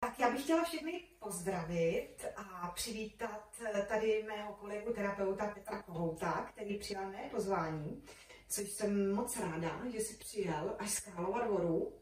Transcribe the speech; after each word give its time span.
Tak 0.00 0.18
já 0.18 0.30
bych 0.30 0.42
chtěla 0.42 0.64
všechny 0.64 1.02
pozdravit 1.18 2.26
a 2.36 2.70
přivítat 2.74 3.62
tady 3.88 4.24
mého 4.28 4.52
kolegu 4.52 4.92
terapeuta 4.92 5.46
Petra 5.46 5.82
Kohouta, 5.82 6.32
který 6.52 6.78
přijal 6.78 7.10
mé 7.10 7.28
pozvání, 7.30 8.04
což 8.48 8.70
jsem 8.70 9.14
moc 9.14 9.40
ráda, 9.40 9.80
že 9.92 10.00
si 10.00 10.16
přijel 10.16 10.76
až 10.78 10.90
z 10.90 11.00
Králova 11.00 11.46
dvoru. 11.46 11.92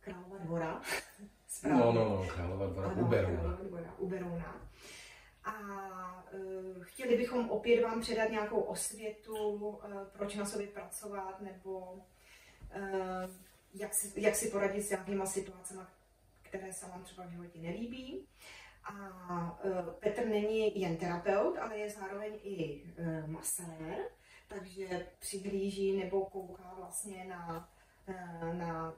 Králova 0.00 0.38
dvora. 0.38 0.82
Správně. 1.48 1.84
No, 1.84 1.92
no, 1.92 2.08
no, 2.08 2.26
Králova 2.28 2.66
dvora, 2.66 2.88
ano, 2.88 3.02
u 3.02 3.06
Berouna. 3.06 3.56
Králova 3.56 4.18
dvora. 4.18 4.68
A 5.44 5.54
uh, 6.32 6.82
chtěli 6.82 7.16
bychom 7.16 7.50
opět 7.50 7.82
vám 7.82 8.00
předat 8.00 8.30
nějakou 8.30 8.60
osvětu, 8.60 9.36
uh, 9.36 10.04
proč 10.12 10.34
na 10.34 10.46
sobě 10.46 10.66
pracovat, 10.66 11.40
nebo 11.40 11.78
uh, 11.80 12.02
jak, 13.74 13.94
si, 13.94 14.20
jak 14.20 14.36
si 14.36 14.50
poradit 14.50 14.82
s 14.82 14.90
nějakýma 14.90 15.26
situacemi, 15.26 15.80
které 16.48 16.72
se 16.72 16.86
vám 16.86 17.02
třeba 17.02 17.26
v 17.26 17.30
životě 17.30 17.58
nelíbí. 17.58 18.26
A 18.84 19.58
uh, 19.64 19.92
Petr 20.00 20.26
není 20.26 20.80
jen 20.80 20.96
terapeut, 20.96 21.58
ale 21.58 21.78
je 21.78 21.90
zároveň 21.90 22.38
i 22.42 22.82
uh, 22.82 23.30
masér, 23.30 24.08
takže 24.48 25.06
přihlíží 25.18 25.96
nebo 25.96 26.26
kouká 26.26 26.74
vlastně 26.76 27.24
na, 27.24 27.68
uh, 28.08 28.54
na 28.54 28.94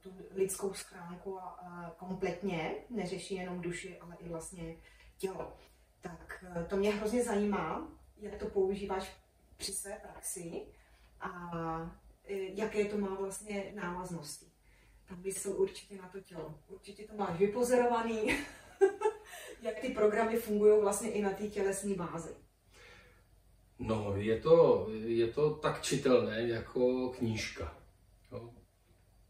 tu 0.00 0.14
lidskou 0.30 0.74
schránku 0.74 1.40
a, 1.40 1.94
kompletně, 1.98 2.74
neřeší 2.90 3.34
jenom 3.34 3.60
duši, 3.60 3.98
ale 3.98 4.16
i 4.20 4.28
vlastně 4.28 4.76
tělo. 5.18 5.56
Tak 6.00 6.44
to 6.68 6.76
mě 6.76 6.90
hrozně 6.90 7.24
zajímá, 7.24 7.88
jak 8.16 8.36
to 8.36 8.46
používáš 8.46 9.16
při 9.56 9.72
své 9.72 9.92
praxi 9.92 10.66
a 11.20 11.30
jaké 12.54 12.84
to 12.84 12.98
má 12.98 13.14
vlastně 13.14 13.72
návaznosti 13.74 14.49
tam 15.10 15.56
určitě 15.56 15.96
na 15.96 16.08
to 16.08 16.20
tělo. 16.20 16.54
Určitě 16.68 17.04
to 17.04 17.14
máš 17.16 17.38
vypozorovaný, 17.38 18.36
jak 19.62 19.80
ty 19.80 19.88
programy 19.88 20.36
fungují 20.36 20.80
vlastně 20.80 21.10
i 21.10 21.22
na 21.22 21.30
té 21.30 21.48
tělesné 21.48 21.94
bázi. 21.94 22.30
No, 23.78 24.16
je 24.16 24.40
to, 24.40 24.86
je 24.92 25.26
to 25.26 25.54
tak 25.54 25.82
čitelné 25.82 26.48
jako 26.48 27.08
knížka. 27.08 27.78
Jo? 28.32 28.50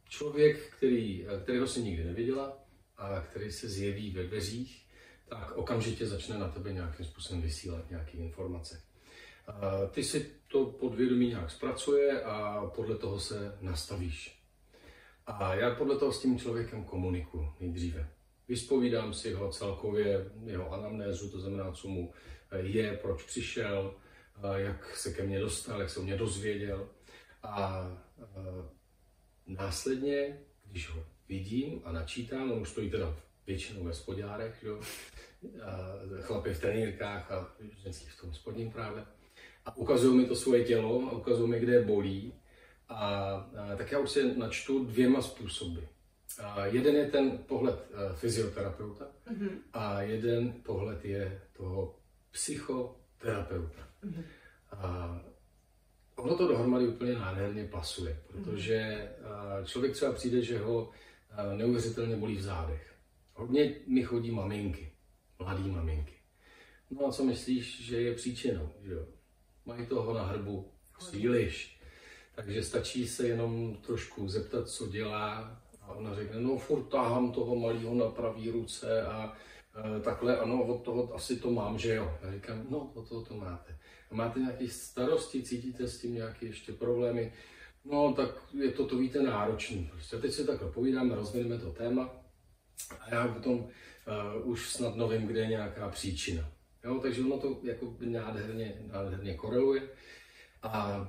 Člověk, 0.08 0.74
který, 0.76 1.26
kterého 1.42 1.66
si 1.66 1.82
nikdy 1.82 2.04
neviděla 2.04 2.58
a 2.96 3.20
který 3.20 3.52
se 3.52 3.68
zjeví 3.68 4.10
ve 4.10 4.22
dveřích, 4.22 4.86
tak 5.28 5.56
okamžitě 5.56 6.06
začne 6.06 6.38
na 6.38 6.48
tebe 6.48 6.72
nějakým 6.72 7.06
způsobem 7.06 7.42
vysílat 7.42 7.90
nějaké 7.90 8.12
informace. 8.18 8.82
Ty 9.90 10.04
si 10.04 10.30
to 10.48 10.66
podvědomí 10.66 11.28
nějak 11.28 11.50
zpracuje 11.50 12.22
a 12.22 12.66
podle 12.74 12.98
toho 12.98 13.20
se 13.20 13.58
nastavíš. 13.60 14.39
A 15.26 15.54
já 15.54 15.74
podle 15.74 15.98
toho 15.98 16.12
s 16.12 16.22
tím 16.22 16.38
člověkem 16.38 16.84
komunikuji 16.84 17.48
nejdříve. 17.60 18.08
Vyspovídám 18.48 19.14
si 19.14 19.32
ho 19.32 19.52
celkově, 19.52 20.30
jeho 20.44 20.72
anamnézu, 20.72 21.30
to 21.30 21.40
znamená, 21.40 21.72
co 21.72 21.88
mu 21.88 22.12
je, 22.56 22.98
proč 23.02 23.22
přišel, 23.22 23.94
jak 24.56 24.96
se 24.96 25.12
ke 25.12 25.22
mně 25.22 25.40
dostal, 25.40 25.80
jak 25.80 25.90
se 25.90 26.00
o 26.00 26.02
mě 26.02 26.16
dozvěděl. 26.16 26.88
A 27.42 27.86
následně, 29.46 30.38
když 30.66 30.90
ho 30.90 31.04
vidím 31.28 31.80
a 31.84 31.92
načítám, 31.92 32.52
on 32.52 32.60
už 32.60 32.68
stojí 32.68 32.90
teda 32.90 33.16
většinou 33.46 33.84
ve 33.84 33.94
spodárech, 33.94 34.62
jo, 34.62 34.80
chlapy 36.20 36.54
v 36.54 36.60
trenýrkách 36.60 37.32
a 37.32 37.56
ženský 37.76 38.06
v 38.06 38.20
tom 38.20 38.34
spodním 38.34 38.70
právě. 38.70 39.04
A 39.64 39.76
ukazují 39.76 40.18
mi 40.18 40.26
to 40.26 40.36
svoje 40.36 40.64
tělo 40.64 41.08
a 41.08 41.12
ukazují 41.12 41.50
mi, 41.50 41.60
kde 41.60 41.82
bolí. 41.82 42.32
A, 42.90 43.06
a 43.72 43.76
tak 43.76 43.92
já 43.92 43.98
už 43.98 44.10
se 44.10 44.34
načtu 44.34 44.84
dvěma 44.84 45.22
způsoby. 45.22 45.80
A 46.42 46.66
jeden 46.66 46.96
je 46.96 47.10
ten 47.10 47.38
pohled 47.38 47.90
uh, 47.90 48.16
fyzioterapeuta 48.16 49.06
mm-hmm. 49.32 49.50
a 49.72 50.02
jeden 50.02 50.52
pohled 50.52 51.04
je 51.04 51.42
toho 51.52 51.98
psychoterapeuta. 52.30 53.88
Mm-hmm. 54.04 54.24
A 54.72 55.20
ono 56.16 56.36
to 56.36 56.48
dohromady 56.48 56.88
úplně 56.88 57.12
nádherně 57.14 57.64
pasuje, 57.64 58.22
protože 58.26 59.08
uh, 59.20 59.66
člověk 59.66 59.92
třeba 59.92 60.12
přijde, 60.12 60.42
že 60.42 60.58
ho 60.58 60.82
uh, 60.82 61.58
neuvěřitelně 61.58 62.16
bolí 62.16 62.36
v 62.36 62.42
zádech. 62.42 62.94
Hodně 63.34 63.74
mi 63.86 64.02
chodí 64.02 64.30
maminky, 64.30 64.92
mladý 65.38 65.70
maminky. 65.70 66.14
No 66.90 67.06
a 67.06 67.12
co 67.12 67.24
myslíš, 67.24 67.84
že 67.84 68.02
je 68.02 68.14
příčinou? 68.14 68.68
Že 68.82 68.92
jo? 68.92 69.06
Mají 69.64 69.86
toho 69.86 70.14
na 70.14 70.22
hrbu 70.22 70.72
příliš. 70.98 71.79
Takže 72.44 72.62
stačí 72.62 73.08
se 73.08 73.28
jenom 73.28 73.76
trošku 73.76 74.28
zeptat, 74.28 74.68
co 74.68 74.86
dělá 74.86 75.60
a 75.82 75.92
ona 75.92 76.14
řekne, 76.14 76.40
no 76.40 76.58
furt 76.58 76.82
táhám 76.82 77.32
toho 77.32 77.56
malého 77.56 77.94
na 77.94 78.06
pravý 78.06 78.50
ruce 78.50 79.02
a 79.02 79.32
e, 79.96 80.00
takhle, 80.00 80.38
ano, 80.38 80.64
od 80.64 80.82
toho 80.82 81.14
asi 81.14 81.36
to 81.36 81.50
mám, 81.50 81.78
že 81.78 81.94
jo. 81.94 82.18
Já 82.22 82.32
říkám, 82.32 82.66
no, 82.70 82.90
od 82.94 83.08
toho 83.08 83.24
to 83.24 83.34
máte. 83.34 83.78
A 84.10 84.14
máte 84.14 84.40
nějaké 84.40 84.68
starosti, 84.68 85.42
cítíte 85.42 85.88
s 85.88 86.00
tím 86.00 86.14
nějaké 86.14 86.46
ještě 86.46 86.72
problémy? 86.72 87.32
No, 87.84 88.12
tak 88.12 88.30
je 88.58 88.70
to, 88.70 88.86
to 88.86 88.98
víte, 88.98 89.22
náročný. 89.22 89.88
Prostě 89.92 90.16
teď 90.16 90.32
si 90.32 90.46
takhle 90.46 90.72
povídáme, 90.72 91.14
rozvineme 91.14 91.58
to 91.58 91.72
téma 91.72 92.10
a 93.00 93.14
já 93.14 93.28
potom 93.28 93.54
uh, 93.54 94.48
už 94.48 94.70
snad 94.70 94.96
novým, 94.96 95.26
kde 95.26 95.40
je 95.40 95.46
nějaká 95.46 95.88
příčina. 95.88 96.52
Jo, 96.84 96.98
takže 97.02 97.22
ono 97.22 97.38
to 97.38 97.60
jako 97.62 97.96
nádherně, 98.00 98.82
nádherně 98.92 99.34
koreluje. 99.34 99.82
A 100.62 101.08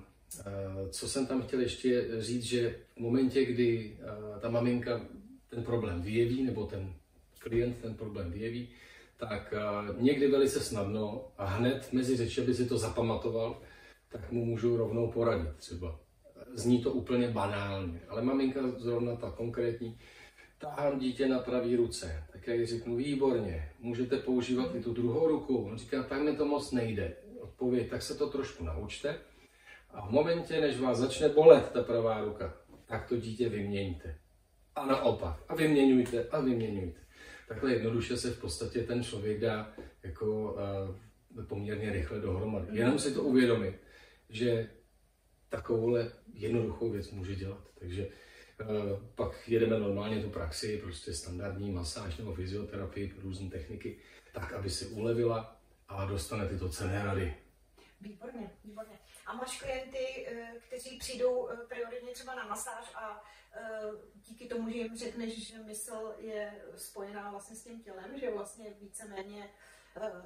co 0.89 1.09
jsem 1.09 1.27
tam 1.27 1.41
chtěl 1.41 1.59
ještě 1.59 2.07
říct, 2.19 2.43
že 2.43 2.75
v 2.95 2.99
momentě, 2.99 3.45
kdy 3.45 3.97
eh, 3.99 4.39
ta 4.39 4.49
maminka 4.49 5.01
ten 5.49 5.63
problém 5.63 6.01
vyjeví, 6.01 6.43
nebo 6.43 6.65
ten 6.65 6.93
klient 7.39 7.77
ten 7.81 7.93
problém 7.93 8.31
vyjeví, 8.31 8.69
tak 9.17 9.53
eh, 9.57 10.01
někdy 10.01 10.27
velice 10.27 10.59
snadno 10.59 11.27
a 11.37 11.45
hned 11.45 11.93
mezi 11.93 12.17
řeči, 12.17 12.41
aby 12.41 12.53
si 12.53 12.65
to 12.65 12.77
zapamatoval, 12.77 13.61
tak 14.09 14.31
mu 14.31 14.45
můžu 14.45 14.77
rovnou 14.77 15.11
poradit 15.11 15.55
třeba. 15.57 15.99
Zní 16.53 16.83
to 16.83 16.91
úplně 16.91 17.27
banálně, 17.27 18.01
ale 18.07 18.21
maminka 18.21 18.59
zrovna 18.77 19.15
ta 19.15 19.31
konkrétní, 19.31 19.97
tahám 20.57 20.99
dítě 20.99 21.27
na 21.27 21.39
pravý 21.39 21.75
ruce, 21.75 22.23
tak 22.31 22.47
já 22.47 22.53
jí 22.53 22.65
řeknu, 22.65 22.95
výborně, 22.95 23.69
můžete 23.79 24.17
používat 24.17 24.75
i 24.75 24.83
tu 24.83 24.93
druhou 24.93 25.27
ruku. 25.27 25.57
On 25.57 25.77
říká, 25.77 26.03
tak 26.03 26.21
mi 26.21 26.35
to 26.35 26.45
moc 26.45 26.71
nejde. 26.71 27.15
Odpověď, 27.39 27.89
tak 27.89 28.01
se 28.01 28.15
to 28.15 28.29
trošku 28.29 28.63
naučte 28.63 29.19
a 29.93 30.07
v 30.07 30.09
momentě, 30.11 30.61
než 30.61 30.79
vás 30.79 30.97
začne 30.97 31.29
bolet 31.29 31.71
ta 31.71 31.83
pravá 31.83 32.21
ruka, 32.21 32.53
tak 32.85 33.07
to 33.09 33.17
dítě 33.17 33.49
vyměňte. 33.49 34.17
A 34.75 34.85
naopak. 34.85 35.43
A 35.47 35.55
vyměňujte, 35.55 36.27
a 36.31 36.39
vyměňujte. 36.39 36.99
Takhle 37.47 37.73
jednoduše 37.73 38.17
se 38.17 38.31
v 38.31 38.41
podstatě 38.41 38.83
ten 38.83 39.03
člověk 39.03 39.39
dá 39.39 39.73
jako 40.03 40.53
uh, 41.37 41.45
poměrně 41.45 41.91
rychle 41.91 42.19
dohromady. 42.19 42.67
Mhm. 42.67 42.77
Jenom 42.77 42.99
si 42.99 43.13
to 43.13 43.23
uvědomit, 43.23 43.75
že 44.29 44.69
takovouhle 45.49 46.11
jednoduchou 46.33 46.89
věc 46.89 47.11
může 47.11 47.35
dělat. 47.35 47.69
Takže 47.79 48.07
uh, 48.07 48.67
pak 49.15 49.49
jedeme 49.49 49.79
normálně 49.79 50.21
tu 50.21 50.29
praxi, 50.29 50.77
prostě 50.77 51.13
standardní 51.13 51.71
masáž 51.71 52.17
nebo 52.17 52.33
fyzioterapii, 52.33 53.13
různé 53.21 53.49
techniky, 53.49 53.97
tak, 54.33 54.53
aby 54.53 54.69
si 54.69 54.85
ulevila 54.85 55.61
a 55.87 56.05
dostane 56.05 56.47
tyto 56.47 56.69
cené 56.69 57.05
rady. 57.05 57.33
Výborně, 58.01 58.51
výborně. 58.63 58.99
A 59.25 59.33
máš 59.33 59.61
klienty, 59.61 60.27
eh, 60.27 60.53
kteří 60.67 60.97
přijdou 60.97 61.49
eh, 61.49 61.57
prioritně 61.67 62.11
třeba 62.11 62.35
na 62.35 62.45
masáž 62.47 62.91
a 62.95 63.23
eh, 63.53 63.81
díky 64.15 64.47
tomu, 64.47 64.69
že 64.69 64.77
jim 64.77 64.97
řekneš, 64.97 65.47
že 65.47 65.59
mysl 65.59 66.15
je 66.17 66.63
spojená 66.75 67.31
vlastně 67.31 67.55
s 67.55 67.63
tím 67.63 67.81
tělem, 67.81 68.19
že 68.19 68.33
vlastně 68.33 68.73
víceméně 68.81 69.49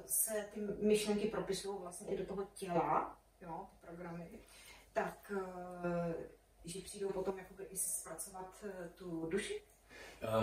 se 0.06 0.48
ty 0.54 0.60
myšlenky 0.60 1.28
propisují 1.28 1.80
vlastně 1.80 2.14
i 2.14 2.18
do 2.18 2.26
toho 2.26 2.44
těla, 2.54 3.18
jo, 3.40 3.66
ty 3.70 3.86
programy, 3.86 4.30
tak 4.92 5.32
že 6.64 6.80
přijdou 6.80 7.08
potom 7.08 7.38
jakoby 7.38 7.64
i 7.64 7.76
zpracovat 7.76 8.64
tu 8.94 9.26
duši? 9.26 9.62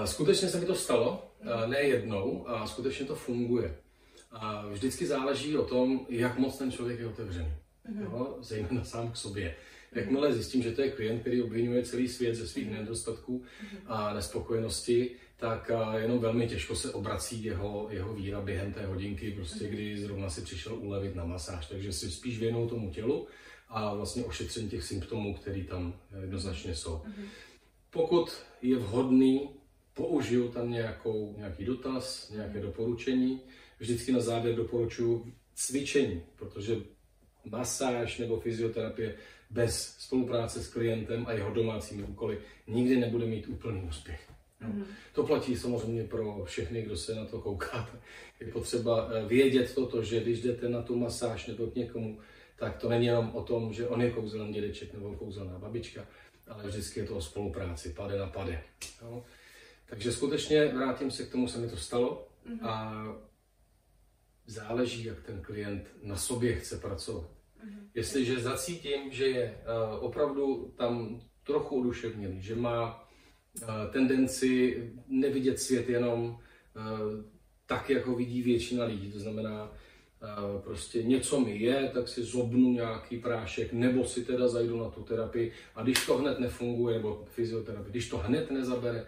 Skutečně 0.06 0.50
se 0.50 0.60
mi 0.60 0.66
to 0.66 0.76
stalo, 0.76 1.32
ne 1.66 1.82
jednou, 1.82 2.48
a 2.48 2.68
skutečně 2.68 3.06
to 3.06 3.16
funguje. 3.16 3.83
A 4.34 4.68
vždycky 4.68 5.06
záleží 5.06 5.58
o 5.58 5.66
tom, 5.66 6.06
jak 6.10 6.38
moc 6.38 6.58
ten 6.58 6.72
člověk 6.72 7.00
je 7.00 7.08
otevřený 7.08 7.54
mm-hmm. 7.92 8.02
jo, 8.02 8.38
zejména 8.42 8.84
sám 8.84 9.12
k 9.12 9.18
sobě. 9.18 9.56
Jakmile 9.92 10.34
zjistím, 10.34 10.64
že 10.64 10.72
to 10.72 10.82
je 10.82 10.92
klient, 10.92 11.20
který 11.20 11.44
obvinuje 11.44 11.84
celý 11.84 12.08
svět 12.08 12.36
ze 12.36 12.48
svých 12.48 12.72
nedostatků 12.72 13.44
mm-hmm. 13.44 13.78
a 13.88 14.14
nespokojenosti, 14.14 15.12
tak 15.38 15.72
jenom 15.98 16.20
velmi 16.20 16.48
těžko 16.48 16.76
se 16.76 16.94
obrací 16.94 17.44
jeho, 17.44 17.88
jeho 17.92 18.14
víra 18.14 18.42
během 18.42 18.74
té 18.74 18.86
hodinky, 18.86 19.32
prostě 19.32 19.66
mm-hmm. 19.66 19.70
kdy 19.70 20.00
zrovna 20.02 20.30
si 20.30 20.42
přišel 20.42 20.76
ulevit 20.76 21.16
na 21.16 21.26
masáž. 21.26 21.66
Takže 21.68 21.94
si 21.94 22.12
spíš 22.12 22.40
věnou 22.40 22.68
tomu 22.68 22.92
tělu 22.92 23.28
a 23.70 23.94
vlastně 23.96 24.24
ošetření 24.24 24.70
těch 24.70 24.84
symptomů, 24.84 25.34
které 25.34 25.64
tam 25.64 26.00
jednoznačně 26.22 26.76
jsou. 26.76 27.02
Pokud 27.90 28.34
je 28.62 28.78
vhodný, 28.78 29.50
použiju 29.94 30.52
tam 30.52 30.72
nějakou, 30.72 31.36
nějaký 31.38 31.66
dotaz, 31.66 32.30
nějaké 32.30 32.60
doporučení. 32.60 33.42
Vždycky 33.84 34.12
na 34.12 34.20
závěr 34.20 34.56
doporučuji 34.56 35.34
cvičení, 35.56 36.24
protože 36.36 36.76
masáž 37.46 38.18
nebo 38.18 38.40
fyzioterapie 38.40 39.16
bez 39.50 39.96
spolupráce 40.00 40.64
s 40.64 40.68
klientem 40.68 41.26
a 41.28 41.32
jeho 41.32 41.54
domácími 41.54 42.04
úkoly 42.04 42.40
nikdy 42.68 42.96
nebude 42.96 43.26
mít 43.26 43.48
úplný 43.48 43.82
úspěch. 43.82 44.30
Mm. 44.62 44.86
To 45.14 45.24
platí 45.24 45.58
samozřejmě 45.58 46.04
pro 46.04 46.44
všechny, 46.46 46.82
kdo 46.82 46.98
se 46.98 47.16
na 47.16 47.26
to 47.26 47.42
koukáte. 47.42 48.00
Je 48.40 48.48
potřeba 48.48 49.10
eh, 49.12 49.26
vědět 49.26 49.76
toto, 49.76 50.04
že 50.04 50.20
když 50.20 50.42
jdete 50.42 50.70
na 50.70 50.82
tu 50.82 51.00
masáž 51.00 51.48
nebo 51.48 51.68
k 51.68 51.76
někomu, 51.76 52.20
tak 52.56 52.78
to 52.78 52.90
není 52.90 53.06
jenom 53.06 53.32
o 53.34 53.44
tom, 53.44 53.74
že 53.74 53.88
on 53.88 54.02
je 54.02 54.12
kouzelný 54.12 54.54
dědeček 54.54 54.94
nebo 54.94 55.16
kouzelná 55.16 55.60
babička, 55.60 56.08
ale 56.48 56.68
vždycky 56.68 57.00
je 57.00 57.06
to 57.06 57.16
o 57.16 57.22
spolupráci, 57.22 57.90
pade 57.90 58.18
na 58.18 58.28
pade. 58.28 58.64
Jo? 59.02 59.24
Takže 59.86 60.12
skutečně 60.12 60.68
vrátím 60.68 61.12
se 61.12 61.26
k 61.26 61.32
tomu, 61.32 61.48
se 61.48 61.58
mi 61.58 61.70
to 61.70 61.78
stalo 61.78 62.28
mm-hmm. 62.48 62.68
a 62.68 63.06
záleží, 64.46 65.04
jak 65.04 65.22
ten 65.22 65.42
klient 65.42 65.88
na 66.04 66.16
sobě 66.16 66.56
chce 66.56 66.78
pracovat. 66.78 67.30
Mm-hmm. 67.30 67.88
Jestliže 67.94 68.40
zacítím, 68.40 69.12
že 69.12 69.28
je 69.28 69.58
uh, 69.98 70.04
opravdu 70.04 70.74
tam 70.78 71.22
trochu 71.44 71.80
oduševněný, 71.80 72.42
že 72.42 72.56
má 72.56 73.10
uh, 73.62 73.68
tendenci 73.92 74.84
nevidět 75.08 75.60
svět 75.60 75.90
jenom 75.90 76.24
uh, 76.24 76.40
tak, 77.66 77.90
jak 77.90 78.06
ho 78.06 78.16
vidí 78.16 78.42
většina 78.42 78.86
lidí, 78.86 79.12
to 79.12 79.20
znamená, 79.20 79.72
prostě 80.64 81.04
něco 81.04 81.40
mi 81.40 81.58
je, 81.58 81.92
tak 81.94 82.08
si 82.08 82.24
zobnu 82.24 82.72
nějaký 82.72 83.18
prášek, 83.18 83.74
nebo 83.74 84.06
si 84.06 84.26
teda 84.26 84.48
zajdu 84.48 84.84
na 84.84 84.90
tu 84.90 85.04
terapii 85.04 85.52
a 85.76 85.84
když 85.84 86.06
to 86.06 86.18
hned 86.18 86.40
nefunguje, 86.40 86.98
nebo 86.98 87.26
fyzioterapii, 87.30 87.92
když 87.92 88.10
to 88.10 88.18
hned 88.18 88.52
nezabere, 88.52 89.08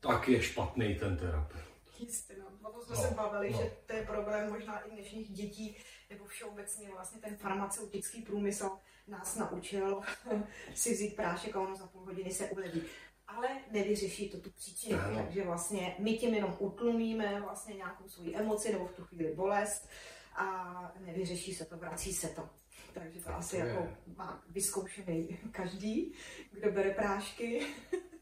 tak 0.00 0.28
je 0.28 0.42
špatný 0.42 0.94
ten 0.94 1.16
terapeut. 1.16 1.64
Jistě, 2.00 2.34
no. 2.38 2.46
Jsme 2.86 2.96
no, 2.96 3.02
se 3.02 3.14
bavili, 3.14 3.50
no. 3.52 3.58
že 3.58 3.70
to 3.86 3.96
je 3.96 4.06
problém 4.06 4.50
možná 4.50 4.80
i 4.80 4.90
dnešních 4.90 5.30
dětí, 5.30 5.76
nebo 6.10 6.24
všeobecně 6.24 6.90
vlastně 6.90 7.20
ten 7.20 7.36
farmaceutický 7.36 8.22
průmysl 8.22 8.70
nás 9.06 9.36
naučil 9.36 10.00
si 10.74 10.92
vzít 10.92 11.16
prášek 11.16 11.56
a 11.56 11.60
ono 11.60 11.76
za 11.76 11.86
půl 11.86 12.04
hodiny 12.04 12.30
se 12.30 12.50
uleví. 12.50 12.82
Ale 13.28 13.48
nevyřeší 13.70 14.30
to 14.30 14.40
tu 14.40 14.50
příčinu, 14.50 14.98
no. 15.10 15.16
takže 15.16 15.44
vlastně 15.44 15.96
my 15.98 16.18
tím 16.18 16.34
jenom 16.34 16.56
utlumíme 16.58 17.40
vlastně 17.40 17.74
nějakou 17.74 18.08
svou 18.08 18.24
emoci 18.34 18.72
nebo 18.72 18.86
v 18.86 18.92
tu 18.92 19.04
chvíli 19.04 19.34
bolest 19.34 19.88
a 20.36 20.94
nevyřeší 21.00 21.54
se 21.54 21.64
to, 21.64 21.76
vrací 21.76 22.12
se 22.12 22.28
to. 22.28 22.48
Takže 22.94 23.18
to 23.20 23.24
tak 23.24 23.34
asi 23.34 23.56
to 23.56 23.66
jako 23.66 23.88
má 24.16 24.44
vyzkoušený 24.48 25.38
každý, 25.52 26.12
kdo 26.52 26.72
bere 26.72 26.90
prášky, 26.90 27.66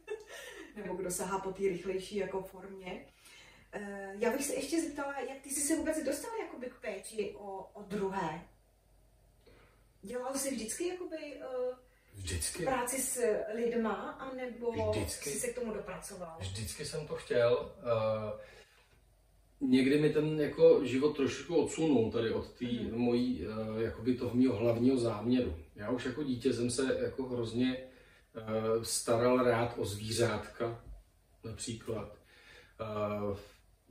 nebo 0.77 0.95
kdo 0.95 1.11
sahá 1.11 1.39
po 1.39 1.53
té 1.53 1.63
rychlejší 1.63 2.17
jako 2.17 2.43
formě. 2.43 3.07
Eh, 3.75 4.13
já 4.19 4.31
bych 4.31 4.45
se 4.45 4.55
ještě 4.55 4.83
zeptala, 4.83 5.21
jak 5.21 5.39
ty 5.43 5.51
jsi 5.51 5.61
se 5.61 5.77
vůbec 5.77 6.05
dostal 6.05 6.31
jakoby 6.41 6.67
k 6.67 6.81
péči 6.81 7.35
o, 7.39 7.67
o 7.73 7.83
druhé? 7.83 8.43
Dělal 10.03 10.35
jsi 10.35 10.51
vždycky 10.51 10.89
jakoby 10.89 11.17
uh, 11.17 11.77
Vždycky. 12.15 12.65
práci 12.65 13.03
s 13.03 13.21
lidma, 13.55 13.93
anebo 14.11 14.91
vždycky. 14.91 15.31
jsi 15.31 15.41
se 15.41 15.49
k 15.49 15.55
tomu 15.55 15.75
dopracoval? 15.75 16.37
Vždycky 16.41 16.85
jsem 16.85 17.07
to 17.07 17.15
chtěl. 17.15 17.73
Uh, 19.61 19.71
někdy 19.71 20.01
mi 20.01 20.13
ten 20.13 20.41
jako 20.41 20.85
život 20.85 21.17
trošku 21.17 21.57
odsunul 21.57 22.13
tady 22.13 22.31
od 22.31 22.53
té 22.53 22.65
mm. 22.65 22.99
mojí, 22.99 23.47
uh, 23.47 23.83
jakoby 23.83 24.15
toho 24.15 24.35
mého 24.35 24.57
hlavního 24.57 24.99
záměru. 24.99 25.57
Já 25.77 25.91
už 25.91 26.05
jako 26.05 26.23
dítě 26.23 26.53
jsem 26.53 26.71
se 26.71 26.99
jako 27.03 27.23
hrozně 27.23 27.77
uh, 27.77 28.83
staral 28.83 29.45
rád 29.45 29.75
o 29.79 29.85
zvířátka, 29.85 30.85
například. 31.45 32.17
Uh, 32.81 33.37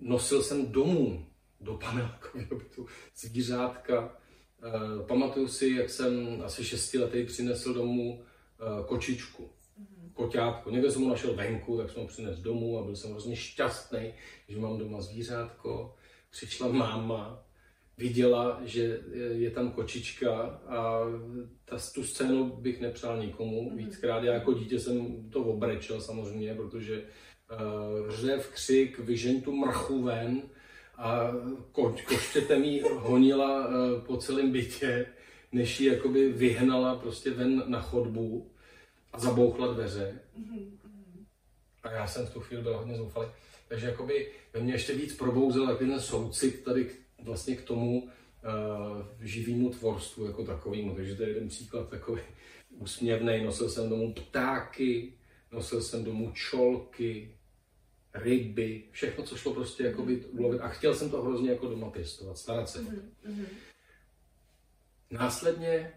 nosil 0.03 0.43
jsem 0.43 0.71
domů 0.71 1.25
do 1.61 1.73
panelákového 1.73 2.55
bytu 2.55 2.85
zvířátka. 3.15 4.17
Uh, 4.65 5.07
pamatuju 5.07 5.47
si, 5.47 5.69
jak 5.69 5.89
jsem 5.89 6.41
asi 6.45 6.65
šestiletý 6.65 7.25
přinesl 7.25 7.73
domů 7.73 8.23
uh, 8.79 8.85
kočičku 8.85 9.49
koťátko. 10.13 10.69
Někde 10.69 10.91
jsem 10.91 11.01
ho 11.01 11.09
našel 11.09 11.35
venku, 11.35 11.77
tak 11.77 11.89
jsem 11.89 12.01
ho 12.01 12.07
přinesl 12.07 12.41
domů 12.41 12.79
a 12.79 12.83
byl 12.83 12.95
jsem 12.95 13.11
hrozně 13.11 13.35
šťastný, 13.35 14.13
že 14.47 14.59
mám 14.59 14.77
doma 14.77 15.01
zvířátko. 15.01 15.95
Přišla 16.31 16.67
máma, 16.67 17.45
viděla, 17.97 18.61
že 18.63 19.01
je 19.31 19.51
tam 19.51 19.71
kočička 19.71 20.41
a 20.67 20.99
ta, 21.65 21.77
tu 21.95 22.03
scénu 22.03 22.55
bych 22.55 22.81
nepřál 22.81 23.19
nikomu. 23.19 23.69
Mhm. 23.69 23.77
Víckrát 23.77 24.23
já 24.23 24.33
jako 24.33 24.53
dítě 24.53 24.79
jsem 24.79 25.29
to 25.29 25.43
obrečel 25.43 26.01
samozřejmě, 26.01 26.55
protože 26.55 27.05
řev, 28.09 28.49
křik, 28.53 28.99
vyžeň 28.99 29.41
tu 29.41 29.55
mrchu 29.55 30.03
ven 30.03 30.41
a 30.97 31.31
ko, 31.71 31.95
koštěte 32.07 32.59
mi 32.59 32.81
honila 32.81 33.67
uh, 33.67 34.01
po 34.01 34.17
celém 34.17 34.51
bytě, 34.51 35.05
než 35.51 35.79
ji 35.79 35.87
jakoby 35.87 36.31
vyhnala 36.31 36.95
prostě 36.95 37.31
ven 37.31 37.63
na 37.67 37.81
chodbu 37.81 38.51
a 39.13 39.19
zabouchla 39.19 39.73
dveře. 39.73 40.19
A 41.83 41.91
já 41.91 42.07
jsem 42.07 42.25
v 42.25 42.33
tu 42.33 42.39
chvíli 42.39 42.63
byl 42.63 42.77
hodně 42.77 42.97
zoufalý. 42.97 43.27
Takže 43.67 43.87
jakoby 43.87 44.31
ve 44.53 44.59
mně 44.59 44.73
ještě 44.73 44.93
víc 44.93 45.15
probouzel 45.15 45.67
takový 45.67 45.89
ten 45.89 45.99
soucit 45.99 46.63
tady 46.63 46.85
k, 46.85 46.91
vlastně 47.23 47.55
k 47.55 47.61
tomu 47.61 48.03
uh, 48.03 48.09
živému 49.21 49.69
tvorstvu 49.69 50.25
jako 50.25 50.45
takovému. 50.45 50.95
Takže 50.95 51.15
to 51.15 51.23
je 51.23 51.29
jeden 51.29 51.47
příklad 51.47 51.89
takový 51.89 52.21
úsměvný. 52.69 53.43
Nosil 53.43 53.69
jsem 53.69 53.89
domů 53.89 54.13
ptáky, 54.13 55.13
nosil 55.53 55.81
jsem 55.81 56.03
domů 56.03 56.31
čolky, 56.31 57.37
ryby, 58.13 58.83
všechno, 58.91 59.23
co 59.23 59.37
šlo 59.37 59.53
prostě 59.53 59.83
jakoby 59.83 60.25
ulovit. 60.25 60.61
A 60.61 60.67
chtěl 60.67 60.95
jsem 60.95 61.09
to 61.09 61.21
hrozně 61.21 61.49
jako 61.49 61.67
doma 61.67 61.89
pěstovat, 61.89 62.37
starat 62.37 62.69
se 62.69 62.81
mm-hmm. 62.81 63.45
Následně 65.11 65.93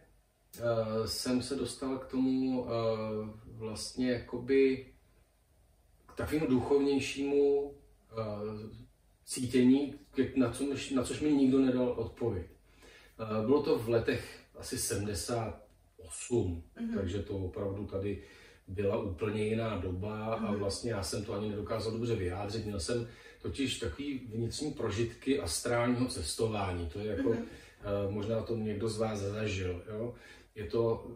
uh, 0.58 1.06
jsem 1.06 1.42
se 1.42 1.54
dostal 1.54 1.98
k 1.98 2.06
tomu 2.06 2.60
uh, 2.60 2.68
vlastně 3.46 4.10
jakoby 4.10 4.86
k 6.06 6.14
takovému 6.16 6.46
duchovnějšímu 6.46 7.62
uh, 7.62 7.74
cítění, 9.24 9.94
na, 10.36 10.50
co, 10.50 10.64
na 10.94 11.04
což 11.04 11.20
mi 11.20 11.32
nikdo 11.32 11.58
nedal 11.58 11.88
odpověď. 11.90 12.46
Uh, 13.20 13.46
bylo 13.46 13.62
to 13.62 13.78
v 13.78 13.88
letech 13.88 14.40
asi 14.58 14.78
78, 14.78 16.62
mm-hmm. 16.76 16.94
takže 16.94 17.22
to 17.22 17.36
opravdu 17.36 17.86
tady 17.86 18.22
byla 18.68 19.02
úplně 19.02 19.44
jiná 19.44 19.76
doba 19.76 20.34
a 20.34 20.52
vlastně 20.52 20.90
já 20.90 21.02
jsem 21.02 21.24
to 21.24 21.32
ani 21.32 21.50
nedokázal 21.50 21.92
dobře 21.92 22.14
vyjádřit. 22.14 22.66
Měl 22.66 22.80
jsem 22.80 23.08
totiž 23.42 23.78
takový 23.78 24.18
vnitřní 24.18 24.72
prožitky 24.72 25.40
astrálního 25.40 26.06
cestování. 26.06 26.88
To 26.88 26.98
je 26.98 27.06
jako, 27.06 27.28
mm-hmm. 27.28 28.10
možná 28.10 28.42
to 28.42 28.56
někdo 28.56 28.88
z 28.88 28.98
vás 28.98 29.18
zažil. 29.18 29.82
Jo? 29.88 30.14
Je 30.54 30.64
to 30.64 31.10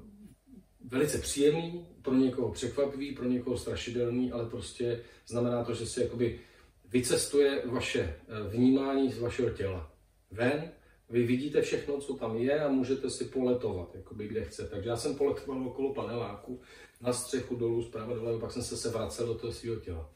velice 0.85 1.19
příjemný, 1.19 1.87
pro 2.03 2.15
někoho 2.15 2.53
překvapivý, 2.53 3.15
pro 3.15 3.25
někoho 3.25 3.59
strašidelný, 3.59 4.33
ale 4.33 4.51
prostě 4.51 5.01
znamená 5.27 5.65
to, 5.65 5.75
že 5.75 5.87
si 5.87 6.01
jakoby 6.01 6.41
vycestuje 6.85 7.63
vaše 7.67 8.01
eh, 8.01 8.49
vnímání 8.49 9.13
z 9.13 9.19
vašeho 9.19 9.51
těla 9.51 9.93
ven, 10.31 10.71
vy 11.11 11.27
vidíte 11.27 11.63
všechno, 11.63 12.01
co 12.01 12.15
tam 12.15 12.37
je 12.37 12.61
a 12.61 12.69
můžete 12.69 13.11
si 13.11 13.25
poletovat, 13.25 13.95
jakoby 13.95 14.29
kde 14.29 14.45
chcete. 14.45 14.69
Takže 14.69 14.89
já 14.89 14.97
jsem 14.97 15.15
poletoval 15.15 15.67
okolo 15.67 15.95
paneláku, 15.95 16.61
na 17.01 17.13
střechu 17.13 17.57
dolů, 17.57 17.83
zprava 17.83 18.15
dole, 18.15 18.39
pak 18.39 18.53
jsem 18.53 18.63
se, 18.63 18.77
se 18.77 18.91
vracel 18.91 19.27
do 19.27 19.35
toho 19.35 19.53
svého 19.53 19.77
těla. 19.77 20.11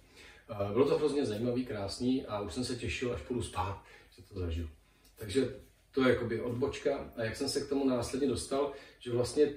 Eh, 0.50 0.72
bylo 0.72 0.88
to 0.88 0.98
hrozně 0.98 1.26
zajímavý, 1.26 1.66
krásný 1.66 2.26
a 2.26 2.40
už 2.40 2.54
jsem 2.54 2.64
se 2.64 2.76
těšil, 2.76 3.12
až 3.12 3.22
půjdu 3.22 3.42
spát, 3.42 3.82
že 4.16 4.22
to 4.22 4.40
zažiju. 4.40 4.68
Takže 5.16 5.54
to 5.90 6.02
je 6.02 6.08
jakoby 6.08 6.40
odbočka. 6.40 7.12
A 7.16 7.24
jak 7.24 7.36
jsem 7.36 7.48
se 7.48 7.60
k 7.60 7.68
tomu 7.68 7.88
následně 7.88 8.28
dostal, 8.28 8.72
že 8.98 9.12
vlastně 9.12 9.52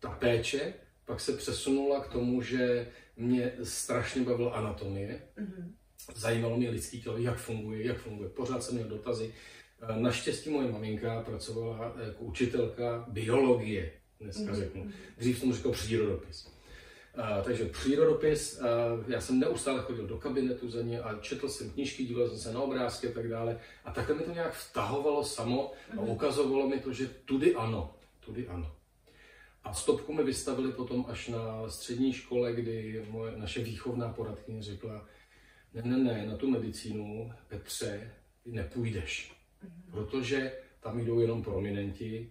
ta 0.00 0.10
péče 0.10 0.74
pak 1.04 1.20
se 1.20 1.36
přesunula 1.36 2.00
k 2.04 2.12
tomu, 2.12 2.42
že 2.42 2.88
mě 3.16 3.52
strašně 3.62 4.22
bavila 4.22 4.52
anatomie. 4.52 5.22
Mm-hmm. 5.38 5.72
Zajímalo 6.14 6.56
mě 6.56 6.70
lidský 6.70 7.02
tělo, 7.02 7.18
jak 7.18 7.38
funguje, 7.38 7.86
jak 7.86 7.96
funguje. 7.96 8.28
Pořád 8.28 8.62
jsem 8.62 8.74
měl 8.74 8.88
dotazy. 8.88 9.34
Eh, 9.82 10.00
naštěstí 10.00 10.50
moje 10.50 10.72
maminka 10.72 11.22
pracovala 11.22 11.94
jako 12.06 12.24
učitelka 12.24 13.06
biologie, 13.08 13.92
dneska 14.20 14.42
mm-hmm. 14.42 14.54
řeknu. 14.54 14.90
Dřív 15.18 15.38
jsem 15.38 15.52
říkal 15.52 15.72
přírodopis. 15.72 16.54
Uh, 17.18 17.44
takže 17.44 17.64
přírodopis, 17.64 18.60
uh, 18.60 19.10
já 19.10 19.20
jsem 19.20 19.40
neustále 19.40 19.82
chodil 19.82 20.06
do 20.06 20.18
kabinetu 20.18 20.70
za 20.70 20.82
ně 20.82 21.00
a 21.00 21.18
četl 21.18 21.48
jsem 21.48 21.70
knížky, 21.70 22.04
díval 22.04 22.28
jsem 22.28 22.38
se 22.38 22.52
na 22.52 22.60
obrázky 22.60 23.08
a 23.08 23.12
tak 23.12 23.28
dále. 23.28 23.60
A 23.84 23.92
takhle 23.92 24.16
mi 24.16 24.22
to 24.22 24.32
nějak 24.32 24.54
vtahovalo 24.54 25.24
samo 25.24 25.72
a 25.90 26.00
mhm. 26.00 26.08
ukazovalo 26.08 26.68
mi 26.68 26.80
to, 26.80 26.92
že 26.92 27.06
tudy 27.06 27.54
ano, 27.54 27.94
tudy 28.20 28.48
ano. 28.48 28.76
A 29.64 29.74
stopku 29.74 30.12
mi 30.12 30.24
vystavili 30.24 30.72
potom 30.72 31.06
až 31.08 31.28
na 31.28 31.68
střední 31.68 32.12
škole, 32.12 32.52
kdy 32.52 33.06
moje, 33.10 33.36
naše 33.36 33.64
výchovná 33.64 34.08
poradkyně 34.08 34.62
řekla, 34.62 35.08
ne, 35.74 35.82
ne, 35.82 35.96
ne, 35.96 36.26
na 36.26 36.36
tu 36.36 36.50
medicínu, 36.50 37.32
Petře, 37.48 38.10
ty 38.44 38.52
nepůjdeš, 38.52 39.32
mhm. 39.62 39.82
protože 39.90 40.52
tam 40.80 41.00
jdou 41.00 41.20
jenom 41.20 41.42
prominenti, 41.42 42.30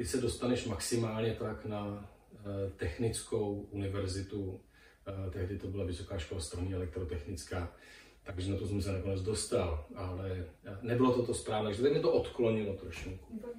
ty 0.00 0.06
se 0.06 0.20
dostaneš 0.20 0.66
maximálně 0.66 1.34
tak 1.34 1.64
na 1.64 2.10
Eh, 2.40 2.70
technickou 2.70 3.54
univerzitu, 3.70 4.60
eh, 5.06 5.30
tehdy 5.30 5.58
to 5.58 5.68
byla 5.68 5.84
Vysoká 5.84 6.18
škola 6.18 6.40
strojní 6.40 6.74
elektrotechnická, 6.74 7.72
takže 8.22 8.52
na 8.52 8.58
to 8.58 8.66
jsem 8.66 8.82
se 8.82 8.92
nakonec 8.92 9.22
dostal, 9.22 9.86
ale 9.94 10.50
nebylo 10.82 11.14
to 11.14 11.26
to 11.26 11.34
správné, 11.34 11.70
takže 11.70 11.90
mě 11.90 12.00
to 12.00 12.12
odklonilo 12.12 12.74
trošku. 12.74 13.10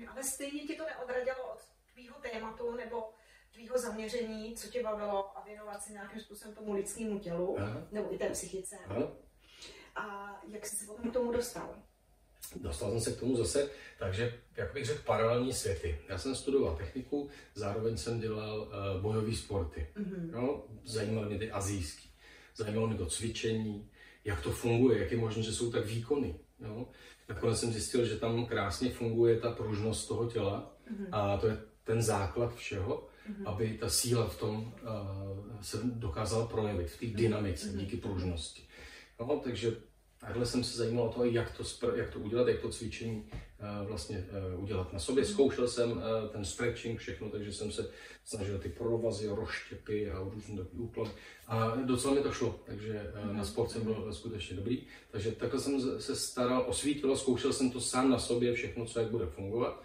Ale 0.08 0.24
stejně 0.24 0.62
ti 0.62 0.76
to 0.76 0.84
neodradilo 0.86 1.54
od 1.54 1.60
tvýho 1.94 2.16
tématu, 2.32 2.76
nebo 2.76 3.10
tvýho 3.54 3.78
zaměření, 3.78 4.56
co 4.56 4.68
tě 4.68 4.84
bavilo 4.84 5.38
a 5.38 5.44
věnovat 5.44 5.84
se 5.84 5.94
nějakým 5.94 6.22
způsobem 6.22 6.56
tomu 6.56 6.74
lidskému 6.74 7.20
tělu, 7.20 7.60
Aha. 7.60 7.88
nebo 7.92 8.14
i 8.14 8.18
té 8.18 8.30
psychice. 8.30 8.76
Ano. 8.88 9.12
A 9.96 10.36
jak 10.48 10.66
jsi 10.66 10.76
se 10.76 10.86
potom 10.86 11.10
k 11.10 11.14
tomu 11.14 11.32
dostal? 11.32 11.76
Dostal 12.62 12.92
jsem 12.92 13.02
se 13.02 13.12
k 13.12 13.20
tomu 13.20 13.36
zase, 13.36 13.70
takže, 14.00 14.34
jak 14.58 14.74
bych 14.74 14.86
řekl, 14.86 15.02
paralelní 15.06 15.54
světy. 15.54 16.00
Já 16.10 16.18
jsem 16.18 16.36
studoval 16.36 16.76
techniku, 16.76 17.30
zároveň 17.56 17.98
jsem 17.98 18.20
dělal 18.20 18.62
uh, 18.62 19.02
bojové 19.02 19.36
sporty. 19.36 19.88
Mm-hmm. 19.98 20.32
No, 20.32 20.64
zajímaly 20.84 21.28
mě 21.28 21.40
ty 21.40 21.52
azijský. 21.52 22.10
Zajímalo 22.56 22.88
mě 22.88 22.98
to 22.98 23.06
cvičení, 23.06 23.90
jak 24.26 24.42
to 24.42 24.52
funguje, 24.52 25.00
jak 25.00 25.12
je 25.12 25.18
možné, 25.18 25.44
že 25.44 25.54
jsou 25.54 25.72
tak 25.72 25.86
výkony. 25.86 26.36
Jo? 26.60 26.88
Nakonec 27.30 27.60
jsem 27.60 27.74
zjistil, 27.74 28.06
že 28.06 28.18
tam 28.18 28.46
krásně 28.46 28.90
funguje 28.90 29.40
ta 29.40 29.52
pružnost 29.52 30.08
toho 30.08 30.30
těla 30.30 30.74
mm-hmm. 30.92 31.08
a 31.12 31.38
to 31.38 31.48
je 31.48 31.58
ten 31.84 32.02
základ 32.02 32.56
všeho, 32.56 33.08
mm-hmm. 33.30 33.44
aby 33.46 33.78
ta 33.78 33.90
síla 33.90 34.28
v 34.28 34.40
tom 34.40 34.74
uh, 34.84 35.62
se 35.62 35.80
dokázala 35.84 36.48
projevit, 36.48 36.90
v 36.90 37.00
té 37.00 37.06
dynamice, 37.06 37.68
mm-hmm. 37.68 37.78
díky 37.78 37.98
pružnosti. 37.98 38.68
No, 39.20 39.42
takže 39.44 39.76
takhle 40.22 40.46
jsem 40.46 40.64
se 40.64 40.78
zajímal 40.78 41.06
o 41.06 41.14
to, 41.14 41.26
jak 41.26 41.58
to, 41.58 41.96
jak 41.96 42.10
to 42.10 42.20
udělat, 42.20 42.48
jak 42.48 42.60
to 42.60 42.70
cvičení 42.70 43.30
uh, 43.32 43.88
vlastně 43.88 44.28
uh, 44.54 44.64
udělat 44.64 44.94
na 44.94 45.00
sobě. 45.00 45.26
Zkoušel 45.26 45.68
jsem 45.68 45.92
uh, 45.92 46.04
ten 46.32 46.46
stretching, 46.46 47.00
všechno, 47.00 47.30
takže 47.30 47.54
jsem 47.54 47.72
se 47.72 47.90
snažil 48.26 48.60
ty 48.60 48.70
provazy, 48.70 49.28
roštěpy 49.28 50.12
a 50.12 50.20
různé 50.20 50.58
takové 50.58 50.84
úklady. 50.84 51.12
A 51.48 51.76
docela 51.76 52.14
mi 52.14 52.22
to 52.22 52.32
šlo, 52.32 52.60
takže 52.66 53.14
uh, 53.24 53.34
na 53.34 53.46
sport 53.46 53.72
jsem 53.72 53.84
byl 53.84 54.14
skutečně 54.14 54.56
dobrý. 54.56 54.84
Takže 55.12 55.32
takhle 55.32 55.60
jsem 55.60 56.02
se 56.02 56.16
staral, 56.16 56.66
osvítil, 56.68 57.18
zkoušel 57.18 57.54
jsem 57.54 57.72
to 57.72 57.82
sám 57.82 58.10
na 58.10 58.20
sobě, 58.20 58.54
všechno, 58.54 58.86
co 58.86 59.00
jak 59.00 59.12
bude 59.12 59.26
fungovat. 59.26 59.84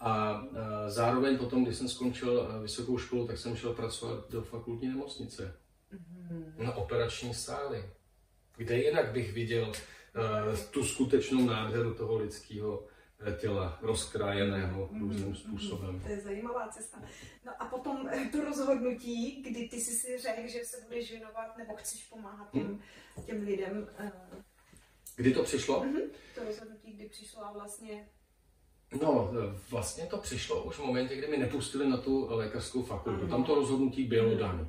A 0.00 0.44
zároveň 0.88 1.38
potom, 1.38 1.64
když 1.64 1.76
jsem 1.76 1.88
skončil 1.88 2.48
vysokou 2.62 2.98
školu, 2.98 3.26
tak 3.26 3.38
jsem 3.38 3.56
šel 3.56 3.72
pracovat 3.72 4.30
do 4.30 4.42
fakultní 4.42 4.88
nemocnice. 4.88 5.54
Mm-hmm. 5.94 6.64
Na 6.64 6.74
operační 6.74 7.34
sály 7.34 7.84
kde 8.56 8.78
jinak 8.78 9.12
bych 9.12 9.32
viděl 9.32 9.68
uh, 9.68 10.58
tu 10.70 10.84
skutečnou 10.84 11.44
nádheru 11.44 11.94
toho 11.94 12.16
lidského 12.16 12.86
těla, 13.38 13.78
rozkrájeného 13.82 14.88
mm-hmm. 14.88 15.00
různým 15.00 15.34
způsobem. 15.34 16.00
To 16.00 16.08
je 16.08 16.20
zajímavá 16.20 16.68
cesta. 16.68 17.02
No 17.46 17.52
a 17.58 17.64
potom 17.64 18.08
eh, 18.08 18.28
to 18.32 18.44
rozhodnutí, 18.44 19.42
kdy 19.42 19.68
ty 19.68 19.80
jsi 19.80 19.90
si 19.90 20.18
řekl, 20.18 20.48
že 20.48 20.64
se 20.64 20.76
budeš 20.88 21.10
věnovat 21.10 21.56
nebo 21.58 21.76
chceš 21.76 22.04
pomáhat 22.04 22.50
těm, 22.52 22.66
hmm. 22.66 22.80
těm 23.26 23.42
lidem. 23.42 23.88
Kdy 25.16 25.34
to 25.34 25.42
přišlo? 25.42 25.86
To 26.34 26.44
rozhodnutí, 26.44 26.92
kdy 26.92 27.08
přišlo 27.08 27.44
a 27.44 27.52
vlastně 27.52 28.08
No, 29.00 29.30
vlastně 29.70 30.04
to 30.06 30.16
přišlo 30.16 30.62
už 30.62 30.74
v 30.74 30.84
momentě, 30.84 31.16
kdy 31.16 31.28
mi 31.28 31.36
nepustili 31.36 31.88
na 31.88 31.96
tu 31.96 32.26
lékařskou 32.30 32.82
fakultu. 32.82 33.26
Tam 33.26 33.44
to 33.44 33.54
rozhodnutí 33.54 34.04
bylo 34.04 34.34
dané. 34.34 34.68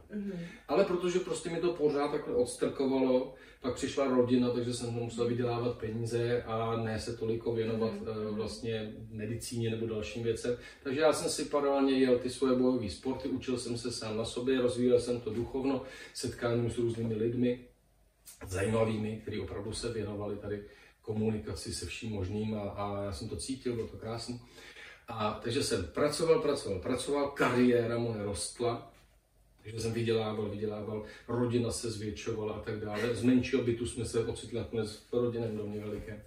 Ale 0.68 0.86
protože 0.86 1.20
prostě 1.20 1.50
mi 1.50 1.60
to 1.60 1.74
pořád 1.74 2.12
takhle 2.12 2.36
odstrkovalo, 2.36 3.34
pak 3.62 3.76
přišla 3.76 4.08
rodina, 4.08 4.50
takže 4.50 4.74
jsem 4.74 4.90
musel 4.90 5.28
vydělávat 5.28 5.78
peníze 5.78 6.44
a 6.44 6.78
ne 6.84 7.00
se 7.00 7.18
toliko 7.18 7.54
věnovat 7.54 7.94
mm. 7.94 8.36
vlastně 8.36 8.94
medicíně 9.12 9.70
nebo 9.70 9.88
dalším 9.88 10.24
věcem. 10.24 10.58
Takže 10.84 11.02
já 11.02 11.14
jsem 11.14 11.30
si 11.30 11.46
paralelně 11.46 11.94
jel 11.94 12.20
ty 12.20 12.30
svoje 12.30 12.56
bojové 12.56 12.90
sporty, 12.90 13.30
učil 13.30 13.58
jsem 13.58 13.78
se 13.78 13.92
sám 13.92 14.18
na 14.18 14.26
sobě, 14.26 14.62
rozvíjel 14.62 15.00
jsem 15.00 15.22
to 15.22 15.30
duchovno, 15.30 15.82
setkáním 16.14 16.72
s 16.72 16.78
různými 16.78 17.16
lidmi, 17.16 17.60
zajímavými, 18.48 19.20
kteří 19.22 19.40
opravdu 19.40 19.74
se 19.74 19.94
věnovali 19.94 20.36
tady 20.36 20.64
komunikaci 21.04 21.74
se 21.74 21.86
vším 21.86 22.12
možným 22.12 22.56
a, 22.58 22.62
a 22.62 23.04
já 23.04 23.14
jsem 23.14 23.30
to 23.30 23.36
cítil, 23.36 23.76
bylo 23.76 23.88
to 23.88 23.98
krásné. 23.98 24.40
A 25.08 25.40
takže 25.44 25.64
jsem 25.64 25.86
pracoval, 25.86 26.42
pracoval, 26.42 26.80
pracoval, 26.80 27.32
kariéra 27.32 27.98
moje 27.98 28.24
rostla, 28.24 28.94
takže 29.64 29.80
jsem 29.80 29.94
vydělával, 29.94 30.50
vydělával, 30.50 31.06
rodina 31.28 31.72
se 31.72 31.92
zvětšovala 31.92 32.54
a 32.54 32.60
tak 32.60 32.80
dále. 32.80 33.16
Z 33.16 33.24
menšího 33.24 33.64
bytu 33.64 33.86
jsme 33.86 34.06
se 34.06 34.26
ocitli 34.26 34.60
nakonec 34.60 34.96
v 34.96 35.14
rodinném 35.14 35.58
domě 35.58 35.80
velikém. 35.80 36.22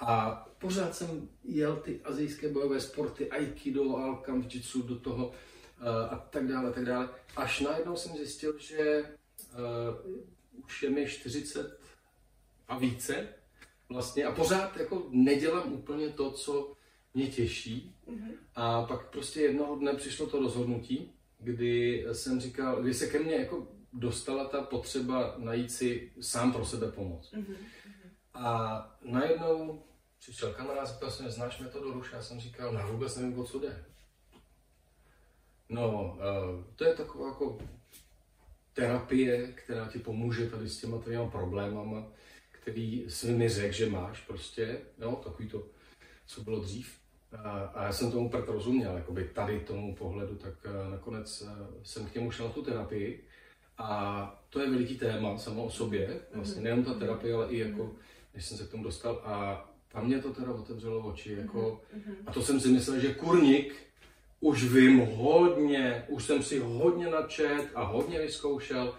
A 0.00 0.44
pořád 0.58 0.94
jsem 0.94 1.28
jel 1.44 1.76
ty 1.76 2.00
azijské 2.04 2.48
bojové 2.48 2.80
sporty, 2.80 3.30
aikido, 3.30 3.96
alkam, 3.96 4.44
jitsu 4.52 4.82
do 4.82 4.98
toho 4.98 5.32
a 6.10 6.16
tak 6.16 6.48
dále, 6.48 6.68
a 6.68 6.72
tak 6.72 6.84
dále. 6.84 7.08
Až 7.36 7.60
najednou 7.60 7.96
jsem 7.96 8.16
zjistil, 8.16 8.58
že 8.58 9.04
uh, 10.04 10.64
už 10.64 10.82
je 10.82 10.90
mi 10.90 11.06
40 11.06 11.80
a 12.68 12.78
více 12.78 13.28
vlastně 13.88 14.24
a 14.24 14.32
pořád 14.32 14.76
jako 14.76 15.06
nedělám 15.10 15.72
úplně 15.72 16.08
to, 16.08 16.30
co 16.30 16.72
mě 17.14 17.26
těší. 17.26 17.96
Mm-hmm. 18.08 18.32
A 18.54 18.82
pak 18.82 19.10
prostě 19.10 19.40
jednoho 19.40 19.76
dne 19.76 19.94
přišlo 19.94 20.26
to 20.26 20.38
rozhodnutí, 20.38 21.12
kdy 21.38 22.06
jsem 22.12 22.40
říkal, 22.40 22.82
kdy 22.82 22.94
se 22.94 23.06
ke 23.06 23.18
mně 23.18 23.34
jako 23.34 23.68
dostala 23.92 24.44
ta 24.44 24.62
potřeba 24.62 25.34
najít 25.38 25.72
si 25.72 26.12
sám 26.20 26.52
pro 26.52 26.64
sebe 26.64 26.92
pomoc. 26.92 27.32
Mm-hmm. 27.32 27.56
A 28.34 28.98
najednou 29.02 29.82
přišel 30.18 30.52
kamarád, 30.52 30.88
říkal 30.88 31.10
jsem, 31.10 31.30
znáš 31.30 31.60
metodu 31.60 31.92
ruš? 31.92 32.12
Já 32.12 32.22
jsem 32.22 32.40
říkal, 32.40 32.72
no 32.72 32.92
vůbec 32.92 33.16
nevím, 33.16 33.38
o 33.38 33.44
co 33.44 33.58
jde. 33.58 33.84
No, 35.68 36.16
uh, 36.16 36.64
to 36.76 36.84
je 36.84 36.94
taková 36.94 37.28
jako 37.28 37.58
terapie, 38.72 39.52
která 39.52 39.88
ti 39.88 39.98
pomůže 39.98 40.50
tady 40.50 40.68
s 40.68 40.78
těma 40.78 40.98
tvýma 40.98 41.26
problémama 41.30 42.06
který 42.66 43.04
si 43.08 43.26
mi 43.30 43.48
řekl, 43.48 43.72
že 43.72 43.90
máš 43.90 44.20
prostě, 44.20 44.78
jo, 44.98 45.20
takový 45.24 45.48
to, 45.48 45.66
co 46.26 46.40
bylo 46.40 46.60
dřív. 46.60 46.98
A, 47.44 47.50
a 47.50 47.84
já 47.84 47.92
jsem 47.92 48.12
tomu 48.12 48.28
tak 48.28 48.48
rozuměl, 48.48 48.96
jakoby 48.96 49.30
tady 49.34 49.60
tomu 49.60 49.94
pohledu, 49.94 50.34
tak 50.34 50.54
eh, 50.64 50.90
nakonec 50.90 51.42
eh, 51.46 51.66
jsem 51.82 52.06
k 52.06 52.14
němu 52.14 52.30
šel 52.30 52.46
na 52.46 52.52
tu 52.52 52.62
terapii. 52.62 53.24
A 53.78 54.42
to 54.50 54.60
je 54.60 54.70
veliký 54.70 54.98
téma 54.98 55.38
samo 55.38 55.64
o 55.64 55.70
sobě, 55.70 56.20
vlastně 56.34 56.62
nejen 56.62 56.84
ta 56.84 56.94
terapie, 56.94 57.34
ale 57.34 57.48
i 57.48 57.58
jako, 57.58 57.94
než 58.34 58.46
jsem 58.46 58.58
se 58.58 58.64
k 58.64 58.70
tomu 58.70 58.84
dostal. 58.84 59.22
A 59.24 59.64
tam 59.88 60.06
mě 60.06 60.18
to 60.18 60.32
teda 60.32 60.52
otevřelo 60.52 61.08
oči, 61.08 61.32
jako, 61.32 61.80
a 62.26 62.32
to 62.32 62.42
jsem 62.42 62.60
si 62.60 62.68
myslel, 62.68 63.00
že 63.00 63.14
kurník, 63.14 63.74
už 64.40 64.64
vím 64.64 64.98
hodně, 64.98 66.04
už 66.08 66.24
jsem 66.24 66.42
si 66.42 66.58
hodně 66.58 67.10
načet 67.10 67.70
a 67.74 67.82
hodně 67.82 68.20
vyzkoušel, 68.20 68.94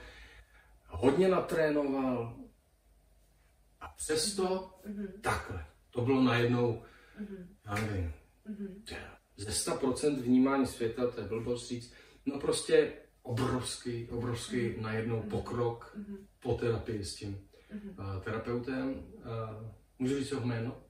hodně 0.87 1.27
natrénoval, 1.27 2.46
přesto 3.97 4.73
mm-hmm. 4.87 5.21
takhle. 5.21 5.65
To 5.89 6.01
bylo 6.01 6.23
najednou, 6.23 6.83
mm-hmm. 7.21 7.47
já 7.65 7.75
nevím, 7.75 8.13
mm-hmm. 8.49 8.97
ze 9.37 9.71
100% 9.71 10.21
vnímání 10.21 10.67
světa, 10.67 11.11
to 11.11 11.21
je 11.21 11.27
blbost 11.27 11.67
říct, 11.67 11.93
no 12.25 12.39
prostě 12.39 12.93
obrovský, 13.21 14.09
obrovský 14.09 14.57
mm-hmm. 14.57 14.81
najednou 14.81 15.21
pokrok 15.21 15.97
mm-hmm. 15.97 16.17
po 16.39 16.53
terapii 16.53 17.05
s 17.05 17.15
tím 17.15 17.49
mm-hmm. 17.73 18.15
uh, 18.15 18.23
terapeutem. 18.23 18.89
Uh, 18.89 19.23
můžu 19.99 20.19
říct 20.19 20.31
jeho 20.31 20.45
jméno? 20.45 20.83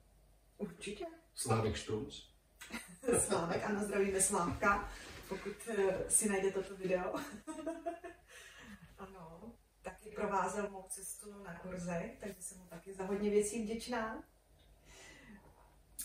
Určitě. 0.58 1.04
Slávek 1.34 1.76
Štrunc. 1.76 2.14
Slávek, 3.18 3.64
ano, 3.64 3.84
zdravíme 3.84 4.20
Slávka, 4.20 4.92
pokud 5.28 5.56
uh, 5.68 5.90
si 6.08 6.28
najde 6.28 6.52
toto 6.52 6.76
video. 6.76 7.14
ano 8.98 9.52
taky 9.90 10.10
provázel 10.10 10.70
mou 10.70 10.84
cestu 10.88 11.42
na 11.42 11.54
kurze, 11.54 12.10
takže 12.20 12.42
jsem 12.42 12.58
mu 12.58 12.66
taky 12.66 12.94
za 12.94 13.04
hodně 13.04 13.30
věcí 13.30 13.62
vděčná. 13.62 14.24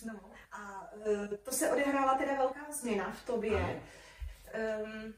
No 0.05 0.19
a 0.51 0.91
uh, 0.93 1.27
to 1.43 1.51
se 1.51 1.71
odehrála 1.71 2.17
teda 2.17 2.35
velká 2.35 2.71
změna 2.71 3.11
v 3.11 3.25
tobě. 3.25 3.83
Um, 4.83 5.13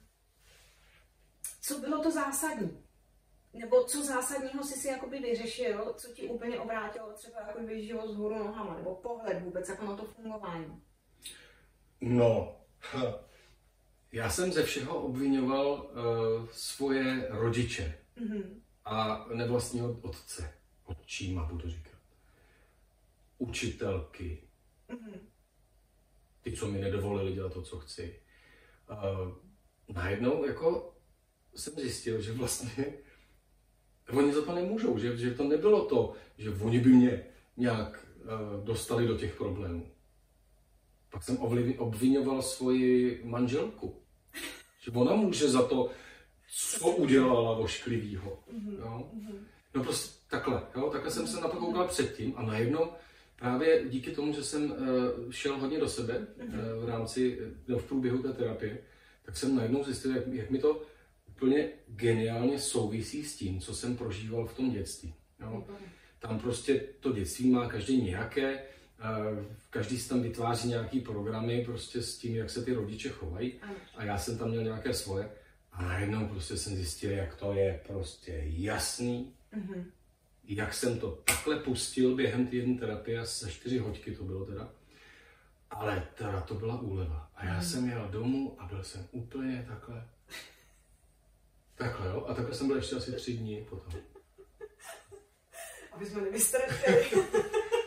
co 1.62 1.80
bylo 1.80 2.04
to 2.04 2.12
zásadní? 2.12 2.86
Nebo 3.54 3.84
co 3.84 4.06
zásadního 4.06 4.64
jsi 4.64 4.74
si 4.80 4.88
jakoby 4.88 5.20
vyřešil, 5.20 5.94
co 5.98 6.08
ti 6.14 6.30
úplně 6.30 6.60
obrátilo 6.60 7.14
třeba 7.14 7.42
jako 7.42 7.60
život 7.74 8.12
z 8.12 8.16
hůru 8.16 8.38
nohama, 8.38 8.76
nebo 8.76 8.96
pohled 8.96 9.44
vůbec 9.44 9.70
jako 9.70 9.86
na 9.86 9.96
to 9.96 10.06
fungování? 10.06 10.84
No, 12.02 12.62
já 14.12 14.30
jsem 14.30 14.52
ze 14.52 14.64
všeho 14.64 15.02
obvinoval 15.02 15.68
uh, 15.72 16.50
svoje 16.52 17.28
rodiče. 17.30 18.05
Mm-hmm. 18.18 18.62
A 18.86 19.26
nevlastního 19.34 20.00
otce, 20.02 20.54
otčíma 20.86 21.46
budu 21.46 21.70
říkat. 21.70 22.00
Učitelky. 23.38 24.44
Mm-hmm. 24.90 25.20
Ty, 26.42 26.52
co 26.52 26.68
mi 26.68 26.80
nedovolili 26.80 27.34
dělat 27.34 27.54
to, 27.54 27.62
co 27.62 27.80
chci. 27.80 28.20
Uh, 28.92 29.96
najednou 29.96 30.46
jako 30.46 30.96
jsem 31.56 31.74
zjistil, 31.74 32.22
že 32.22 32.34
vlastně 32.34 32.86
oni 34.14 34.34
za 34.34 34.46
to 34.46 34.56
nemůžou, 34.56 34.98
že, 34.98 35.18
že 35.18 35.34
to 35.34 35.44
nebylo 35.44 35.86
to, 35.86 36.14
že 36.38 36.50
oni 36.50 36.80
by 36.80 36.90
mě 36.90 37.26
nějak 37.58 38.08
uh, 38.18 38.66
dostali 38.66 39.08
do 39.08 39.18
těch 39.18 39.38
problémů. 39.38 39.92
Pak 41.10 41.24
jsem 41.24 41.38
obvinoval 41.78 42.42
svoji 42.42 43.22
manželku, 43.24 44.02
že 44.80 44.92
ona 44.92 45.16
může 45.16 45.50
za 45.50 45.68
to, 45.68 45.92
co 46.52 46.90
udělala 46.90 47.58
ošklivýho. 47.58 48.40
Mm-hmm. 48.54 48.80
Jo? 48.80 49.12
No 49.76 49.84
prostě 49.84 50.16
takhle, 50.30 50.62
jo? 50.76 50.90
takhle 50.90 51.12
jsem 51.12 51.28
se 51.28 51.42
na 51.42 51.48
to 51.48 51.58
koukal 51.58 51.88
předtím 51.88 52.34
a 52.38 52.44
najednou 52.44 52.92
právě 53.40 53.84
díky 53.90 54.12
tomu, 54.12 54.34
že 54.34 54.44
jsem 54.44 54.72
uh, 54.72 54.78
šel 55.32 55.58
hodně 55.58 55.80
do 55.80 55.90
sebe 55.90 56.18
uh, 56.18 56.86
v 56.86 56.90
rámci, 56.90 57.40
no, 57.68 57.78
v 57.78 57.86
průběhu 57.86 58.18
té 58.18 58.34
terapie, 58.34 58.78
tak 59.26 59.38
jsem 59.38 59.56
najednou 59.56 59.84
zjistil, 59.84 60.16
jak, 60.16 60.28
jak 60.28 60.50
mi 60.50 60.60
to 60.60 60.82
úplně 61.28 61.70
geniálně 61.88 62.60
souvisí 62.60 63.24
s 63.24 63.36
tím, 63.36 63.60
co 63.60 63.76
jsem 63.76 63.98
prožíval 63.98 64.48
v 64.48 64.56
tom 64.56 64.72
dětství. 64.72 65.14
Jo? 65.40 65.68
Tam 66.20 66.40
prostě 66.40 66.80
to 67.00 67.12
dětství 67.12 67.50
má 67.50 67.68
každý 67.68 68.02
nějaké, 68.02 68.62
každý 69.70 69.98
si 69.98 70.10
tam 70.10 70.22
vytváří 70.22 70.70
nějaký 70.70 71.00
programy 71.00 71.66
prostě 71.66 72.02
s 72.02 72.18
tím, 72.18 72.36
jak 72.36 72.50
se 72.50 72.66
ty 72.66 72.74
rodiče 72.74 73.10
chovají 73.10 73.54
a 73.96 74.04
já 74.04 74.18
jsem 74.18 74.38
tam 74.38 74.50
měl 74.50 74.64
nějaké 74.64 74.94
svoje 74.94 75.30
a 75.76 75.82
najednou 75.82 76.28
prostě 76.28 76.58
jsem 76.58 76.76
zjistil, 76.76 77.12
jak 77.12 77.36
to 77.36 77.54
je 77.54 77.82
prostě 77.88 78.44
jasný, 78.46 79.34
mm-hmm. 79.54 79.86
jak 80.44 80.74
jsem 80.74 81.00
to 81.00 81.12
takhle 81.12 81.60
pustil 81.60 82.16
během 82.16 82.48
té 82.48 82.56
jedné 82.56 82.80
terapie, 82.80 83.26
za 83.26 83.50
čtyři 83.50 83.78
hoďky 83.78 84.16
to 84.16 84.24
bylo 84.24 84.46
teda, 84.46 84.70
ale 85.70 86.08
teda 86.16 86.42
to 86.42 86.54
byla 86.54 86.82
úleva. 86.82 87.32
A 87.36 87.46
já 87.46 87.60
mm-hmm. 87.60 87.64
jsem 87.64 87.90
jel 87.90 88.08
domů 88.12 88.56
a 88.60 88.66
byl 88.66 88.84
jsem 88.84 89.08
úplně 89.12 89.66
takhle, 89.68 90.08
takhle 91.76 92.08
jo, 92.08 92.26
a 92.28 92.34
takhle 92.34 92.56
jsem 92.56 92.68
byl 92.68 92.76
ještě 92.76 92.96
asi 92.96 93.12
tři 93.12 93.34
dny 93.38 93.66
potom. 93.70 93.94
Aby 95.92 96.06
jsme 96.06 96.22
nevystrašili. 96.22 97.06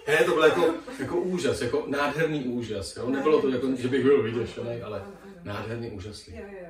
Ne, 0.09 0.25
to 0.25 0.35
byl 0.35 0.45
jako, 0.45 0.75
jako 0.99 1.21
úžas, 1.21 1.61
jako 1.61 1.85
nádherný 1.87 2.45
úžas. 2.45 2.97
Jo? 2.97 3.11
Nebylo 3.11 3.42
to 3.42 3.49
jako, 3.49 3.76
že 3.76 3.88
bych 3.88 4.02
byl 4.02 4.23
vyděšený, 4.23 4.83
ale 4.83 5.02
nádherný, 5.42 5.90
úžasný. 5.90 6.37
Jo, 6.37 6.45
jo. 6.62 6.68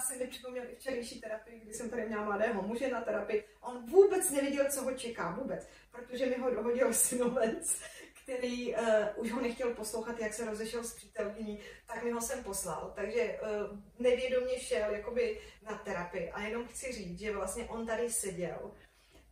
Si 0.00 0.16
mi 0.16 0.26
připomněl 0.26 0.64
i 0.70 0.74
včerejší 0.74 1.20
terapii, 1.20 1.60
kdy 1.60 1.74
jsem 1.74 1.90
tady 1.90 2.06
měla 2.06 2.24
mladého 2.24 2.62
muže 2.62 2.88
na 2.88 3.00
terapii. 3.00 3.44
On 3.60 3.86
vůbec 3.86 4.30
nevěděl, 4.30 4.64
co 4.70 4.82
ho 4.82 4.92
čeká, 4.92 5.30
vůbec, 5.30 5.68
protože 5.90 6.26
mi 6.26 6.38
ho 6.38 6.50
dohodil 6.50 6.92
synovec, 6.94 7.80
který 8.22 8.74
uh, 8.74 8.80
už 9.16 9.32
ho 9.32 9.40
nechtěl 9.40 9.74
poslouchat, 9.74 10.20
jak 10.20 10.34
se 10.34 10.44
rozešel 10.44 10.84
s 10.84 10.94
přítelkyní, 10.94 11.60
tak 11.86 12.04
mi 12.04 12.10
ho 12.10 12.20
sem 12.20 12.44
poslal. 12.44 12.92
Takže 12.96 13.40
uh, 13.42 13.78
nevědomě 13.98 14.60
šel 14.60 14.94
jakoby 14.94 15.40
na 15.62 15.78
terapii. 15.78 16.30
A 16.30 16.42
jenom 16.42 16.68
chci 16.68 16.92
říct, 16.92 17.18
že 17.18 17.32
vlastně 17.32 17.64
on 17.64 17.86
tady 17.86 18.10
seděl 18.10 18.72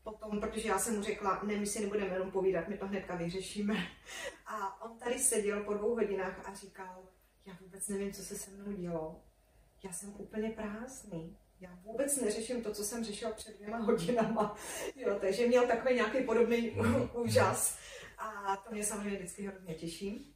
potom, 0.06 0.40
protože 0.40 0.68
já 0.68 0.78
jsem 0.78 0.96
mu 0.96 1.02
řekla, 1.02 1.40
ne, 1.42 1.56
my 1.56 1.66
si 1.66 1.80
nebudeme 1.80 2.14
jenom 2.14 2.30
povídat, 2.30 2.68
my 2.68 2.78
to 2.78 2.86
hnedka 2.86 3.16
vyřešíme. 3.16 3.74
A 4.46 4.82
on 4.82 4.98
tady 4.98 5.18
seděl 5.18 5.64
po 5.64 5.74
dvou 5.74 5.94
hodinách 5.94 6.48
a 6.48 6.54
říkal, 6.54 7.04
já 7.46 7.56
vůbec 7.60 7.88
nevím, 7.88 8.12
co 8.12 8.22
se 8.22 8.36
se 8.36 8.50
mnou 8.50 8.72
dělo. 8.72 9.22
Já 9.86 9.92
jsem 9.92 10.14
úplně 10.18 10.50
prázdný. 10.50 11.36
Já 11.60 11.78
vůbec 11.84 12.20
neřeším 12.20 12.62
to, 12.62 12.74
co 12.74 12.84
jsem 12.84 13.04
řešil 13.04 13.32
před 13.36 13.56
dvěma 13.56 13.78
hodinama. 13.84 14.56
Jo, 14.96 15.18
takže 15.20 15.46
měl 15.46 15.66
takový 15.66 15.94
nějaký 15.94 16.24
podobný 16.24 16.70
úžas. 17.14 17.78
A 18.18 18.56
to 18.56 18.74
mě 18.74 18.84
samozřejmě 18.84 19.16
vždycky 19.16 19.46
hrozně 19.46 19.74
těší. 19.74 20.34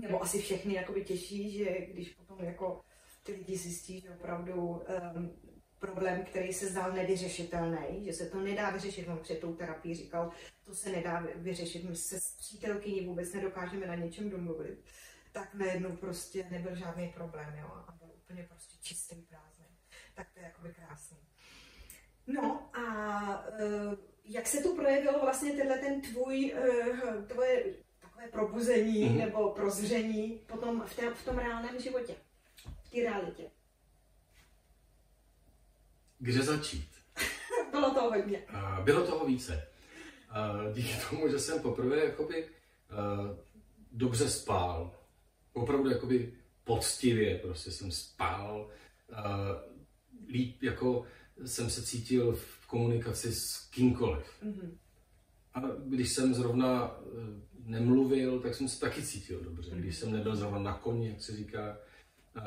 Nebo 0.00 0.22
asi 0.22 0.38
všechny 0.38 0.74
jakoby 0.74 1.04
těší, 1.04 1.58
že 1.58 1.86
když 1.92 2.10
potom 2.10 2.44
jako 2.44 2.80
ty 3.22 3.32
lidi 3.32 3.56
zjistí, 3.56 4.00
že 4.00 4.10
opravdu 4.10 4.54
um, 4.54 4.82
problém, 5.78 6.24
který 6.24 6.52
se 6.52 6.66
zdal 6.66 6.92
nevyřešitelný, 6.92 8.04
že 8.04 8.12
se 8.12 8.26
to 8.26 8.40
nedá 8.40 8.70
vyřešit, 8.70 9.08
on 9.08 9.18
před 9.18 9.40
tou 9.40 9.54
terapií 9.54 9.94
říkal, 9.94 10.30
to 10.64 10.74
se 10.74 10.92
nedá 10.92 11.26
vyřešit, 11.36 11.88
my 11.88 11.96
se 11.96 12.20
s 12.20 12.36
přítelkyní 12.36 13.06
vůbec 13.06 13.32
nedokážeme 13.32 13.86
na 13.86 13.94
něčem 13.94 14.30
domluvit, 14.30 14.84
tak 15.32 15.54
najednou 15.54 15.96
prostě 15.96 16.46
nebyl 16.50 16.76
žádný 16.76 17.08
problém, 17.08 17.54
jo, 17.58 17.68
a 17.68 17.92
byl 17.98 18.09
úplně 18.30 18.46
prostě 18.48 18.76
čistý, 18.82 19.14
prázdný. 19.14 19.66
Tak 20.14 20.30
to 20.30 20.38
je 20.38 20.44
jakoby 20.44 20.74
krásný. 20.74 21.18
No 22.26 22.76
a 22.76 23.46
uh, 23.48 23.94
jak 24.24 24.46
se 24.46 24.62
tu 24.62 24.76
projevilo 24.76 25.20
vlastně 25.20 25.52
tenhle 25.52 25.78
ten 25.78 26.00
tvůj, 26.02 26.54
uh, 26.54 27.24
tvoje 27.24 27.64
takové 27.98 28.28
probuzení 28.28 29.04
mm-hmm. 29.04 29.18
nebo 29.18 29.50
prozření 29.50 30.40
potom 30.46 30.82
v, 30.86 30.96
té, 30.96 31.14
v 31.14 31.24
tom 31.24 31.38
reálném 31.38 31.80
životě, 31.80 32.14
v 32.82 32.90
té 32.90 33.02
realitě? 33.02 33.50
Kde 36.18 36.42
začít? 36.42 36.90
Bylo 37.70 37.94
toho 37.94 38.10
hodně. 38.10 38.46
Bylo 38.84 39.06
toho 39.06 39.26
více. 39.26 39.68
Díky 40.72 40.94
tomu, 41.10 41.28
že 41.28 41.38
jsem 41.38 41.62
poprvé 41.62 42.04
jakoby 42.04 42.48
dobře 43.92 44.30
spál. 44.30 44.94
Opravdu 45.52 45.90
jakoby 45.90 46.39
poctivě 46.64 47.38
prostě 47.38 47.70
jsem 47.70 47.90
spál. 47.90 48.70
Líp 50.28 50.62
jako 50.62 51.04
jsem 51.44 51.70
se 51.70 51.82
cítil 51.82 52.32
v 52.32 52.66
komunikaci 52.66 53.32
s 53.32 53.68
kýmkoliv. 53.70 54.26
Mm-hmm. 54.42 54.70
A 55.54 55.60
když 55.86 56.12
jsem 56.12 56.34
zrovna 56.34 56.84
e, 56.86 57.70
nemluvil, 57.70 58.40
tak 58.40 58.54
jsem 58.54 58.68
se 58.68 58.80
taky 58.80 59.02
cítil 59.02 59.40
dobře. 59.40 59.70
Když 59.74 59.96
jsem 59.96 60.12
nebyl 60.12 60.36
zrovna 60.36 60.58
na 60.58 60.78
koni, 60.78 61.08
jak 61.08 61.22
se 61.22 61.36
říká, 61.36 61.78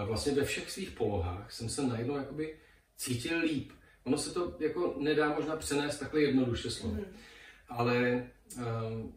vlastně 0.06 0.34
ve 0.34 0.43
všech 0.43 0.71
svých 0.71 0.91
polohách 0.91 1.52
jsem 1.52 1.69
se 1.69 1.88
najednou 1.88 2.17
jakoby 2.17 2.60
cítil 2.95 3.39
líp. 3.39 3.71
Ono 4.04 4.17
se 4.17 4.34
to 4.34 4.58
jako 4.60 4.95
nedá 4.99 5.36
možná 5.36 5.56
přenést 5.56 5.97
takhle 5.97 6.21
jednoduše 6.21 6.71
slovo. 6.71 6.95
Mm-hmm. 6.95 7.15
Ale 7.69 8.28
um, 8.58 9.15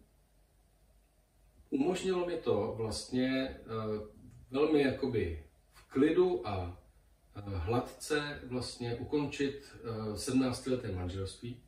umožnilo 1.71 2.27
mi 2.27 2.37
to 2.37 2.75
vlastně 2.77 3.59
uh, 3.67 4.16
velmi 4.51 4.83
jakoby 4.83 5.45
v 5.73 5.93
klidu 5.93 6.49
a 6.49 6.83
hladce 7.35 8.41
vlastně 8.45 8.95
ukončit 8.95 9.75
uh, 9.83 10.15
17-leté 10.15 10.93
manželství. 10.93 11.63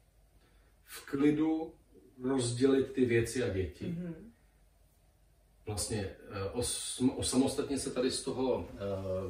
V 0.84 1.06
klidu 1.10 1.74
rozdělit 2.22 2.92
ty 2.92 3.04
věci 3.04 3.42
a 3.42 3.48
děti. 3.48 3.84
Mm-hmm. 3.84 4.14
Vlastně 5.66 6.16
uh, 6.52 6.58
os, 6.58 7.02
osamostatně 7.16 7.78
se 7.78 7.90
tady 7.90 8.10
z 8.10 8.22
toho 8.22 8.58
uh, 8.58 8.66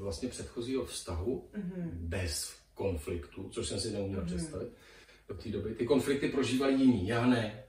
vlastně 0.00 0.28
předchozího 0.28 0.84
vztahu 0.84 1.48
mm-hmm. 1.54 1.90
bez 1.92 2.58
konfliktu, 2.74 3.48
což 3.48 3.68
jsem 3.68 3.80
si 3.80 3.92
neuměl 3.92 4.20
mm. 4.20 4.26
představit 4.26 4.72
do 5.28 5.34
té 5.34 5.48
doby. 5.48 5.74
Ty 5.74 5.86
konflikty 5.86 6.28
prožívali 6.28 6.74
jiní, 6.74 7.08
já 7.08 7.26
ne. 7.26 7.64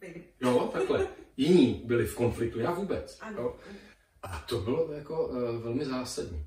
Byli. 0.00 0.24
Jo, 0.40 0.70
takhle. 0.72 1.08
Jiní 1.36 1.82
byli 1.84 2.06
v 2.06 2.14
konfliktu, 2.14 2.60
já 2.60 2.72
vůbec. 2.72 3.18
Ano. 3.20 3.42
Jo. 3.42 3.56
A 4.22 4.44
to 4.48 4.58
bylo 4.58 4.92
jako 4.92 5.26
uh, 5.26 5.62
velmi 5.62 5.84
zásadní. 5.84 6.46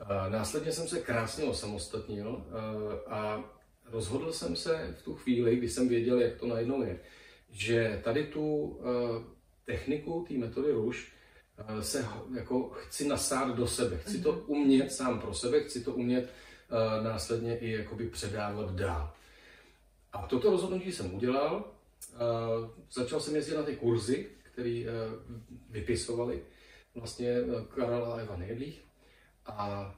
Uh, 0.00 0.32
následně 0.32 0.72
jsem 0.72 0.88
se 0.88 1.00
krásně 1.00 1.44
osamostatnil 1.44 2.28
uh, 2.28 3.12
a 3.12 3.44
rozhodl 3.84 4.32
jsem 4.32 4.56
se 4.56 4.94
v 4.98 5.02
tu 5.02 5.14
chvíli, 5.14 5.56
kdy 5.56 5.68
jsem 5.68 5.88
věděl, 5.88 6.20
jak 6.20 6.36
to 6.36 6.46
najednou 6.46 6.82
je, 6.82 7.00
že 7.50 8.00
tady 8.04 8.26
tu 8.26 8.44
uh, 8.44 8.84
techniku, 9.64 10.24
té 10.28 10.34
metody 10.34 10.72
ruš, 10.72 11.12
se 11.80 12.06
jako 12.34 12.68
chci 12.68 13.08
nasát 13.08 13.56
do 13.56 13.66
sebe. 13.66 13.96
Chci 13.96 14.20
to 14.22 14.32
mhm. 14.32 14.42
umět 14.46 14.92
sám 14.92 15.20
pro 15.20 15.34
sebe, 15.34 15.60
chci 15.60 15.84
to 15.84 15.94
umět 15.94 16.30
Eh, 16.70 17.04
následně 17.04 17.58
i 17.58 17.70
jakoby 17.70 18.06
předávat 18.06 18.74
dál. 18.74 19.12
A 20.12 20.26
toto 20.26 20.50
rozhodnutí 20.50 20.92
jsem 20.92 21.14
udělal. 21.14 21.64
Eh, 22.14 22.18
začal 22.92 23.20
jsem 23.20 23.36
jezdit 23.36 23.54
na 23.54 23.62
ty 23.62 23.76
kurzy, 23.76 24.26
které 24.42 24.84
eh, 24.86 24.92
vypisovali 25.70 26.42
vlastně 26.96 27.34
Karel 27.74 28.12
a 28.12 28.16
Eva 28.16 28.36
Nejedlých. 28.36 28.84
A 29.46 29.94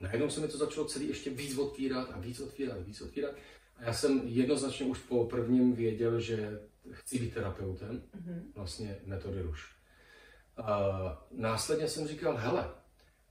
najednou 0.00 0.30
se 0.30 0.40
mi 0.40 0.48
to 0.48 0.58
začalo 0.58 0.86
celý 0.86 1.08
ještě 1.08 1.30
víc 1.30 1.58
otvírat 1.58 2.10
a 2.10 2.18
víc 2.18 2.40
otvírat 2.40 2.78
a 2.78 2.82
víc 2.82 3.00
otvírat. 3.00 3.34
A 3.76 3.84
já 3.84 3.92
jsem 3.92 4.20
jednoznačně 4.24 4.86
už 4.86 4.98
po 4.98 5.24
prvním 5.24 5.74
věděl, 5.74 6.20
že 6.20 6.60
chci 6.90 7.18
být 7.18 7.34
terapeutem, 7.34 8.02
mm-hmm. 8.16 8.42
vlastně 8.54 9.00
metody 9.04 9.42
ruš. 9.42 9.74
A 10.56 11.26
následně 11.30 11.88
jsem 11.88 12.06
říkal, 12.06 12.36
hele, 12.36 12.70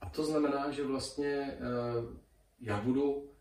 a 0.02 0.10
to 0.10 0.26
znamená, 0.26 0.72
že 0.72 0.84
vlastně 0.84 1.58
uh, 1.60 2.18
já 2.60 2.82
budu 2.82 3.32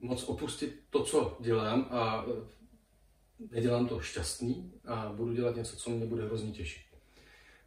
moc 0.00 0.24
opustit 0.28 0.84
to, 0.90 1.04
co 1.04 1.36
dělám 1.40 1.88
a 1.90 2.26
nedělám 3.50 3.88
to 3.88 4.00
šťastný 4.00 4.72
a 4.84 5.12
budu 5.12 5.32
dělat 5.32 5.56
něco, 5.56 5.76
co 5.76 5.90
mě 5.90 6.06
bude 6.06 6.24
hrozně 6.24 6.52
těšit. 6.52 6.87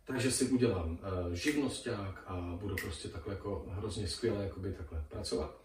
Takže 0.07 0.31
si 0.31 0.45
udělám 0.45 0.91
uh, 0.91 1.33
živnosták 1.33 2.23
a 2.27 2.57
budu 2.61 2.75
prostě 2.75 3.07
takhle 3.07 3.33
jako 3.33 3.65
hrozně 3.69 4.07
skvěle 4.07 4.43
jakoby 4.43 4.73
takhle 4.73 5.05
pracovat. 5.09 5.61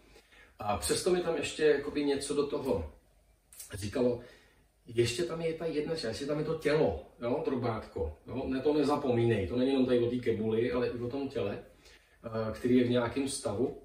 A 0.59 0.77
přesto 0.77 1.09
mi 1.09 1.21
tam 1.21 1.35
ještě 1.35 1.65
jakoby 1.65 2.05
něco 2.05 2.33
do 2.33 2.47
toho 2.47 2.93
říkalo, 3.73 4.19
ještě 4.85 5.23
tam 5.23 5.41
je 5.41 5.53
ta 5.53 5.65
jedna 5.65 5.95
část, 5.95 6.09
ještě 6.09 6.25
tam 6.25 6.39
je 6.39 6.45
to 6.45 6.55
tělo, 6.55 7.05
jo, 7.21 7.41
drobátko. 7.45 8.17
Jo? 8.27 8.43
Ne, 8.47 8.61
to 8.61 8.73
nezapomínej, 8.73 9.47
to 9.47 9.55
není 9.55 9.71
jenom 9.71 9.85
tady 9.85 9.99
o 9.99 10.09
té 10.09 10.15
kebuli, 10.15 10.71
ale 10.71 10.87
i 10.87 10.99
o 10.99 11.09
tom 11.09 11.29
těle. 11.29 11.63
Eh, 12.27 12.51
který 12.53 12.77
je 12.77 12.83
v 12.83 12.89
nějakém 12.89 13.27
stavu. 13.29 13.81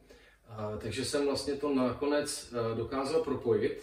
Eh, 0.48 0.78
takže 0.78 1.04
jsem 1.04 1.26
vlastně 1.26 1.54
to 1.54 1.74
nakonec 1.74 2.52
eh, 2.52 2.74
dokázal 2.76 3.24
propojit 3.24 3.82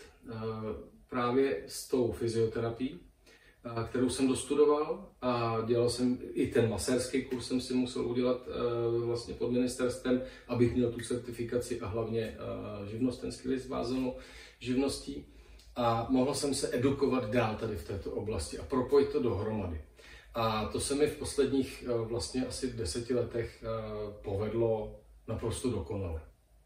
právě 1.10 1.64
s 1.68 1.88
tou 1.88 2.12
fyzioterapií, 2.12 3.00
kterou 3.90 4.10
jsem 4.10 4.28
dostudoval 4.28 5.10
a 5.22 5.58
dělal 5.66 5.90
jsem 5.90 6.18
i 6.34 6.48
ten 6.48 6.70
masérský 6.70 7.24
kurz 7.26 7.48
jsem 7.48 7.62
si 7.62 7.74
musel 7.74 8.08
udělat 8.08 8.48
vlastně 9.06 9.34
pod 9.34 9.52
ministerstvem, 9.52 10.22
abych 10.48 10.76
měl 10.76 10.92
tu 10.92 11.00
certifikaci 11.00 11.82
a 11.82 11.88
hlavně 11.88 12.38
živnostenský 12.86 13.50
list 13.50 13.68
vázanou 13.68 14.16
živností 14.60 15.26
a 15.76 16.08
mohl 16.10 16.34
jsem 16.34 16.54
se 16.54 16.76
edukovat 16.76 17.30
dál 17.30 17.56
tady 17.56 17.76
v 17.76 17.88
této 17.88 18.12
oblasti 18.12 18.60
a 18.60 18.64
propojit 18.64 19.10
to 19.10 19.24
dohromady. 19.24 19.82
A 20.34 20.66
to 20.66 20.80
se 20.80 20.96
mi 20.96 21.08
v 21.08 21.18
posledních 21.18 21.84
eh, 21.88 22.08
vlastně 22.08 22.46
asi 22.46 22.74
deseti 22.74 23.14
letech 23.14 23.64
povedlo 24.22 25.00
naprosto 25.28 25.70
dokonale. 25.70 26.22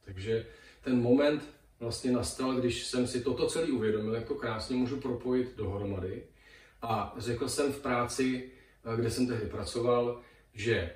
Takže 0.05 0.45
ten 0.83 1.01
moment 1.01 1.43
vlastně 1.79 2.11
nastal, 2.11 2.55
když 2.55 2.85
jsem 2.85 3.07
si 3.07 3.21
toto 3.21 3.47
celé 3.47 3.65
uvědomil, 3.65 4.15
jak 4.15 4.27
to 4.27 4.35
krásně 4.35 4.75
můžu 4.75 5.01
propojit 5.01 5.57
dohromady. 5.57 6.23
A 6.83 7.13
řekl 7.17 7.49
jsem 7.49 7.73
v 7.73 7.81
práci, 7.81 8.49
eh, 8.85 8.97
kde 8.97 9.11
jsem 9.11 9.27
tehdy 9.27 9.45
pracoval, 9.45 10.19
že 10.53 10.75
eh, 10.75 10.93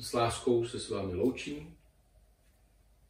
s 0.00 0.12
láskou 0.12 0.66
se 0.66 0.80
s 0.80 0.90
vámi 0.90 1.14
loučím. 1.14 1.76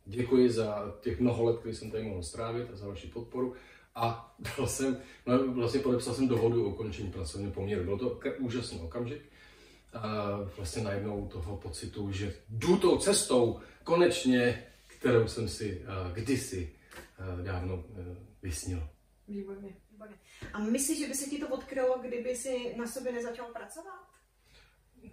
Děkuji 0.04 0.50
za 0.50 0.94
těch 1.00 1.20
mnoho 1.20 1.44
let, 1.44 1.58
které 1.58 1.74
jsem 1.74 1.90
tady 1.90 2.04
mohl 2.04 2.22
strávit 2.22 2.70
a 2.72 2.76
za 2.76 2.88
vaši 2.88 3.06
podporu. 3.06 3.54
A 3.94 4.34
dal 4.56 4.66
jsem, 4.66 4.96
no, 5.26 5.52
vlastně 5.52 5.80
podepsal 5.80 6.14
jsem 6.14 6.28
dohodu 6.28 6.66
o 6.66 6.68
ukončení 6.68 7.10
pracovního 7.10 7.52
poměru. 7.52 7.84
Byl 7.84 7.98
to 7.98 8.20
úžasný 8.38 8.80
okamžik. 8.80 9.22
A 9.92 10.28
vlastně 10.56 10.82
najednou 10.82 11.28
toho 11.28 11.56
pocitu, 11.56 12.12
že 12.12 12.34
jdu 12.48 12.76
tou 12.76 12.98
cestou 12.98 13.60
konečně, 13.84 14.66
kterou 14.86 15.28
jsem 15.28 15.48
si 15.48 15.80
uh, 15.80 16.12
kdysi 16.12 16.72
dávno 17.42 17.84
vysnil. 18.42 18.88
Výborně, 19.28 19.74
výborně. 20.02 20.16
A 20.52 20.58
myslíš, 20.58 20.98
že 20.98 21.08
by 21.08 21.14
se 21.14 21.30
ti 21.30 21.38
to 21.38 21.48
odkrylo, 21.48 21.98
kdyby 21.98 22.36
si 22.36 22.74
na 22.76 22.86
sobě 22.86 23.12
nezačal 23.12 23.46
pracovat? 23.46 24.12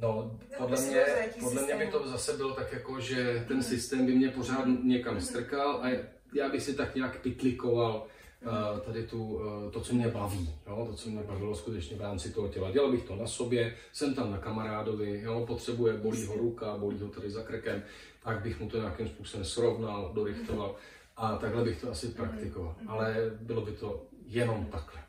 No, 0.02 0.39
podle 0.58 0.82
mě, 0.82 1.06
podle 1.39 1.63
mě 1.63 1.75
by 1.75 1.88
to 1.88 2.08
zase 2.08 2.38
bylo 2.38 2.54
tak 2.54 2.73
jako, 2.73 2.99
že 2.99 3.45
ten 3.47 3.63
systém 3.63 4.06
by 4.06 4.15
mě 4.15 4.30
pořád 4.30 4.65
někam 4.84 5.21
strkal 5.21 5.82
a 5.84 5.89
já 6.34 6.49
bych 6.49 6.63
si 6.63 6.73
tak 6.73 6.95
nějak 6.95 7.21
pitlikoval 7.21 8.08
uh, 8.45 8.80
tady 8.80 9.08
tu, 9.08 9.23
uh, 9.23 9.71
to, 9.71 9.82
co 9.82 9.93
mě 9.93 10.08
baví, 10.08 10.56
jo? 10.67 10.88
to, 10.89 10.95
co 10.95 11.10
mě 11.10 11.23
bavilo 11.23 11.56
skutečně 11.56 11.97
v 11.97 12.02
rámci 12.02 12.34
toho 12.34 12.47
těla. 12.47 12.71
Dělal 12.71 12.91
bych 12.91 13.04
to 13.04 13.15
na 13.15 13.28
sobě, 13.28 13.75
jsem 13.93 14.15
tam 14.15 14.32
na 14.32 14.38
kamarádovi, 14.38 15.21
jo? 15.21 15.45
potřebuje, 15.47 15.93
bolí 15.93 16.25
ho 16.25 16.36
ruka, 16.36 16.78
bolí 16.78 16.99
ho 16.99 17.08
tady 17.08 17.30
za 17.30 17.43
krkem, 17.43 17.84
tak 18.23 18.41
bych 18.43 18.60
mu 18.60 18.69
to 18.69 18.78
nějakým 18.78 19.08
způsobem 19.08 19.45
srovnal, 19.45 20.12
dorichtoval 20.13 20.75
a 21.17 21.38
takhle 21.38 21.63
bych 21.63 21.82
to 21.82 21.91
asi 21.91 22.08
praktikoval. 22.08 22.75
Ale 22.88 23.15
bylo 23.41 23.62
by 23.62 23.71
to 23.71 24.06
jenom 24.29 24.65
takhle. 24.65 25.03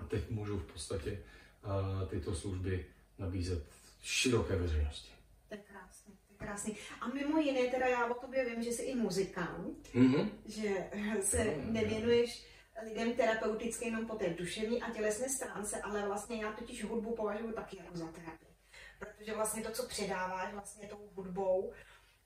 A 0.00 0.04
teď 0.04 0.30
můžu 0.30 0.58
v 0.58 0.72
podstatě 0.72 1.22
uh, 1.64 2.08
tyto 2.08 2.34
služby 2.34 2.86
nabízet 3.18 3.64
široké 4.02 4.56
veřejnosti. 4.56 5.12
To 5.48 5.54
je 5.54 5.60
krásný, 5.60 6.14
to 6.26 6.32
je 6.32 6.38
krásný. 6.38 6.76
A 7.00 7.08
mimo 7.08 7.38
jiné, 7.38 7.70
teda 7.70 7.86
já 7.86 8.06
o 8.06 8.14
tobě 8.14 8.44
vím, 8.44 8.62
že 8.62 8.70
jsi 8.70 8.82
i 8.82 8.94
muzikant, 8.94 9.88
mm-hmm. 9.94 10.30
že 10.46 10.90
se 11.20 11.56
nevěnuješ 11.56 12.46
lidem 12.82 13.12
terapeuticky 13.12 13.84
jenom 13.84 14.06
po 14.06 14.14
té 14.14 14.30
duševní 14.30 14.82
a 14.82 14.90
tělesné 14.90 15.28
stránce, 15.28 15.80
ale 15.82 16.06
vlastně 16.06 16.44
já 16.44 16.52
totiž 16.52 16.84
hudbu 16.84 17.14
považuji 17.14 17.52
taky 17.52 17.76
jako 17.76 17.96
za 17.96 18.06
terapii. 18.06 18.50
Protože 18.98 19.34
vlastně 19.34 19.62
to, 19.62 19.70
co 19.70 19.86
předáváš 19.86 20.52
vlastně 20.52 20.88
tou 20.88 21.10
hudbou, 21.14 21.72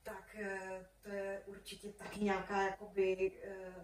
tak 0.03 0.37
eh, 0.39 0.87
to 1.03 1.09
je 1.09 1.43
určitě 1.47 1.93
taky 1.93 2.25
nějaká, 2.25 2.63
jakoby, 2.63 3.33
eh, 3.45 3.75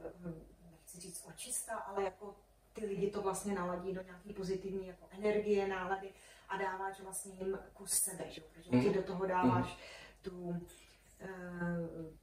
nechci 0.71 1.01
říct 1.01 1.25
očista, 1.29 1.75
ale 1.75 2.05
jako 2.05 2.37
ty 2.73 2.87
lidi 2.87 3.11
to 3.11 3.23
vlastně 3.23 3.55
naladí 3.55 3.93
do 3.93 4.03
nějaké 4.03 4.33
pozitivní 4.33 4.87
jako 4.87 5.07
energie, 5.11 5.69
nálady 5.69 6.13
a 6.49 6.57
dáváš 6.57 7.01
vlastně 7.01 7.33
jim 7.35 7.59
kus 7.73 7.91
sebe, 7.91 8.25
že? 8.31 8.41
protože 8.41 8.71
ty 8.71 8.77
mhm. 8.77 8.93
do 8.93 9.03
toho 9.03 9.27
dáváš 9.27 9.67
mhm. 9.67 9.77
tu, 10.23 10.31
uh, 10.41 10.67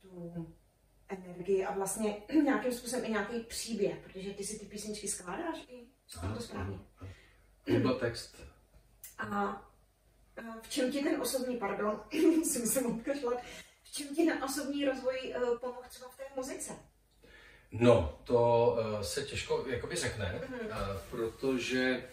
tu 0.01 0.55
energii 1.09 1.65
a 1.65 1.73
vlastně 1.73 2.21
nějakým 2.43 2.71
způsobem 2.71 3.05
i 3.05 3.09
nějaký 3.09 3.39
příběh, 3.39 3.97
protože 3.97 4.33
ty 4.33 4.43
si 4.43 4.59
ty 4.59 4.65
písničky 4.65 5.07
skládáš 5.07 5.57
i, 5.69 5.87
říkám 6.09 6.33
to 6.33 6.41
správně. 6.41 6.79
To 7.83 7.93
text. 7.93 8.35
A 9.17 9.61
v 10.61 10.69
čem 10.69 10.91
ti 10.91 11.03
ten 11.03 11.21
osobní, 11.21 11.57
pardon, 11.57 12.03
musím 12.37 12.85
odkašlat, 12.85 13.41
v 13.83 13.91
čem 13.91 14.15
ti 14.15 14.25
ten 14.25 14.43
osobní 14.43 14.85
rozvoj 14.85 15.35
uh, 15.37 15.59
pomohl 15.59 15.87
třeba 15.89 16.09
v 16.09 16.17
té 16.17 16.23
muzice? 16.35 16.73
No, 17.71 18.19
to 18.23 18.71
uh, 18.79 19.01
se 19.01 19.21
těžko 19.21 19.65
jakoby 19.69 19.95
řekne, 19.95 20.41
mm. 20.49 20.67
uh, 20.67 20.73
protože 21.11 22.03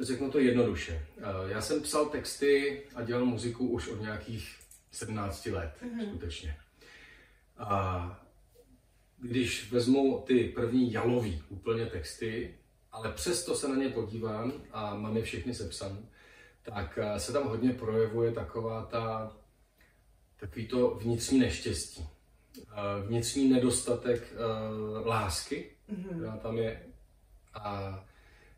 Řeknu 0.00 0.30
to 0.30 0.38
jednoduše. 0.38 1.06
Eh, 1.18 1.22
já 1.46 1.60
jsem 1.60 1.82
psal 1.82 2.06
texty 2.06 2.82
a 2.94 3.02
dělal 3.02 3.24
muziku 3.24 3.68
už 3.68 3.88
od 3.88 4.00
nějakých 4.00 4.56
17 4.90 5.46
let, 5.46 5.74
mm-hmm. 5.82 6.08
skutečně. 6.08 6.56
A 7.58 8.24
když 9.18 9.72
vezmu 9.72 10.24
ty 10.26 10.44
první 10.44 10.92
jalový 10.92 11.42
úplně 11.48 11.86
texty, 11.86 12.54
ale 12.92 13.12
přesto 13.12 13.56
se 13.56 13.68
na 13.68 13.74
ně 13.74 13.88
podívám 13.88 14.52
a 14.72 14.94
mám 14.94 15.16
je 15.16 15.22
všechny 15.22 15.54
sepsané, 15.54 15.98
tak 16.62 16.98
eh, 17.02 17.20
se 17.20 17.32
tam 17.32 17.48
hodně 17.48 17.72
projevuje 17.72 18.32
taková 18.32 18.84
ta, 18.84 19.36
takový 20.36 20.68
to 20.68 20.90
vnitřní 20.90 21.38
neštěstí. 21.38 22.08
Eh, 22.58 23.06
vnitřní 23.06 23.48
nedostatek 23.48 24.32
lásky, 25.04 25.70
mm-hmm. 25.92 26.38
tam 26.38 26.58
je. 26.58 26.82
A 27.54 28.04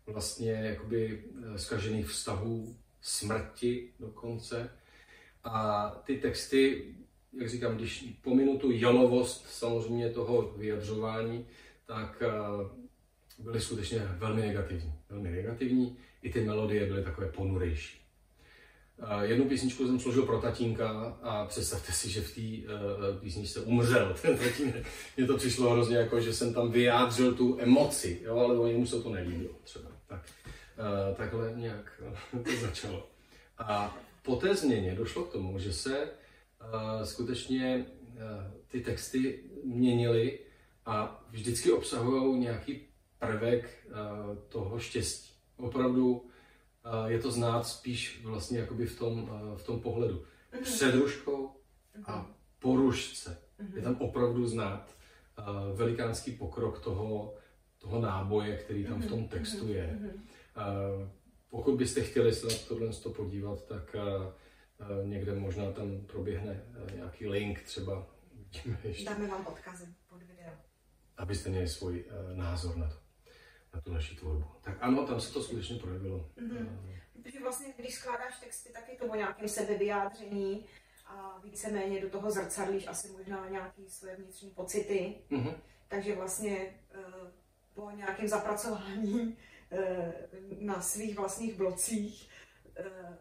vlastně 0.07 0.53
jakoby 0.53 1.25
eh, 1.55 1.59
zkažených 1.59 2.07
vztahů, 2.07 2.77
smrti 3.01 3.93
dokonce. 4.01 4.71
A 5.45 5.87
ty 6.05 6.17
texty, 6.17 6.95
jak 7.33 7.49
říkám, 7.49 7.77
když 7.77 8.19
pominu 8.23 8.59
tu 8.59 8.71
jalovost 8.71 9.47
samozřejmě 9.49 10.11
toho 10.11 10.43
vyjadřování, 10.43 11.47
tak 11.87 12.23
eh, 12.23 12.31
byly 13.39 13.61
skutečně 13.61 13.99
velmi 13.99 14.43
negativní. 14.43 14.93
Velmi 15.09 15.31
negativní. 15.31 15.97
I 16.23 16.33
ty 16.33 16.45
melodie 16.45 16.87
byly 16.87 17.05
takové 17.05 17.29
ponurejší. 17.29 18.04
Jednu 19.23 19.49
písničku 19.49 19.87
jsem 19.87 20.01
složil 20.01 20.23
pro 20.27 20.41
tatínka 20.41 21.19
a 21.23 21.47
představte 21.47 21.93
si, 21.93 22.11
že 22.11 22.21
v 22.21 22.35
té 22.35 22.73
uh, 22.73 23.21
písničce 23.21 23.61
umřel 23.61 24.17
ten 24.23 24.39
tatínek. 24.39 24.87
Mně 25.17 25.27
to 25.27 25.37
přišlo 25.37 25.71
hrozně 25.71 25.97
jako, 25.97 26.21
že 26.21 26.35
jsem 26.35 26.55
tam 26.55 26.71
vyjádřil 26.71 27.35
tu 27.35 27.61
emoci, 27.61 28.21
jo, 28.25 28.39
ale 28.39 28.71
jemu 28.71 28.87
se 28.87 29.03
to 29.03 29.11
nelíbilo 29.11 29.55
třeba. 29.65 29.91
Tak, 30.07 30.23
uh, 30.79 31.17
takhle 31.17 31.53
nějak 31.57 32.03
to 32.45 32.57
začalo. 32.61 33.09
A 33.59 33.99
po 34.23 34.37
té 34.37 34.55
změně 34.55 34.95
došlo 34.95 35.25
k 35.25 35.33
tomu, 35.33 35.59
že 35.59 35.73
se 35.73 35.99
uh, 35.99 37.03
skutečně 37.05 37.87
uh, 37.99 38.21
ty 38.69 38.81
texty 38.81 39.41
měnily 39.65 40.39
a 40.87 41.25
vždycky 41.31 41.73
obsahují 41.73 42.41
nějaký 42.41 42.81
prvek 43.19 43.87
uh, 43.87 44.37
toho 44.49 44.79
štěstí. 44.79 45.33
Opravdu 45.57 46.31
je 47.07 47.18
to 47.18 47.31
znát 47.31 47.66
spíš 47.66 48.20
vlastně 48.25 48.59
jakoby 48.59 48.87
v 48.87 48.99
tom, 48.99 49.31
v 49.57 49.64
tom 49.64 49.81
pohledu. 49.81 50.25
Mhm. 50.53 50.62
Před 50.62 50.94
ruškou 50.94 51.57
a 52.05 52.16
mhm. 52.16 52.27
po 52.59 52.77
rušce. 52.77 53.38
Je 53.75 53.83
tam 53.83 53.97
opravdu 53.97 54.47
znát 54.47 54.97
velikánský 55.75 56.33
pokrok 56.33 56.81
toho, 56.81 57.35
toho 57.79 58.01
náboje, 58.01 58.57
který 58.57 58.85
tam 58.85 59.03
v 59.03 59.07
tom 59.07 59.18
mhm. 59.18 59.29
textu 59.29 59.68
je. 59.68 59.99
Pokud 61.51 61.77
byste 61.77 62.01
chtěli 62.01 62.33
se 62.33 62.47
na 62.47 62.53
tohle 62.68 62.88
podívat, 63.16 63.66
tak 63.66 63.97
někde 65.05 65.35
možná 65.35 65.73
tam 65.73 66.01
proběhne 66.07 66.64
nějaký 66.94 67.27
link 67.27 67.62
třeba. 67.62 68.07
Dáme 69.05 69.27
vám 69.29 69.47
odkazy 69.47 69.94
pod 70.09 70.23
video. 70.23 70.53
Abyste 71.16 71.51
měli 71.51 71.68
svůj 71.68 72.05
názor 72.35 72.77
na 72.77 72.88
to 72.88 73.04
na 73.75 73.81
tu 73.81 73.93
naši 73.93 74.17
tvorbu. 74.17 74.45
Tak 74.63 74.77
ano, 74.81 75.07
tam 75.07 75.21
se 75.21 75.33
to 75.33 75.43
skutečně 75.43 75.79
projevilo. 75.79 76.31
Mm-hmm. 76.37 76.79
Protože 77.23 77.41
vlastně, 77.41 77.75
když 77.77 77.95
skládáš 77.95 78.41
texty, 78.41 78.73
tak 78.73 78.89
je 78.89 78.97
to 78.97 79.07
o 79.07 79.15
nějakém 79.15 79.49
sebevyjádření 79.49 80.67
a 81.07 81.39
víceméně 81.45 82.01
do 82.01 82.11
toho 82.11 82.31
zrcadlíš 82.31 82.87
asi 82.87 83.09
možná 83.09 83.49
nějaké 83.49 83.83
své 83.89 84.17
vnitřní 84.17 84.51
pocity. 84.51 85.15
Mm-hmm. 85.31 85.55
Takže 85.89 86.17
vlastně 86.17 86.75
po 87.75 87.91
nějakém 87.91 88.29
zapracování 88.29 89.37
uh, 89.71 89.79
na 90.61 90.81
svých 90.81 91.17
vlastních 91.17 91.55
blocích 91.55 92.31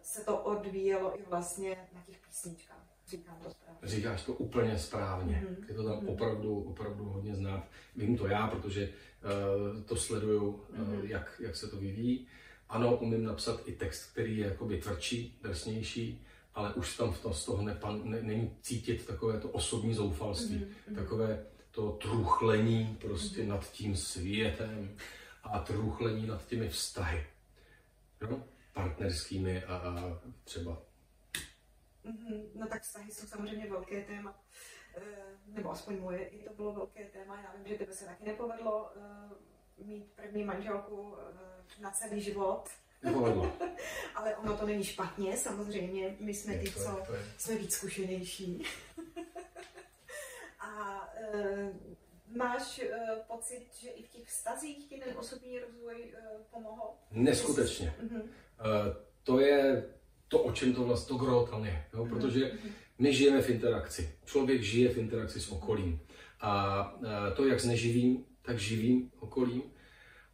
se 0.01 0.23
to 0.23 0.37
odvíjelo 0.37 1.19
i 1.19 1.23
vlastně 1.23 1.89
na 1.93 2.01
těch 2.01 2.17
písničkách. 2.17 2.82
Říkám 3.07 3.35
to 3.43 3.49
správně. 3.49 3.79
Říkáš 3.83 4.23
to 4.23 4.33
úplně 4.33 4.79
správně. 4.79 5.47
Mm-hmm. 5.47 5.65
Je 5.67 5.75
to 5.75 5.83
tam 5.83 5.99
mm-hmm. 5.99 6.09
opravdu, 6.09 6.63
opravdu 6.63 7.05
hodně 7.05 7.35
znát. 7.35 7.67
Vím 7.95 8.17
to 8.17 8.27
já, 8.27 8.47
protože 8.47 8.89
uh, 8.89 9.81
to 9.83 9.95
sleduju, 9.95 10.49
uh, 10.49 10.77
mm-hmm. 10.77 11.03
jak, 11.03 11.41
jak 11.43 11.55
se 11.55 11.67
to 11.67 11.77
vyvíjí. 11.77 12.27
Ano, 12.69 12.97
umím 12.97 13.23
napsat 13.23 13.61
i 13.65 13.71
text, 13.71 14.11
který 14.11 14.37
je 14.37 14.47
jakoby 14.47 14.77
tvrdší, 14.77 15.39
drsnější, 15.41 16.25
ale 16.55 16.73
už 16.73 16.97
tam 16.97 17.13
v 17.13 17.21
tom, 17.21 17.33
z 17.33 17.45
toho 17.45 17.63
nepan, 17.63 18.01
ne, 18.03 18.21
není 18.21 18.51
cítit 18.61 19.05
takové 19.05 19.39
to 19.39 19.49
osobní 19.49 19.93
zoufalství, 19.93 20.57
mm-hmm. 20.59 20.95
takové 20.95 21.45
to 21.71 21.91
truchlení 21.91 22.97
prostě 23.01 23.41
mm-hmm. 23.41 23.47
nad 23.47 23.71
tím 23.71 23.95
světem 23.95 24.95
a 25.43 25.59
truchlení 25.59 26.27
nad 26.27 26.47
těmi 26.47 26.69
vztahy. 26.69 27.25
No? 28.29 28.43
Partnerskými 28.73 29.63
a, 29.63 29.75
a 29.75 30.19
třeba. 30.43 30.81
No 32.55 32.67
tak 32.67 32.81
vztahy 32.81 33.11
jsou 33.11 33.27
samozřejmě 33.27 33.69
velké 33.69 34.01
téma. 34.01 34.43
Eh, 34.95 35.01
nebo 35.47 35.71
aspoň 35.71 35.99
moje 35.99 36.27
i 36.27 36.43
to 36.43 36.53
bylo 36.53 36.73
velké 36.73 37.05
téma. 37.05 37.41
Já 37.41 37.53
vím, 37.55 37.67
že 37.67 37.77
tebe 37.77 37.93
se 37.93 38.05
taky 38.05 38.23
nepovedlo 38.25 38.91
eh, 38.95 39.83
mít 39.83 40.11
první 40.15 40.43
manželku 40.43 41.15
eh, 41.17 41.81
na 41.81 41.91
celý 41.91 42.21
život. 42.21 42.69
Ale 44.15 44.35
ono 44.35 44.57
to 44.57 44.65
není 44.65 44.83
špatně, 44.83 45.37
samozřejmě. 45.37 46.15
My 46.19 46.33
jsme 46.33 46.57
ty, 46.57 46.71
co 46.71 47.03
jsme 47.37 47.55
víc 47.55 47.73
zkušenější. 47.73 48.63
máš 52.35 52.81
uh, 52.83 53.19
pocit, 53.27 53.67
že 53.73 53.89
i 53.89 54.03
v 54.03 54.09
těch 54.09 54.27
vztazích 54.27 54.89
ti 54.89 54.97
ten 54.97 55.17
osobní 55.17 55.59
rozvoj 55.59 56.13
uh, 56.13 56.41
pomohl? 56.51 56.89
Neskutečně. 57.11 57.95
Uh-huh. 58.03 58.21
Uh, 58.21 58.27
to 59.23 59.39
je 59.39 59.85
to, 60.33 60.39
o 60.39 60.51
čem 60.51 60.73
to 60.73 60.83
vlastně 60.83 61.07
to 61.07 61.25
gro 61.25 61.47
tam 61.51 61.65
je. 61.65 61.85
Jo? 61.93 62.05
Mhm. 62.05 62.09
Protože 62.09 62.51
my 62.99 63.13
žijeme 63.13 63.41
v 63.41 63.49
interakci. 63.49 64.09
Člověk 64.25 64.61
žije 64.61 64.89
v 64.89 64.97
interakci 64.97 65.39
s 65.39 65.51
okolím. 65.51 65.99
A 66.41 66.51
uh, 66.93 67.05
to, 67.35 67.45
jak 67.45 67.59
s 67.59 67.65
neživým, 67.65 68.25
tak 68.41 68.59
živým 68.59 69.11
okolím. 69.19 69.61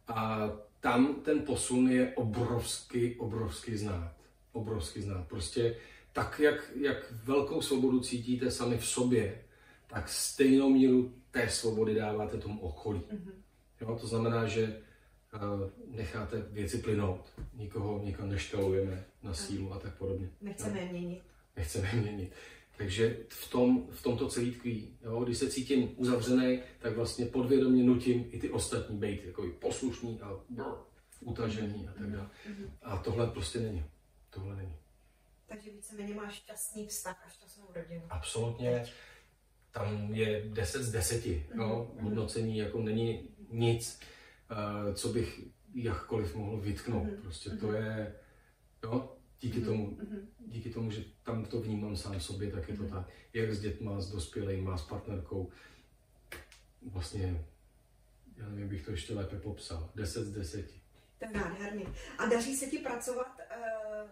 A 0.08 0.50
tam 0.80 1.14
ten 1.14 1.40
posun 1.40 1.90
je 1.90 2.12
obrovský, 2.16 3.14
obrovský 3.16 3.76
znát. 3.76 4.12
Obrovský 4.52 5.02
znát. 5.02 5.28
Prostě 5.28 5.76
tak, 6.12 6.40
jak, 6.40 6.70
jak 6.80 7.12
velkou 7.12 7.62
svobodu 7.62 8.00
cítíte 8.00 8.50
sami 8.50 8.78
v 8.78 8.86
sobě, 8.86 9.44
tak 9.86 10.08
stejnou 10.08 10.70
míru 10.70 11.14
té 11.30 11.48
svobody 11.48 11.94
dáváte 11.94 12.38
tomu 12.38 12.60
okolí. 12.60 13.00
Mm-hmm. 13.00 13.32
Jo, 13.80 13.98
to 14.00 14.06
znamená, 14.06 14.46
že 14.46 14.80
necháte 15.86 16.42
věci 16.50 16.78
plynout, 16.78 17.32
nikoho 17.54 18.02
nikam 18.04 18.28
neštelujeme 18.28 19.04
na 19.22 19.34
sílu 19.34 19.72
a 19.72 19.78
tak 19.78 19.94
podobně. 19.94 20.30
Nechceme 20.40 20.80
je 20.80 20.92
měnit. 20.92 21.22
Nechceme 21.56 21.88
je 21.88 22.00
měnit. 22.00 22.32
Takže 22.76 23.16
v, 23.28 23.50
tom, 23.50 23.86
v 23.90 24.02
tomto 24.02 24.28
celý 24.28 24.52
tkví. 24.52 24.98
Jo? 25.02 25.24
Když 25.24 25.38
se 25.38 25.50
cítím 25.50 25.94
uzavřený, 25.96 26.60
tak 26.78 26.96
vlastně 26.96 27.26
podvědomě 27.26 27.84
nutím 27.84 28.28
i 28.30 28.38
ty 28.38 28.50
ostatní 28.50 28.98
být 28.98 29.24
jako 29.24 29.46
poslušný 29.58 30.20
a 30.20 30.40
brr, 30.48 30.64
utažený 31.20 31.88
a 31.88 31.92
tak 31.92 32.10
dále. 32.10 32.30
Mm-hmm. 32.48 32.70
A 32.82 32.96
tohle 32.96 33.26
prostě 33.26 33.60
není. 33.60 33.84
Tohle 34.30 34.56
není. 34.56 34.76
Takže 35.46 35.70
víceméně 35.70 36.14
máš 36.14 36.34
šťastný 36.34 36.86
vztah 36.86 37.24
a 37.26 37.30
šťastnou 37.30 37.66
rodinu. 37.74 38.02
Absolutně. 38.10 38.84
Tam 39.70 40.14
je 40.14 40.42
10 40.46 40.82
z 40.82 40.92
10. 40.92 41.26
No? 41.54 41.64
Mm-hmm. 41.64 42.02
Hodnocení 42.02 42.58
jako 42.58 42.80
není 42.82 43.28
nic, 43.50 44.00
co 44.94 45.08
bych 45.08 45.40
jakkoliv 45.74 46.34
mohl 46.34 46.60
vytknout. 46.60 47.06
Mm-hmm. 47.06 47.20
Prostě 47.20 47.50
to 47.50 47.66
mhm. 47.66 47.76
je, 47.76 48.14
jo, 48.84 49.16
díky, 49.40 49.60
mm-hmm. 49.60 49.64
tomu, 49.64 49.98
díky 50.38 50.70
tomu, 50.70 50.90
že 50.90 51.04
tam 51.22 51.44
to 51.44 51.60
vnímám 51.60 51.96
sám 51.96 52.20
sobě, 52.20 52.50
tak 52.50 52.68
je 52.68 52.76
to 52.76 52.82
mm-hmm. 52.82 52.90
tak. 52.90 53.08
Jak 53.32 53.54
s 53.54 53.60
dětma, 53.60 54.00
s 54.00 54.10
dospělými, 54.10 54.70
s 54.76 54.82
partnerkou. 54.82 55.50
Vlastně, 56.82 57.44
já 58.36 58.48
nevím, 58.48 58.68
bych 58.68 58.84
to 58.84 58.90
ještě 58.90 59.14
lépe 59.14 59.36
popsal. 59.36 59.90
10 59.94 60.24
z 60.24 60.30
10. 60.30 60.70
To 61.18 61.24
je 61.24 61.30
nádherný. 61.32 61.84
A 62.18 62.26
daří 62.26 62.56
se 62.56 62.66
ti 62.66 62.78
pracovat 62.78 63.38
uh, 63.38 64.10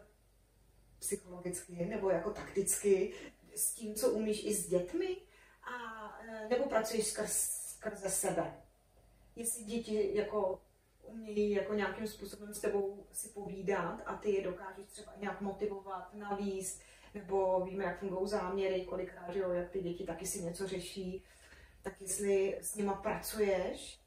psychologicky 0.99 1.87
nebo 1.87 2.11
jako 2.11 2.31
takticky 2.31 3.13
s 3.55 3.75
tím, 3.75 3.95
co 3.95 4.11
umíš 4.11 4.45
i 4.45 4.55
s 4.55 4.69
dětmi? 4.69 5.17
a, 5.69 6.19
e, 6.29 6.49
nebo 6.49 6.69
pracuješ 6.69 7.07
skrz, 7.07 7.33
skrze 7.77 8.11
sebe. 8.11 8.63
Jestli 9.39 9.65
děti 9.65 10.11
jako 10.17 10.61
umějí 11.03 11.51
jako 11.51 11.75
nějakým 11.75 12.07
způsobem 12.07 12.55
s 12.55 12.61
tebou 12.61 13.07
si 13.13 13.29
povídat 13.29 14.01
a 14.07 14.17
ty 14.17 14.31
je 14.31 14.43
dokážeš 14.43 14.87
třeba 14.87 15.13
nějak 15.17 15.41
motivovat, 15.41 16.15
navíst, 16.15 16.81
nebo 17.15 17.65
víme, 17.65 17.85
jak 17.85 17.99
fungují 17.99 18.29
záměry, 18.29 18.85
kolikrát, 18.85 19.37
jo, 19.37 19.53
jak 19.53 19.71
ty 19.71 19.83
děti 19.83 20.05
taky 20.05 20.27
si 20.27 20.43
něco 20.43 20.67
řeší, 20.67 21.25
tak 21.83 22.01
jestli 22.01 22.59
s 22.61 22.75
nima 22.75 22.95
pracuješ, 22.95 24.01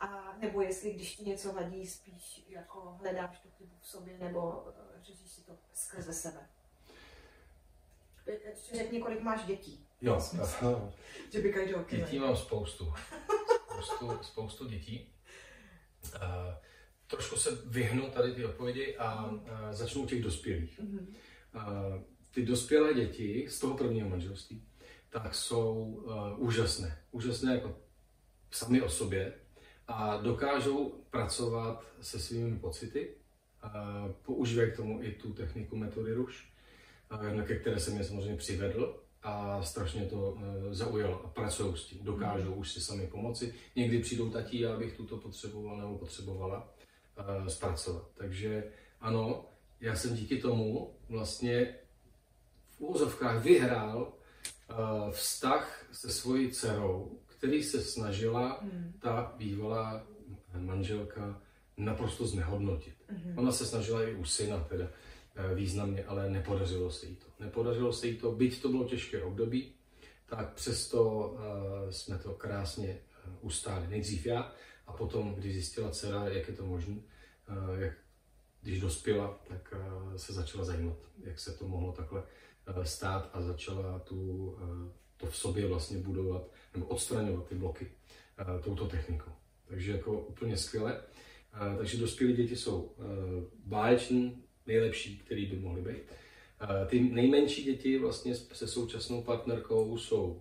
a 0.00 0.36
nebo 0.40 0.62
jestli 0.62 0.92
když 0.92 1.16
ti 1.16 1.24
něco 1.24 1.52
vadí, 1.52 1.86
spíš 1.86 2.44
jako 2.48 2.80
hledáš 3.00 3.40
tu 3.40 3.48
chybu 3.50 3.74
v 3.80 3.86
sobě, 3.86 4.18
nebo 4.18 4.64
e, 4.68 5.02
řešíš 5.02 5.30
si 5.30 5.42
to 5.42 5.52
skrze 5.72 6.12
sebe. 6.12 6.48
Ještě 8.26 8.76
řekni, 8.76 9.02
kolik 9.02 9.20
máš 9.20 9.44
dětí. 9.44 9.86
Jo, 10.00 10.20
že 11.32 11.40
by 11.40 11.52
každý 11.52 11.96
Dětí 11.96 12.18
mám 12.18 12.36
spoustu. 12.36 12.92
Spoustu, 13.84 14.18
spoustu 14.22 14.66
dětí. 14.66 15.12
Uh, 16.14 16.20
trošku 17.06 17.36
se 17.36 17.50
vyhnu 17.66 18.10
tady 18.10 18.32
ty 18.32 18.44
odpovědi 18.44 18.96
a 18.96 19.30
uh, 19.30 19.40
začnu 19.70 20.02
u 20.02 20.06
těch 20.06 20.22
dospělých. 20.22 20.80
Uh, 20.80 21.62
ty 22.30 22.46
dospělé 22.46 22.94
děti 22.94 23.46
z 23.48 23.58
toho 23.58 23.76
prvního 23.76 24.08
manželství, 24.08 24.68
tak 25.10 25.34
jsou 25.34 25.74
uh, 25.84 26.14
úžasné. 26.36 26.98
Úžasné 27.10 27.54
jako 27.54 27.78
sami 28.50 28.82
o 28.82 28.88
sobě 28.88 29.34
a 29.88 30.16
dokážou 30.16 31.04
pracovat 31.10 31.84
se 32.00 32.20
svými 32.20 32.58
pocity. 32.58 33.14
Uh, 33.64 34.12
používají 34.12 34.72
k 34.72 34.76
tomu 34.76 35.02
i 35.02 35.12
tu 35.12 35.32
techniku 35.32 35.76
metody 35.76 36.12
ruš, 36.12 36.52
uh, 37.12 37.42
ke 37.42 37.58
které 37.58 37.80
jsem 37.80 37.96
je 37.96 38.04
samozřejmě 38.04 38.36
přivedl 38.36 39.03
a 39.24 39.62
strašně 39.62 40.06
to 40.06 40.38
e, 40.70 40.74
zaujalo 40.74 41.24
a 41.24 41.28
pracují 41.28 41.76
s 41.76 41.84
tím, 41.84 42.04
dokážou 42.04 42.50
mm. 42.50 42.58
už 42.58 42.72
si 42.72 42.80
sami 42.80 43.06
pomoci. 43.06 43.54
Někdy 43.76 43.98
přijdou 43.98 44.30
tatí, 44.30 44.60
já 44.60 44.76
bych 44.76 44.96
tuto 44.96 45.16
potřeboval 45.16 45.76
nebo 45.76 45.98
potřebovala 45.98 46.74
e, 47.16 47.50
zpracovat. 47.50 48.04
Takže 48.14 48.64
ano, 49.00 49.44
já 49.80 49.96
jsem 49.96 50.14
díky 50.14 50.38
tomu 50.38 50.94
vlastně 51.08 51.74
v 52.70 52.80
úzovkách 52.80 53.42
vyhrál 53.42 54.12
e, 54.12 54.74
vztah 55.10 55.86
se 55.92 56.10
svojí 56.10 56.50
dcerou, 56.50 57.18
který 57.26 57.62
se 57.62 57.82
snažila 57.82 58.58
mm. 58.62 58.92
ta 59.00 59.34
bývalá 59.36 60.06
manželka 60.58 61.40
naprosto 61.76 62.26
znehodnotit. 62.26 62.94
Mm. 63.10 63.38
Ona 63.38 63.52
se 63.52 63.66
snažila 63.66 64.02
i 64.02 64.14
u 64.14 64.24
syna 64.24 64.60
teda 64.60 64.88
Eh, 64.88 64.90
významně, 65.54 66.04
ale 66.04 66.30
nepodařilo 66.30 66.90
se 66.90 67.06
jí 67.06 67.16
to. 67.16 67.26
Nepodařilo 67.40 67.92
se 67.92 68.06
jí 68.06 68.16
to, 68.16 68.32
byť 68.32 68.62
to 68.62 68.68
bylo 68.68 68.84
těžké 68.84 69.22
období, 69.22 69.72
tak 70.26 70.52
přesto 70.52 71.28
uh, 71.28 71.38
jsme 71.90 72.18
to 72.18 72.34
krásně 72.34 72.98
uh, 73.26 73.34
ustáli. 73.40 73.86
Nejdřív 73.88 74.26
já 74.26 74.52
a 74.86 74.92
potom, 74.92 75.34
když 75.34 75.52
zjistila 75.52 75.90
dcera, 75.90 76.28
jak 76.28 76.48
je 76.48 76.54
to 76.54 76.66
možné, 76.66 76.96
jak, 77.78 77.92
když 78.62 78.80
dospěla, 78.80 79.40
tak 79.48 79.74
se 80.16 80.32
začala 80.32 80.64
zajímat, 80.64 80.96
jak 81.24 81.40
se 81.40 81.52
to 81.52 81.68
mohlo 81.68 81.92
takhle 81.92 82.86
stát 82.86 83.30
a 83.32 83.42
začala 83.42 83.98
tu, 83.98 84.58
to 85.16 85.26
v 85.26 85.36
sobě 85.36 85.66
vlastně 85.66 85.98
budovat 85.98 86.42
nebo 86.74 86.86
odstraňovat 86.86 87.46
ty 87.46 87.54
bloky 87.54 87.90
touto 88.64 88.86
technikou. 88.86 89.30
Takže 89.64 89.92
jako 89.92 90.12
úplně 90.12 90.56
skvěle. 90.56 91.00
Takže 91.78 91.98
dospělí 91.98 92.36
děti 92.36 92.56
jsou 92.56 92.94
báječní, 93.64 94.44
nejlepší, 94.66 95.18
který 95.18 95.46
by 95.46 95.56
mohly 95.56 95.82
být. 95.82 96.02
Ty 96.86 97.00
nejmenší 97.00 97.64
děti 97.64 97.98
vlastně 97.98 98.34
se 98.34 98.68
současnou 98.68 99.22
partnerkou 99.22 99.98
jsou 99.98 100.40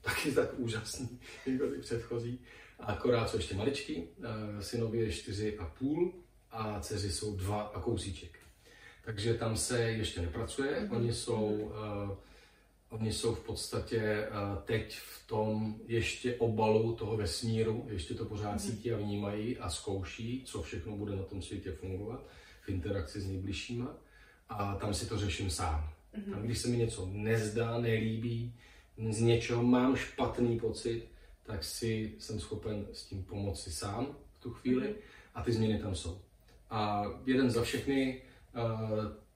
taky 0.00 0.32
tak 0.32 0.58
úžasný, 0.58 1.08
jako 1.46 1.66
ty 1.66 1.78
předchozí. 1.78 2.38
Akorát 2.78 3.28
jsou 3.28 3.36
ještě 3.36 3.54
maličký, 3.54 4.04
synově 4.60 5.04
je 5.04 5.12
čtyři 5.12 5.58
a 5.58 5.64
půl 5.78 6.12
a 6.50 6.80
dceři 6.80 7.12
jsou 7.12 7.36
dva 7.36 7.62
a 7.62 7.80
kousíček. 7.80 8.38
Takže 9.04 9.34
tam 9.34 9.56
se 9.56 9.82
ještě 9.82 10.20
nepracuje. 10.20 10.70
Mm-hmm. 10.70 10.96
Oni 10.96 11.14
jsou, 11.14 11.46
uh, 11.46 12.16
oni 12.88 13.12
jsou 13.12 13.34
v 13.34 13.44
podstatě 13.44 14.28
teď 14.64 14.96
v 14.96 15.26
tom 15.26 15.80
ještě 15.86 16.34
obalu 16.34 16.94
toho 16.94 17.16
vesmíru, 17.16 17.86
ještě 17.90 18.14
to 18.14 18.24
pořád 18.24 18.56
mm-hmm. 18.56 18.70
cítí 18.70 18.92
a 18.92 18.96
vnímají 18.96 19.58
a 19.58 19.70
zkouší, 19.70 20.44
co 20.46 20.62
všechno 20.62 20.96
bude 20.96 21.16
na 21.16 21.22
tom 21.22 21.42
světě 21.42 21.72
fungovat 21.72 22.26
interakci 22.70 23.20
s 23.20 23.26
nejbližšíma 23.26 23.96
a 24.48 24.74
tam 24.74 24.94
si 24.94 25.06
to 25.06 25.18
řeším 25.18 25.50
sám. 25.50 25.90
Mm-hmm. 26.14 26.30
Tam, 26.30 26.42
když 26.42 26.58
se 26.58 26.68
mi 26.68 26.76
něco 26.76 27.08
nezdá, 27.12 27.80
nelíbí, 27.80 28.54
z 29.10 29.20
něčeho 29.20 29.62
mám 29.62 29.96
špatný 29.96 30.60
pocit, 30.60 31.08
tak 31.42 31.64
si 31.64 32.14
jsem 32.18 32.40
schopen 32.40 32.86
s 32.92 33.06
tím 33.06 33.22
pomoci 33.22 33.72
sám 33.72 34.16
v 34.38 34.42
tu 34.42 34.50
chvíli 34.50 34.88
mm-hmm. 34.88 35.30
a 35.34 35.42
ty 35.42 35.52
změny 35.52 35.78
tam 35.78 35.94
jsou. 35.94 36.20
A 36.70 37.04
jeden 37.26 37.50
za 37.50 37.62
všechny, 37.62 38.22
uh, 38.54 38.62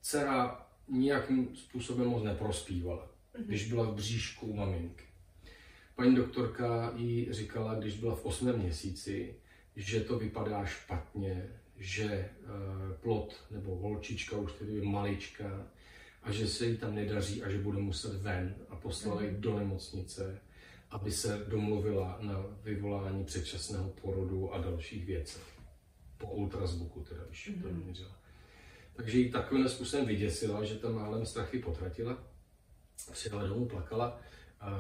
dcera 0.00 0.66
nějakým 0.88 1.56
způsobem 1.56 2.06
moc 2.06 2.24
neprospívala, 2.24 3.02
mm-hmm. 3.02 3.44
když 3.44 3.68
byla 3.68 3.90
v 3.90 3.94
bříšku 3.94 4.46
u 4.46 4.56
maminky. 4.56 5.04
Paní 5.96 6.14
doktorka 6.14 6.92
jí 6.96 7.32
říkala, 7.32 7.74
když 7.74 7.96
byla 7.96 8.14
v 8.14 8.24
osmém 8.26 8.58
měsíci, 8.58 9.34
že 9.76 10.00
to 10.00 10.18
vypadá 10.18 10.64
špatně, 10.64 11.48
že 11.78 12.04
eh, 12.04 12.30
plot 13.00 13.44
nebo 13.50 13.76
holčička 13.76 14.36
už 14.36 14.52
tedy 14.52 14.72
je 14.72 14.82
malička 14.82 15.66
a 16.22 16.32
že 16.32 16.48
se 16.48 16.66
jí 16.66 16.76
tam 16.76 16.94
nedaří 16.94 17.42
a 17.42 17.50
že 17.50 17.58
bude 17.58 17.78
muset 17.78 18.22
ven 18.22 18.54
a 18.68 18.76
poslala 18.76 19.22
ji 19.22 19.36
do 19.38 19.58
nemocnice, 19.58 20.40
aby 20.90 21.12
se 21.12 21.44
domluvila 21.48 22.18
na 22.20 22.46
vyvolání 22.62 23.24
předčasného 23.24 23.88
porodu 23.90 24.54
a 24.54 24.58
dalších 24.58 25.06
věcech. 25.06 25.42
Po 26.18 26.26
ultrazvuku 26.26 27.00
teda, 27.00 27.24
když 27.28 27.50
mm-hmm. 27.50 27.62
to 27.62 27.68
mhm. 27.68 27.82
měřila. 27.84 28.18
Takže 28.96 29.18
ji 29.18 29.30
takovým 29.30 29.68
způsobem 29.68 30.06
vyděsila, 30.06 30.64
že 30.64 30.74
tam 30.74 30.94
málem 30.94 31.26
strachy 31.26 31.58
potratila. 31.58 32.24
Přijela 33.12 33.46
domů, 33.46 33.66
plakala. 33.66 34.20
A 34.60 34.78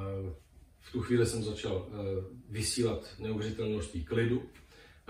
v 0.80 0.92
tu 0.92 1.02
chvíli 1.02 1.26
jsem 1.26 1.42
začal 1.42 1.88
eh, 1.88 1.94
vysílat 2.48 3.14
neuvěřitelné 3.18 3.72
množství 3.72 4.04
klidu, 4.04 4.42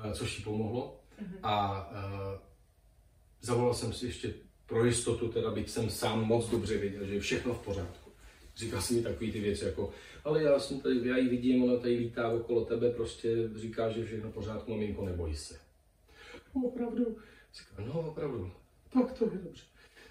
eh, 0.05 0.15
což 0.15 0.39
jí 0.39 0.45
pomohlo. 0.45 1.04
Mm-hmm. 1.23 1.39
A 1.43 1.87
uh, 1.91 2.39
zavolal 3.41 3.75
jsem 3.75 3.93
si 3.93 4.07
ještě 4.07 4.35
pro 4.67 4.85
jistotu, 4.85 5.29
teda 5.29 5.51
byť 5.51 5.71
jsem 5.71 5.91
sám 5.91 6.25
moc 6.25 6.51
dobře 6.51 6.79
věděl, 6.79 7.07
že 7.07 7.15
je 7.15 7.21
všechno 7.21 7.55
v 7.55 7.65
pořádku. 7.65 8.11
Říká 8.57 8.81
si 8.81 8.95
mi 8.95 9.03
takový 9.03 9.33
ty 9.33 9.41
věci 9.41 9.65
jako, 9.65 9.91
ale 10.25 10.43
já 10.43 10.59
jsem 10.59 10.81
tady, 10.81 11.09
já 11.09 11.17
ji 11.17 11.29
vidím, 11.29 11.65
ona 11.65 11.77
tady 11.77 11.97
lítá 11.97 12.29
okolo 12.29 12.65
tebe, 12.65 12.91
prostě 12.91 13.29
říká, 13.57 13.91
že 13.91 14.05
všechno 14.05 14.33
pořádku, 14.33 14.71
maminko, 14.71 15.05
neboj 15.05 15.35
se. 15.35 15.59
No, 16.55 16.63
opravdu? 16.63 17.17
Říká, 17.55 17.83
no 17.87 18.01
opravdu. 18.01 18.53
Tak 18.93 19.13
to 19.13 19.25
je 19.25 19.31
dobře. 19.45 19.63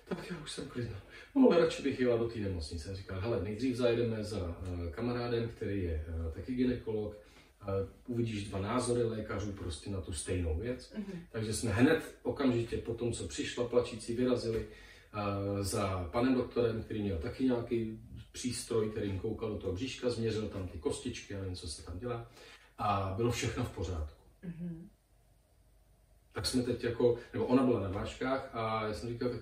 Tak 0.06 0.32
já 0.32 0.38
už 0.44 0.52
jsem 0.52 0.68
klidná. 0.68 1.02
No, 1.36 1.48
ale 1.48 1.60
radši 1.60 1.84
bych 1.84 2.00
jela 2.00 2.18
do 2.18 2.28
té 2.28 2.40
nemocnice. 2.40 2.96
Říká, 2.96 3.20
hele, 3.20 3.44
nejdřív 3.44 3.76
zajedeme 3.76 4.24
za 4.24 4.44
uh, 4.48 4.90
kamarádem, 4.92 5.50
který 5.50 5.84
je 5.84 6.06
uh, 6.08 6.32
taky 6.32 6.56
ginekolog, 6.56 7.18
uvidíš 8.08 8.50
dva 8.50 8.60
názory 8.60 9.04
lékařů 9.04 9.52
prostě 9.52 9.90
na 9.90 10.02
tu 10.02 10.14
stejnou 10.14 10.56
věc. 10.58 10.94
Mm-hmm. 10.98 11.20
Takže 11.32 11.54
jsme 11.54 11.72
hned 11.72 12.16
okamžitě 12.24 12.78
po 12.78 12.94
tom, 12.94 13.14
co 13.14 13.28
přišla 13.28 13.68
plačící, 13.68 14.16
vyrazili 14.16 14.68
za 15.62 16.10
panem 16.12 16.36
doktorem, 16.36 16.84
který 16.84 17.02
měl 17.02 17.18
taky 17.18 17.44
nějaký 17.46 18.00
přístroj, 18.32 18.90
který 18.90 19.08
jim 19.08 19.20
koukal 19.20 19.50
do 19.50 19.58
toho 19.58 19.74
bříška, 19.74 20.10
změřil 20.10 20.50
tam 20.50 20.68
ty 20.68 20.78
kostičky 20.78 21.36
a 21.36 21.40
nevím, 21.40 21.56
co 21.56 21.68
se 21.68 21.86
tam 21.86 22.00
dělá. 22.00 22.32
A 22.78 23.14
bylo 23.18 23.32
všechno 23.32 23.64
v 23.64 23.72
pořádku. 23.72 24.24
Mm-hmm. 24.44 24.88
Tak 26.32 26.46
jsme 26.46 26.64
teď 26.64 26.84
jako, 26.84 27.18
nebo 27.34 27.46
ona 27.46 27.64
byla 27.64 27.80
na 27.80 27.90
vážkách 27.90 28.50
a 28.54 28.88
já 28.88 28.94
jsem 28.94 29.10
říkal, 29.10 29.30
tak 29.30 29.42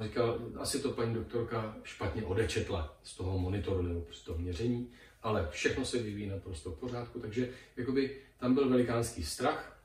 říkal, 0.00 0.38
asi 0.56 0.82
to 0.82 0.92
paní 0.92 1.14
doktorka 1.14 1.76
špatně 1.82 2.24
odečetla 2.24 2.98
z 3.02 3.16
toho 3.16 3.38
monitoru 3.38 3.82
nebo 3.82 4.06
z 4.12 4.22
toho 4.22 4.38
měření 4.38 4.90
ale 5.22 5.48
všechno 5.50 5.84
se 5.84 5.98
vyvíjí 5.98 6.28
naprosto 6.28 6.70
v 6.70 6.78
pořádku, 6.78 7.20
takže 7.20 7.50
jakoby 7.76 8.16
tam 8.38 8.54
byl 8.54 8.68
velikánský 8.68 9.22
strach, 9.22 9.78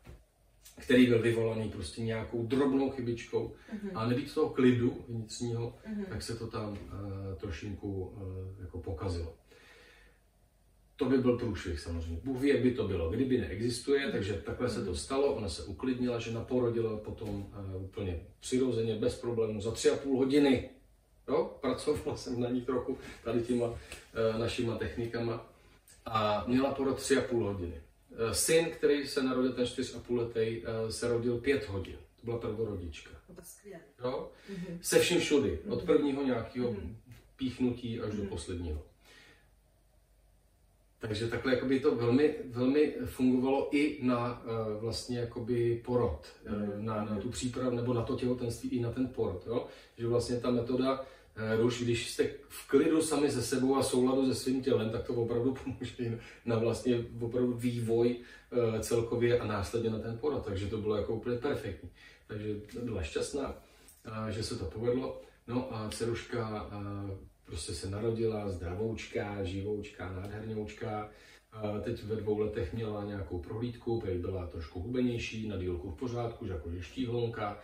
který 0.80 1.08
byl 1.08 1.22
vyvolaný 1.22 1.70
prostě 1.70 2.02
nějakou 2.02 2.46
drobnou 2.46 2.90
chybičkou 2.90 3.48
mm-hmm. 3.48 3.92
a 3.96 4.08
nebýt 4.08 4.34
toho 4.34 4.50
klidu 4.50 5.06
vnitřního, 5.10 5.78
mm-hmm. 5.90 6.06
tak 6.06 6.22
se 6.22 6.36
to 6.36 6.48
tam 6.48 6.70
uh, 6.70 6.78
trošinku 7.38 8.06
uh, 8.06 8.62
jako 8.62 8.78
pokazilo. 8.80 9.36
To 10.96 11.06
by 11.06 11.18
byl 11.18 11.38
průšvih 11.38 11.80
samozřejmě. 11.80 12.20
Bůh 12.24 12.42
ví, 12.42 12.50
jak 12.50 12.62
by 12.62 12.72
to 12.72 12.88
bylo, 12.88 13.10
kdyby 13.10 13.38
neexistuje, 13.38 14.08
mm-hmm. 14.08 14.12
takže 14.12 14.34
takhle 14.34 14.70
se 14.70 14.86
to 14.86 14.92
mhm. 14.92 14.96
stalo, 14.96 15.36
ona 15.36 15.50
se 15.50 15.64
uklidnila, 15.64 16.20
že 16.20 16.32
naporodila 16.32 16.98
potom 16.98 17.30
uh, 17.30 17.84
úplně 17.84 18.28
přirozeně, 18.40 18.96
bez 18.96 19.20
problémů, 19.20 19.62
za 19.62 19.72
tři 19.72 19.90
a 19.90 19.96
půl 19.96 20.18
hodiny 20.18 20.70
Jo, 21.28 21.58
pracoval 21.62 22.18
jsem 22.18 22.42
na 22.42 22.50
ní 22.50 22.62
trochu 22.62 22.98
tady 23.24 23.42
těma 23.42 23.80
e, 24.14 24.40
našima 24.40 24.78
technikama 24.78 25.46
a 26.06 26.44
měla 26.48 26.74
porod 26.74 26.98
tři 26.98 27.18
a 27.18 27.22
půl 27.22 27.46
hodiny. 27.46 27.82
E, 28.18 28.34
syn, 28.34 28.66
který 28.66 29.08
se 29.08 29.24
narodil 29.24 29.54
ten 29.54 29.68
čtyř 29.68 29.96
a 29.96 30.00
půl 30.00 30.20
letý, 30.20 30.64
e, 30.66 30.92
se 30.92 31.08
rodil 31.08 31.38
pět 31.38 31.68
hodin. 31.68 31.98
To 32.16 32.26
byla 32.26 32.38
prvorodička. 32.38 33.10
Jo? 34.04 34.32
Mm-hmm. 34.52 34.78
Se 34.82 35.00
vším 35.00 35.20
všudy. 35.20 35.60
Od 35.68 35.78
mhm. 35.78 35.86
prvního 35.86 36.24
nějakého 36.24 36.72
mm-hmm. 36.72 36.96
píchnutí 37.36 38.00
až 38.00 38.10
mm-hmm. 38.10 38.16
do 38.16 38.22
mhm. 38.22 38.30
posledního. 38.30 38.84
Takže 41.08 41.28
takhle 41.28 41.54
jakoby 41.54 41.80
to 41.80 41.96
velmi, 41.96 42.36
velmi 42.46 42.96
fungovalo 43.06 43.76
i 43.76 44.00
na 44.02 44.44
uh, 44.44 44.82
vlastně 44.82 45.20
jakoby 45.20 45.82
porod, 45.86 46.28
mm. 46.50 46.86
na, 46.86 47.06
na 47.06 47.20
tu 47.20 47.30
přípravu 47.30 47.76
nebo 47.76 47.94
na 47.94 48.02
to 48.02 48.16
těhotenství 48.16 48.70
i 48.70 48.80
na 48.80 48.92
ten 48.92 49.08
porod. 49.08 49.48
Jo? 49.48 49.68
Že 49.98 50.08
vlastně 50.08 50.40
ta 50.40 50.52
metoda 50.52 51.06
ruš, 51.36 51.84
když 51.84 52.12
jste 52.12 52.30
v 52.50 52.68
klidu 52.68 53.02
sami 53.02 53.32
se 53.32 53.42
sebou 53.42 53.76
a 53.76 53.84
souladu 53.84 54.28
se 54.28 54.36
svým 54.36 54.64
tělem, 54.64 54.90
tak 54.90 55.08
to 55.08 55.14
opravdu 55.14 55.54
pomůže 55.64 56.20
na 56.46 56.58
vlastně 56.58 57.06
opravdu 57.22 57.54
vývoj 57.54 58.16
uh, 58.16 58.80
celkově 58.80 59.40
a 59.40 59.48
následně 59.48 59.90
na 59.90 60.00
ten 60.00 60.18
porod. 60.18 60.46
Takže 60.46 60.68
to 60.68 60.78
bylo 60.78 60.96
jako 60.96 61.16
úplně 61.16 61.38
perfektní. 61.38 61.90
Takže 62.28 62.56
byla 62.84 63.04
šťastná, 63.04 63.50
uh, 63.50 64.28
že 64.28 64.44
se 64.44 64.56
to 64.56 64.66
povedlo. 64.66 65.22
No 65.48 65.76
a 65.76 65.90
Ceruška 65.90 66.64
uh, 66.64 67.18
prostě 67.44 67.74
se 67.74 67.90
narodila 67.90 68.50
zdravoučká, 68.50 69.44
živoučká, 69.44 70.12
nádherňoučká. 70.12 71.10
Teď 71.82 72.04
ve 72.04 72.16
dvou 72.16 72.40
letech 72.40 72.74
měla 72.74 73.04
nějakou 73.04 73.40
prohlídku, 73.40 74.02
protože 74.02 74.18
byla 74.18 74.48
trošku 74.48 74.80
hubenější, 74.80 75.48
na 75.48 75.58
dílku 75.58 75.92
v 75.92 75.96
pořádku, 75.96 76.48
že 76.48 76.54
jako 76.54 76.70
je 76.70 76.82
štíhlonka, 76.82 77.60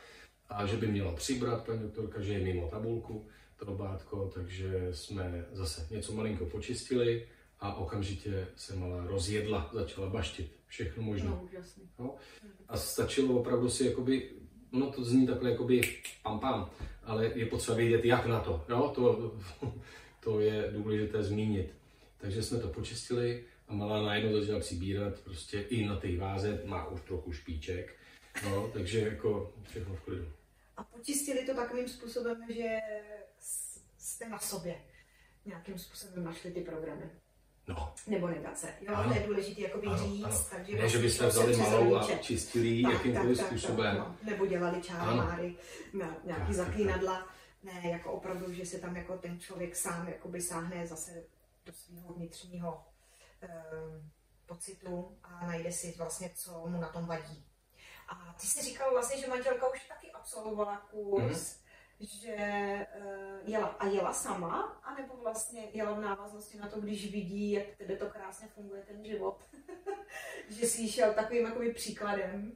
a 0.50 0.66
že 0.66 0.78
by 0.78 0.88
měla 0.88 1.12
přibrat 1.12 1.66
paní 1.66 1.82
doktorka, 1.82 2.22
že 2.22 2.34
je 2.34 2.40
mimo 2.40 2.68
tabulku 2.68 3.26
to 3.66 3.72
bátko, 3.72 4.32
takže 4.34 4.88
jsme 4.92 5.46
zase 5.52 5.88
něco 5.92 6.14
malinko 6.14 6.46
počistili 6.46 7.28
a 7.60 7.76
okamžitě 7.76 8.48
se 8.56 8.76
malá 8.76 9.08
rozjedla, 9.08 9.70
začala 9.74 10.10
baštit 10.10 10.52
všechno 10.68 11.04
možné. 11.04 11.30
No, 11.30 11.50
no? 12.00 12.16
A 12.68 12.78
stačilo 12.78 13.40
opravdu 13.40 13.70
si 13.70 13.86
jakoby 13.86 14.30
ono 14.74 14.92
to 14.92 15.04
zní 15.04 15.28
takhle 15.28 15.52
jakoby 15.52 15.82
pam 16.24 16.40
pam, 16.40 16.70
ale 17.04 17.32
je 17.36 17.46
potřeba 17.46 17.78
vědět, 17.78 18.06
jak 18.06 18.26
na 18.26 18.40
to. 18.40 18.66
Jo? 18.70 18.92
To, 18.96 19.34
to 20.24 20.40
je 20.40 20.72
důležité 20.72 21.24
zmínit. 21.24 21.74
Takže 22.18 22.44
jsme 22.44 22.60
to 22.60 22.68
počistili 22.68 23.44
a 23.68 23.74
malá 23.74 24.02
najednou 24.02 24.40
začala 24.40 24.60
přibírat 24.60 25.20
prostě 25.20 25.62
i 25.62 25.86
na 25.86 25.96
té 25.96 26.18
váze, 26.18 26.62
má 26.66 26.88
už 26.88 27.02
trochu 27.02 27.32
špíček, 27.32 27.96
no, 28.44 28.70
takže 28.74 29.00
jako 29.00 29.54
všechno 29.70 29.96
v 29.96 30.02
klidu. 30.02 30.26
A 30.78 30.84
počistili 30.84 31.46
to 31.46 31.54
takovým 31.54 31.88
způsobem, 31.88 32.38
že 32.50 32.78
jste 34.10 34.30
na 34.30 34.40
sobě 34.40 34.82
nějakým 35.46 35.80
způsobem 35.80 36.24
našli 36.24 36.52
ty 36.52 36.62
programy. 36.62 37.10
No. 37.68 37.94
Nebo 38.08 38.28
negace. 38.28 38.74
Jo, 38.82 38.94
ano. 38.96 39.14
to 39.14 39.20
je 39.20 39.28
důležité 39.28 39.62
jakoby 39.62 39.88
ano, 39.88 39.98
říct. 39.98 40.24
Ano. 40.26 40.46
Takže 40.50 40.76
ne, 40.76 40.90
že 40.90 40.98
byste 40.98 41.28
vzali 41.28 41.58
malou 41.58 41.96
a 41.96 42.18
čistili 42.18 42.68
ji 42.68 42.92
jakýmkoliv 42.92 43.38
tak, 43.38 43.48
způsobem. 43.48 43.98
Tak, 43.98 44.08
no. 44.08 44.16
Nebo 44.24 44.46
dělali 44.46 44.82
čáry, 44.82 45.18
máry, 45.18 45.56
nějaký 46.24 46.54
zaklínadla. 46.54 47.28
Ne, 47.64 47.82
jako 47.90 48.12
opravdu, 48.12 48.54
že 48.54 48.66
se 48.66 48.80
tam 48.80 48.96
jako 48.96 49.18
ten 49.18 49.40
člověk 49.40 49.76
sám 49.76 50.08
jakoby 50.08 50.42
sáhne 50.42 50.88
zase 50.88 51.24
do 51.66 51.74
svého 51.74 52.14
vnitřního 52.14 52.86
eh, 53.42 53.50
pocitu 54.46 55.18
a 55.24 55.48
najde 55.48 55.72
si 55.72 55.94
vlastně, 55.98 56.32
co 56.36 56.68
mu 56.68 56.82
na 56.82 56.90
tom 56.90 57.06
vadí. 57.06 57.46
A 58.08 58.36
ty 58.42 58.48
jsi 58.48 58.62
říkal 58.62 58.92
vlastně, 58.92 59.22
že 59.22 59.28
manželka 59.28 59.70
už 59.74 59.88
taky 59.88 60.12
absolvovala 60.12 60.78
kurz. 60.78 61.38
Mm-hmm 61.38 61.69
že 62.00 62.36
uh, 62.36 63.50
jela 63.50 63.68
a 63.68 63.88
jela 63.88 64.14
sama, 64.14 64.62
anebo 64.84 65.18
vlastně 65.18 65.68
jela 65.74 65.94
v 65.94 66.02
návaznosti 66.02 66.58
na 66.58 66.68
to, 66.68 66.82
když 66.82 67.12
vidí, 67.12 67.52
jak 67.52 67.66
tedy 67.78 67.98
to 67.98 68.06
krásně 68.06 68.48
funguje 68.48 68.82
ten 68.82 69.06
život. 69.06 69.44
že 70.50 70.66
jsi 70.66 70.92
šel 70.92 71.14
takovým 71.14 71.46
jakoby 71.46 71.74
příkladem. 71.74 72.52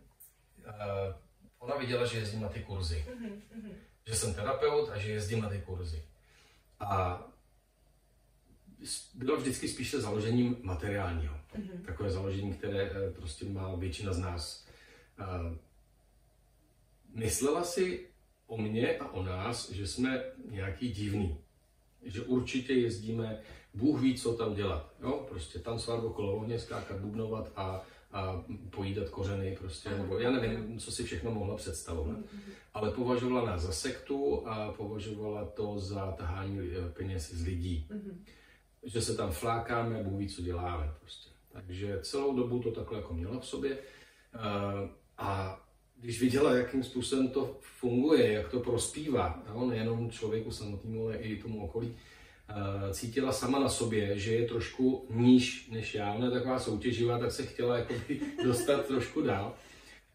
Uh, 0.57 1.15
ona 1.59 1.75
viděla, 1.75 2.05
že 2.05 2.17
jezdím 2.17 2.41
na 2.41 2.49
ty 2.49 2.63
kurzy. 2.63 3.05
Uh-huh, 3.07 3.41
uh-huh. 3.57 3.75
Že 4.07 4.15
jsem 4.15 4.33
terapeut 4.33 4.89
a 4.89 4.97
že 4.97 5.11
jezdím 5.11 5.41
na 5.41 5.49
ty 5.49 5.61
kurzy. 5.61 6.03
A 6.79 7.21
bylo 9.13 9.37
vždycky 9.37 9.67
spíše 9.67 10.01
založením 10.01 10.57
materiálního. 10.61 11.35
Uh-huh. 11.55 11.85
Takové 11.85 12.11
založení, 12.11 12.53
které 12.53 12.81
eh, 12.81 13.11
prostě 13.11 13.45
má 13.45 13.75
většina 13.75 14.13
z 14.13 14.19
nás. 14.19 14.67
Uh, 15.19 15.57
myslela 17.13 17.63
si, 17.63 18.12
o 18.47 18.57
mě 18.57 18.97
a 18.97 19.11
o 19.11 19.23
nás, 19.23 19.71
že 19.71 19.87
jsme 19.87 20.23
nějaký 20.49 20.91
divný. 20.91 21.37
Že 22.03 22.21
určitě 22.21 22.73
jezdíme, 22.73 23.41
Bůh 23.73 24.01
ví, 24.01 24.15
co 24.15 24.33
tam 24.33 24.55
dělat. 24.55 24.93
Jo? 25.01 25.25
Prostě 25.29 25.59
tancovat 25.59 26.03
okolo 26.03 26.35
ohně, 26.35 26.59
skákat, 26.59 26.99
bubnovat 26.99 27.51
a, 27.55 27.83
a 28.11 28.43
pojídat 28.69 29.09
kořeny, 29.09 29.57
prostě, 29.59 29.89
nebo 29.89 30.19
já 30.19 30.31
nevím, 30.31 30.79
co 30.79 30.91
si 30.91 31.03
všechno 31.03 31.31
mohla 31.31 31.55
představovat. 31.55 32.17
Ale 32.73 32.91
považovala 32.91 33.49
nás 33.51 33.61
za 33.61 33.71
sektu 33.71 34.47
a 34.47 34.71
považovala 34.71 35.45
to 35.45 35.79
za 35.79 36.11
tahání 36.11 36.59
eh, 36.59 36.89
peněz 36.89 37.33
z 37.33 37.45
lidí. 37.45 37.87
Že 38.83 39.01
se 39.01 39.15
tam 39.15 39.31
flákáme, 39.31 40.03
Bůh 40.03 40.19
ví, 40.19 40.29
co 40.29 40.41
děláme. 40.41 40.93
Prostě. 40.99 41.29
Takže 41.51 41.99
celou 42.01 42.35
dobu 42.35 42.59
to 42.59 42.71
takhle 42.71 42.97
jako 42.97 43.13
měla 43.13 43.39
v 43.39 43.47
sobě. 43.47 43.77
Eh, 44.35 44.89
a 45.17 45.62
když 46.03 46.21
viděla, 46.21 46.55
jakým 46.55 46.83
způsobem 46.83 47.27
to 47.27 47.57
funguje, 47.61 48.33
jak 48.33 48.49
to 48.49 48.59
prospívá, 48.59 49.43
no, 49.53 49.65
nejenom 49.65 50.11
člověku 50.11 50.51
samotnému, 50.51 51.05
ale 51.05 51.17
i 51.17 51.41
tomu 51.41 51.63
okolí, 51.65 51.95
eh, 52.49 52.93
cítila 52.93 53.31
sama 53.31 53.59
na 53.59 53.69
sobě, 53.69 54.19
že 54.19 54.33
je 54.33 54.47
trošku 54.47 55.07
níž 55.09 55.69
než 55.69 55.95
já. 55.95 56.13
Ona 56.13 56.25
je 56.25 56.31
taková 56.31 56.59
soutěživá, 56.59 57.19
tak 57.19 57.31
se 57.31 57.45
chtěla 57.45 57.77
jakoby 57.77 58.21
dostat 58.43 58.85
trošku 58.85 59.21
dál. 59.21 59.55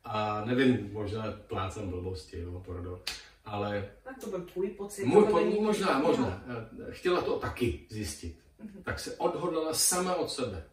A 0.05 0.45
nevím, 0.45 0.91
možná 0.93 1.33
plácám 1.47 1.91
blbosti, 1.91 2.39
jo, 2.39 2.63
pardon. 2.67 3.01
Ale... 3.45 3.91
Tak 4.05 4.19
to 4.21 4.27
byl 4.27 4.41
tvůj 4.41 4.69
pocit. 4.69 5.05
Můj 5.05 5.25
po, 5.25 5.41
možná, 5.63 5.99
možná. 5.99 6.45
Chtěla 6.91 7.23
to 7.23 7.39
taky 7.39 7.81
zjistit. 7.89 8.39
Mm-hmm. 8.65 8.83
Tak 8.83 9.01
se 9.01 9.17
odhodlala 9.17 9.75
sama 9.75 10.15
od 10.15 10.31
sebe. 10.31 10.65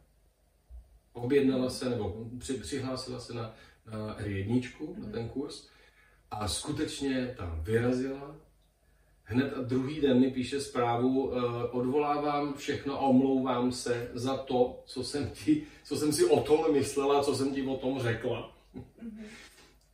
Objednala 1.13 1.69
se, 1.69 1.89
nebo 1.89 2.29
při, 2.39 2.53
přihlásila 2.53 3.19
se 3.19 3.33
na 3.33 3.55
R1, 3.91 4.97
na 4.97 5.09
ten 5.09 5.29
kurz. 5.29 5.67
A 6.31 6.47
skutečně 6.47 7.35
tam 7.37 7.61
vyrazila. 7.63 8.35
Hned 9.23 9.53
a 9.53 9.61
druhý 9.61 10.01
den 10.01 10.19
mi 10.19 10.31
píše 10.31 10.61
zprávu, 10.61 11.27
uh, 11.27 11.35
odvolávám 11.71 12.53
všechno 12.53 12.93
a 12.93 12.99
omlouvám 12.99 13.71
se 13.71 14.11
za 14.13 14.37
to, 14.37 14.83
co 14.85 15.03
jsem, 15.03 15.29
ti, 15.29 15.63
co 15.83 15.95
jsem 15.95 16.13
si 16.13 16.25
o 16.25 16.39
tom 16.39 16.73
myslela, 16.73 17.23
co 17.23 17.35
jsem 17.35 17.53
ti 17.53 17.67
o 17.67 17.75
tom 17.77 17.99
řekla. 17.99 18.57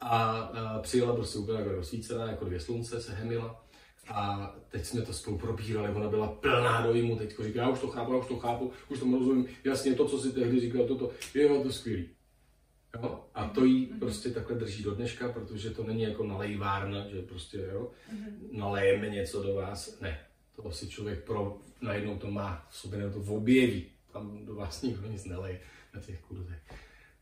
A 0.02 0.50
uh, 0.50 0.82
přijela 0.82 1.16
prostě 1.16 1.40
úplně 1.40 1.60
jako 1.60 1.72
rozsvícená, 1.72 2.26
jako 2.28 2.46
dvě 2.46 2.60
slunce 2.60 3.02
se 3.02 3.14
hemila. 3.14 3.66
A 4.08 4.56
teď 4.70 4.86
jsme 4.86 5.02
to 5.02 5.14
spolu 5.14 5.38
probírali, 5.38 5.96
ona 5.96 6.10
byla 6.10 6.28
plná 6.28 6.82
dojmu, 6.82 7.16
teď 7.16 7.36
říká, 7.40 7.62
já 7.62 7.70
už 7.70 7.80
to 7.80 7.88
chápu, 7.88 8.14
já 8.14 8.20
už 8.20 8.28
to 8.28 8.40
chápu, 8.40 8.72
už 8.90 9.00
to 9.00 9.06
rozumím, 9.06 9.48
jasně 9.64 9.96
to, 9.96 10.08
co 10.08 10.20
si 10.20 10.32
tehdy 10.32 10.60
říkal, 10.60 10.88
toto, 10.88 11.12
je 11.34 11.64
to 11.64 11.72
skvělý. 11.72 12.10
Jo? 12.96 13.26
A 13.34 13.50
to 13.50 13.66
jí 13.66 13.86
prostě 13.86 14.30
takhle 14.30 14.56
drží 14.56 14.84
do 14.84 14.96
dneška, 14.96 15.32
protože 15.32 15.70
to 15.70 15.84
není 15.84 16.02
jako 16.02 16.24
nalejvárna, 16.24 17.08
že 17.10 17.22
prostě 17.22 17.58
jo, 17.58 17.92
nalejeme 18.52 19.10
něco 19.10 19.44
do 19.44 19.56
vás. 19.56 20.00
Ne, 20.00 20.26
to 20.56 20.72
si 20.72 20.90
člověk 20.90 21.24
pro, 21.24 21.62
najednou 21.82 22.18
to 22.18 22.32
má 22.32 22.68
v 22.70 22.78
sobě, 22.78 23.00
nebo 23.00 23.24
to 23.24 23.34
objeví. 23.34 23.92
Tam 24.14 24.46
do 24.46 24.56
vás 24.56 24.82
nikdo 24.82 25.08
nic 25.08 25.26
neleje 25.26 25.62
na 25.94 26.02
těch 26.02 26.22
kurzech. 26.22 26.60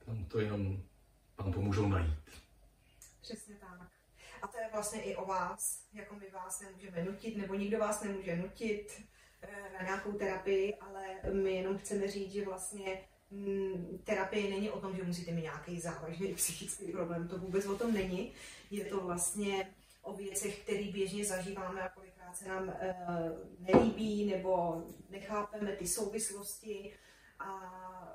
Tam 0.06 0.26
to 0.26 0.40
jenom 0.40 0.84
vám 1.38 1.54
pomůžou 1.54 1.88
najít. 1.88 2.30
Přesně 3.22 3.56
tak. 3.56 3.92
A 4.42 4.48
to 4.48 4.58
je 4.58 4.70
vlastně 4.74 5.02
i 5.02 5.16
o 5.16 5.26
vás, 5.26 5.88
jako 5.94 6.16
my 6.16 6.30
vás 6.30 6.62
nemůžeme 6.62 7.04
nutit, 7.04 7.38
nebo 7.38 7.56
nikdo 7.56 7.80
vás 7.80 8.04
nemůže 8.04 8.36
nutit 8.36 9.02
eh, 9.42 9.74
na 9.74 9.86
nějakou 9.86 10.12
terapii, 10.12 10.76
ale 10.76 11.06
my 11.34 11.52
jenom 11.52 11.78
chceme 11.78 12.08
říct, 12.08 12.32
že 12.32 12.46
vlastně 12.46 13.02
mm, 13.32 14.00
terapie 14.04 14.50
není 14.50 14.70
o 14.70 14.80
tom, 14.80 14.96
že 14.96 15.04
musíte 15.04 15.32
mít 15.32 15.42
nějaký 15.42 15.80
závažný 15.80 16.34
psychický 16.36 16.92
problém, 16.92 17.28
to 17.28 17.38
vůbec 17.38 17.66
o 17.66 17.78
tom 17.78 17.94
není. 17.94 18.32
Je 18.72 18.86
to 18.86 19.02
vlastně 19.02 19.70
o 20.02 20.14
věcech, 20.14 20.60
které 20.60 20.84
běžně 20.84 21.26
zažíváme 21.26 21.82
a 21.82 21.90
kolikrát 21.90 22.38
se 22.38 22.48
nám 22.48 22.70
e, 22.70 22.96
nelíbí 23.60 24.26
nebo 24.26 24.84
nechápeme 25.10 25.72
ty 25.72 25.88
souvislosti 25.88 26.94
a 27.40 27.52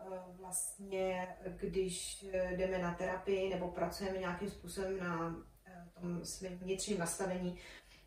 e, 0.07 0.33
vlastně, 0.39 1.37
když 1.61 2.27
jdeme 2.57 2.79
na 2.79 2.95
terapii 2.95 3.51
nebo 3.51 3.69
pracujeme 3.69 4.19
nějakým 4.19 4.51
způsobem 4.51 4.99
na 4.99 5.37
tom 6.01 6.25
svém 6.25 6.59
vnitřním 6.59 6.99
nastavení, 6.99 7.59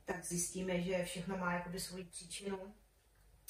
tak 0.05 0.25
zjistíme, 0.25 0.81
že 0.81 1.05
všechno 1.05 1.37
má 1.37 1.53
jakoby 1.53 1.79
svoji 1.79 2.03
příčinu 2.03 2.59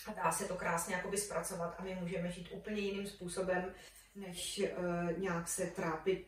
a 0.05 0.13
dá 0.13 0.31
se 0.31 0.45
to 0.45 0.55
krásně 0.55 0.95
jakoby 0.95 1.17
zpracovat 1.17 1.75
a 1.77 1.83
my 1.83 1.97
můžeme 2.01 2.31
žít 2.31 2.49
úplně 2.51 2.81
jiným 2.81 3.07
způsobem, 3.07 3.73
než 4.15 4.61
uh, 4.77 5.19
nějak 5.19 5.47
se 5.47 5.65
trápit, 5.65 6.27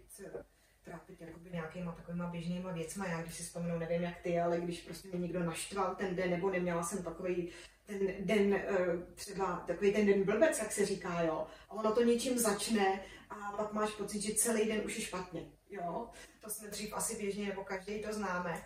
trápit 0.84 1.22
jakoby 1.22 1.50
nějakýma 1.52 1.92
takovýma 1.92 2.28
běžnýma 2.28 2.72
věcma. 2.72 3.08
Já 3.08 3.22
když 3.22 3.36
si 3.36 3.44
vzpomenu, 3.44 3.80
nevím 3.80 4.02
jak 4.02 4.22
ty, 4.22 4.40
ale 4.40 4.60
když 4.60 4.82
prostě 4.82 5.08
mě 5.08 5.20
někdo 5.20 5.44
naštval 5.44 5.96
ten 5.96 6.16
den, 6.16 6.30
nebo 6.30 6.50
neměla 6.50 6.84
jsem 6.84 7.04
takový 7.04 7.50
ten 7.86 8.00
den, 8.20 8.54
uh, 8.54 9.04
třeba 9.16 9.64
takový 9.68 9.94
ten 9.94 10.06
den 10.06 10.24
blbec, 10.24 10.60
jak 10.60 10.72
se 10.72 10.86
říká, 10.86 11.22
jo. 11.22 11.48
A 11.70 11.72
ono 11.72 11.92
to 11.92 12.04
něčím 12.04 12.40
začne 12.40 13.02
a 13.30 13.52
pak 13.52 13.74
máš 13.74 13.90
pocit, 13.90 14.22
že 14.22 14.36
celý 14.36 14.66
den 14.66 14.82
už 14.86 14.96
je 14.96 15.06
špatně, 15.06 15.52
jo 15.70 16.10
to 16.50 16.56
jsme 16.56 16.70
dřív 16.70 16.94
asi 16.94 17.16
běžně, 17.16 17.48
nebo 17.48 17.64
každý 17.64 18.02
to 18.02 18.14
známe, 18.14 18.64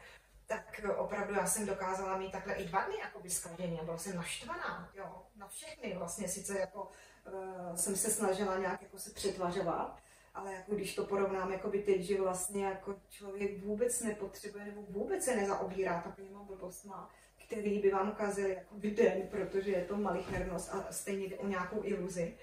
tak 0.53 0.81
opravdu 0.97 1.33
já 1.33 1.45
jsem 1.45 1.65
dokázala 1.65 2.17
mít 2.17 2.31
takhle 2.31 2.53
i 2.53 2.65
dva 2.65 2.85
dny 2.85 2.95
jakoby 2.99 3.29
zkladění 3.29 3.79
a 3.79 3.83
byla 3.83 3.97
jsem 3.97 4.15
naštvaná, 4.15 4.91
jo, 4.93 5.25
na 5.35 5.47
všechny 5.47 5.95
vlastně, 5.97 6.27
sice 6.27 6.59
jako 6.59 6.91
uh, 7.27 7.75
jsem 7.75 7.95
se 7.95 8.11
snažila 8.11 8.57
nějak 8.57 8.81
jako 8.81 8.99
se 8.99 9.09
přetvařovat, 9.13 9.99
ale 10.33 10.53
jako 10.53 10.75
když 10.75 10.95
to 10.95 11.05
porovnám 11.05 11.51
jako 11.51 11.69
by 11.69 11.79
teď, 11.79 12.01
že 12.01 12.21
vlastně 12.21 12.65
jako 12.65 12.95
člověk 13.09 13.63
vůbec 13.63 14.01
nepotřebuje 14.01 14.65
nebo 14.65 14.81
vůbec 14.81 15.23
se 15.23 15.35
nezaobírá 15.35 16.01
takovýma 16.01 16.43
blbostma, 16.43 17.09
který 17.47 17.79
by 17.79 17.91
vám 17.91 18.09
ukázali 18.09 18.49
jako 18.49 18.75
by 18.75 18.91
den, 18.91 19.27
protože 19.31 19.71
je 19.71 19.85
to 19.85 19.97
malichernost 19.97 20.73
a 20.73 20.91
stejně 20.91 21.25
jde 21.25 21.37
o 21.37 21.47
nějakou 21.47 21.83
iluzi, 21.83 22.37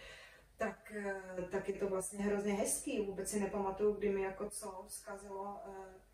tak, 0.57 0.93
eh, 0.97 1.43
tak 1.51 1.69
je 1.69 1.75
to 1.75 1.89
vlastně 1.89 2.25
hrozně 2.25 2.53
hezký. 2.55 3.01
Vůbec 3.01 3.31
si 3.31 3.41
nepamatuju, 3.41 3.93
kdy 3.93 4.09
mi 4.09 4.23
jako 4.23 4.51
co 4.51 4.85
zkazilo 4.89 5.61
eh, 5.67 6.10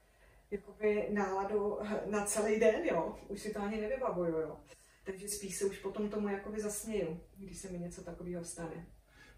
jakoby 0.51 1.09
náladu 1.11 1.79
na 2.11 2.25
celý 2.25 2.61
den, 2.61 2.85
jo. 2.85 3.19
Už 3.29 3.41
si 3.41 3.55
to 3.55 3.63
ani 3.63 3.81
nevybavuju, 3.81 4.41
jo. 4.41 4.57
Takže 5.05 5.29
spíš 5.29 5.57
se 5.57 5.65
už 5.65 5.79
potom 5.79 6.09
tomu 6.09 6.29
jakoby 6.29 6.61
zasměju, 6.61 7.21
když 7.37 7.59
se 7.59 7.69
mi 7.69 7.79
něco 7.79 8.05
takového 8.05 8.45
stane. 8.45 8.87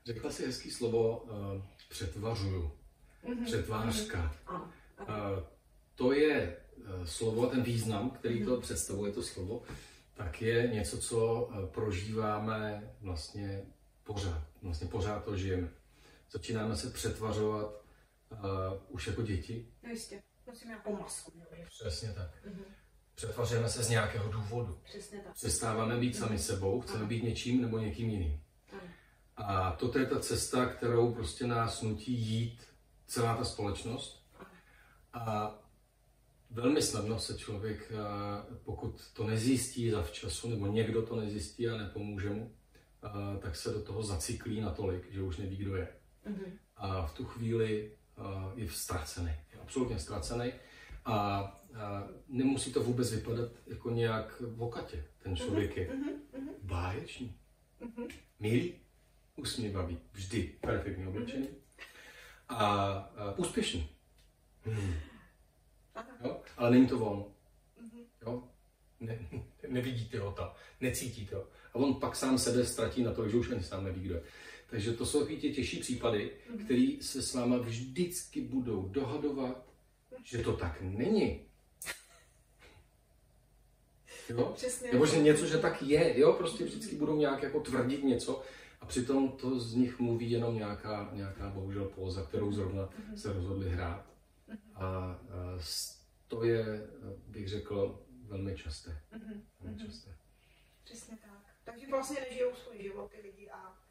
Řekla 0.05 0.31
si 0.31 0.47
hezký 0.47 0.71
slovo 0.71 1.19
uh, 1.19 1.31
přetvařuju. 1.89 2.73
Mm-hmm. 3.25 3.45
Přetvářka. 3.45 4.37
Mm-hmm. 4.47 4.63
Uh, 5.01 5.43
to 5.95 6.13
je 6.13 6.57
uh, 6.77 7.05
slovo, 7.05 7.47
ten 7.47 7.63
význam, 7.63 8.11
který 8.11 8.43
mm-hmm. 8.43 8.55
to 8.55 8.61
představuje, 8.61 9.13
to 9.13 9.23
slovo, 9.23 9.63
tak 10.15 10.43
je 10.43 10.69
něco, 10.69 10.99
co 10.99 11.45
uh, 11.45 11.67
prožíváme 11.67 12.91
vlastně 13.01 13.67
pořád. 14.05 14.43
Vlastně 14.63 14.89
pořád 14.89 15.25
to 15.25 15.37
žijeme. 15.37 15.69
Začínáme 16.31 16.77
se 16.77 16.91
přetvařovat 16.91 17.85
uh, 18.31 18.39
už 18.89 19.07
jako 19.07 19.23
děti. 19.23 19.69
No 19.83 19.91
jistě, 19.91 20.23
nosíme 20.49 20.69
nějakou 20.69 20.97
masku. 20.97 21.33
Přesně 21.69 22.13
tak. 22.13 22.31
Mm-hmm. 22.47 22.65
Přetvařujeme 23.15 23.69
se 23.69 23.83
z 23.83 23.89
nějakého 23.89 24.33
důvodu. 24.33 24.81
Přesně 24.85 25.21
tak. 25.21 25.35
Přestáváme 25.35 25.97
být 25.97 26.17
sami 26.17 26.39
sebou, 26.39 26.81
chceme 26.81 27.05
být 27.05 27.23
něčím 27.23 27.63
nebo 27.63 27.79
někým 27.79 28.11
jiným. 28.11 28.43
A 29.37 29.73
toto 29.73 29.99
je 29.99 30.07
ta 30.07 30.21
cesta, 30.21 30.67
kterou 30.67 31.15
prostě 31.15 31.47
nás 31.47 31.83
nutí 31.83 32.13
jít 32.13 32.63
celá 33.07 33.37
ta 33.37 33.45
společnost. 33.45 34.29
A 35.13 35.55
velmi 36.51 36.83
snadno 36.83 37.19
se 37.19 37.39
člověk, 37.39 37.93
pokud 38.65 39.11
to 39.13 39.27
nezjistí 39.27 39.91
zavčasu, 39.91 40.51
nebo 40.51 40.67
někdo 40.67 41.03
to 41.03 41.17
nezjistí 41.17 41.69
a 41.69 41.77
nepomůže 41.77 42.31
mu, 42.31 42.55
tak 43.43 43.57
se 43.57 43.71
do 43.71 43.83
toho 43.83 44.03
zacyklí 44.03 44.61
natolik, 44.61 45.13
že 45.13 45.23
už 45.23 45.37
neví, 45.37 45.57
kdo 45.57 45.77
je. 45.77 45.97
Mm-hmm. 46.27 46.59
A 46.77 47.07
v 47.07 47.15
tu 47.15 47.25
chvíli 47.25 47.97
je 48.55 48.71
ztracený, 48.71 49.33
je 49.53 49.61
absolutně 49.61 49.99
ztracený. 49.99 50.53
A, 51.05 51.15
a 51.15 52.09
nemusí 52.29 52.73
to 52.73 52.83
vůbec 52.83 53.13
vypadat 53.13 53.49
jako 53.67 53.91
nějak 53.91 54.41
v 54.41 54.63
okatě. 54.63 55.05
Ten 55.23 55.33
mhm, 55.33 55.41
člověk 55.41 55.77
je 55.77 55.87
mm-hmm. 55.87 56.53
báječný, 56.63 57.37
mm-hmm. 57.81 58.09
milý, 58.41 58.75
usměvavý, 59.37 59.99
vždy 60.13 60.43
perfektně 60.61 61.09
oblečený 61.09 61.49
a, 62.49 62.57
a 62.57 63.35
úspěšný. 63.37 63.89
Mm. 64.67 64.95
Jo? 66.25 66.41
Ale 66.57 66.71
není 66.71 66.87
to 66.87 66.99
on. 66.99 67.25
Jo? 68.23 68.43
Ne, 69.01 69.19
nevidíte 69.69 70.19
ho 70.19 70.33
tam, 70.33 70.51
necítíte 70.81 71.37
ho 71.37 71.47
a 71.75 71.75
on 71.75 71.95
pak 71.95 72.17
sám 72.17 72.39
sebe 72.39 72.65
ztratí 72.65 73.03
na 73.03 73.13
to, 73.13 73.29
že 73.29 73.37
už 73.37 73.51
ani 73.51 73.63
sám 73.63 73.85
neví, 73.85 74.01
kdo 74.01 74.15
je. 74.15 74.23
Takže 74.71 74.93
to 74.93 75.07
jsou 75.07 75.21
takový 75.21 75.41
ty 75.41 75.55
těžší 75.55 75.81
případy, 75.81 76.31
mm-hmm. 76.31 76.65
které 76.65 76.97
se 77.01 77.23
s 77.23 77.35
váma 77.35 77.59
vždycky 77.59 78.41
budou 78.41 78.89
dohadovat, 78.89 79.67
že 80.25 80.39
to 80.39 80.57
tak 80.57 80.81
není. 80.81 81.41
Jo? 84.29 84.53
Přesně. 84.55 84.93
Nebo 84.93 85.07
že 85.07 85.19
něco, 85.19 85.47
že 85.47 85.59
tak 85.59 85.83
je, 85.83 86.21
jo, 86.21 86.33
prostě 86.33 86.65
vždycky 86.65 86.97
budou 86.97 87.17
nějak 87.17 87.43
jako 87.43 87.61
tvrdit 87.61 88.05
něco 88.05 88.43
a 88.81 88.87
přitom 88.87 89.33
to 89.33 89.61
z 89.61 89.75
nich 89.75 89.99
mluví 89.99 90.31
jenom 90.31 90.57
nějaká, 90.57 91.11
nějaká 91.13 91.51
bohužel 91.51 91.85
póza, 91.85 92.23
kterou 92.23 92.53
zrovna 92.53 92.83
mm-hmm. 92.83 93.15
se 93.15 93.33
rozhodli 93.33 93.71
hrát. 93.71 94.07
Mm-hmm. 94.49 94.57
A, 94.75 94.87
a 94.87 95.19
to 96.29 96.45
je, 96.45 96.89
bych 97.27 97.49
řekl, 97.49 98.05
velmi 98.23 98.57
časté. 98.57 99.03
Velmi 99.61 99.87
časté. 99.87 100.17
Přesně 100.85 101.17
tak. 101.17 101.43
Takže 101.65 101.87
vlastně 101.91 102.21
nežijou 102.21 102.55
svůj 102.55 102.83
život 102.83 103.11
ty 103.11 103.21
lidi 103.21 103.51
a 103.51 103.88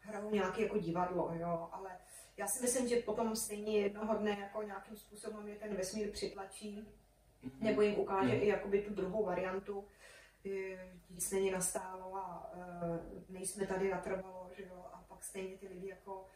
hrajou 0.00 0.30
nějaké 0.30 0.62
jako 0.62 0.78
divadlo, 0.78 1.30
jo, 1.34 1.68
ale 1.72 1.98
já 2.36 2.46
si 2.46 2.62
myslím, 2.62 2.88
že 2.88 2.96
potom 2.96 3.36
stejně 3.36 3.78
jednoho 3.80 4.14
dne 4.14 4.30
jako 4.40 4.62
nějakým 4.62 4.96
způsobem 4.96 5.48
je 5.48 5.56
ten 5.56 5.74
vesmír 5.74 6.10
přitlačí, 6.10 6.88
mm-hmm. 7.44 7.60
nebo 7.60 7.82
jim 7.82 8.00
ukáže 8.00 8.32
mm-hmm. 8.32 8.42
i 8.42 8.46
jakoby 8.46 8.82
tu 8.82 8.94
druhou 8.94 9.24
variantu, 9.24 9.84
nic 11.10 11.30
není 11.30 11.50
nastálo 11.50 12.16
a 12.16 12.52
e, 12.54 13.32
nejsme 13.32 13.66
tady 13.66 13.90
natrvalo, 13.90 14.50
že 14.56 14.62
jo, 14.62 14.86
a 14.92 15.04
pak 15.08 15.24
stejně 15.24 15.56
ty 15.56 15.68
lidi 15.68 15.88
jako 15.88 16.26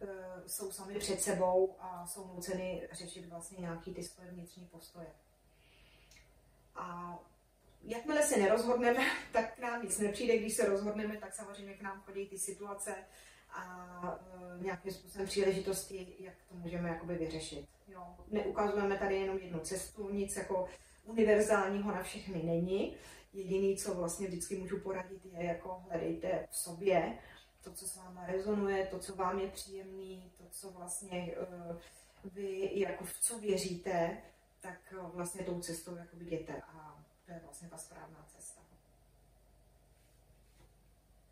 e, 0.00 0.48
jsou 0.48 0.72
sami 0.72 0.98
před 0.98 1.22
sebou 1.22 1.76
a 1.78 2.06
jsou 2.06 2.26
nuceny 2.26 2.88
řešit 2.92 3.28
vlastně 3.28 3.60
nějaký 3.60 3.94
ty 3.94 4.02
svoje 4.02 4.30
vnitřní 4.30 4.66
postoje. 4.66 5.12
A 6.74 7.18
jakmile 7.84 8.22
se 8.22 8.36
nerozhodneme, 8.36 9.06
tak 9.32 9.54
k 9.54 9.58
nám 9.58 9.82
nic 9.82 9.98
nepřijde. 9.98 10.38
Když 10.38 10.54
se 10.54 10.68
rozhodneme, 10.68 11.16
tak 11.16 11.34
samozřejmě 11.34 11.74
k 11.74 11.82
nám 11.82 12.00
chodí 12.00 12.26
ty 12.26 12.38
situace 12.38 12.94
a 13.50 14.20
e, 14.60 14.64
nějakým 14.64 14.92
způsobem 14.92 15.26
příležitosti, 15.26 16.16
jak 16.18 16.34
to 16.48 16.54
můžeme 16.54 16.88
jakoby 16.88 17.14
vyřešit. 17.14 17.66
Jo. 17.88 18.02
Neukazujeme 18.30 18.98
tady 18.98 19.14
jenom 19.14 19.38
jednu 19.38 19.60
cestu, 19.60 20.10
nic 20.10 20.36
jako 20.36 20.68
univerzálního 21.04 21.92
na 21.92 22.02
všechny 22.02 22.42
není. 22.42 22.96
Jediný, 23.32 23.76
co 23.76 23.94
vlastně 23.94 24.26
vždycky 24.26 24.56
můžu 24.56 24.80
poradit, 24.80 25.24
je 25.24 25.44
jako 25.44 25.82
hledejte 25.88 26.48
v 26.50 26.56
sobě 26.56 27.18
to, 27.62 27.72
co 27.72 27.88
s 27.88 27.96
váma 27.96 28.26
rezonuje, 28.26 28.86
to, 28.86 28.98
co 28.98 29.16
vám 29.16 29.38
je 29.38 29.48
příjemný, 29.48 30.32
to, 30.38 30.44
co 30.50 30.70
vlastně 30.70 31.34
uh, 31.70 31.76
vy 32.24 32.70
jako 32.74 33.04
v 33.04 33.20
co 33.20 33.38
věříte, 33.38 34.22
tak 34.60 34.94
vlastně 35.14 35.44
tou 35.44 35.60
cestou 35.60 35.96
jako 35.96 36.16
jděte. 36.20 36.62
A 36.62 37.04
to 37.32 37.36
je 37.36 37.44
vlastně 37.44 37.68
ta 37.68 37.76
správná 37.76 38.26
cesta. 38.36 38.60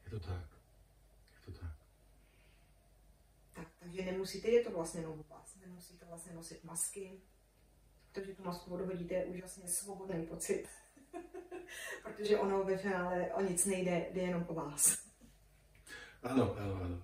Je 0.04 0.10
to 0.10 0.20
tak. 0.20 0.44
Je 1.32 1.52
to 1.52 1.60
tak. 1.60 1.72
Tak, 3.52 3.68
takže 3.78 4.02
nemusíte, 4.02 4.48
je 4.48 4.64
to 4.64 4.70
vlastně 4.70 5.00
jenom 5.00 5.24
vás, 5.30 5.56
nemusíte 5.66 6.06
vlastně 6.06 6.32
nosit 6.32 6.64
masky, 6.64 7.20
protože 8.12 8.34
tu 8.34 8.44
masku 8.44 8.74
odhodíte 8.74 9.14
je 9.14 9.24
úžasně 9.24 9.68
svobodný 9.68 10.26
pocit. 10.26 10.68
Protože 12.02 12.38
ono 12.38 12.64
ve 12.64 12.78
finále 12.78 13.34
o 13.34 13.42
nic 13.42 13.66
nejde, 13.66 14.06
jde 14.12 14.20
jenom 14.20 14.46
o 14.48 14.54
vás. 14.54 15.06
Ano, 16.22 16.56
ano, 16.58 16.74
ano. 16.74 17.02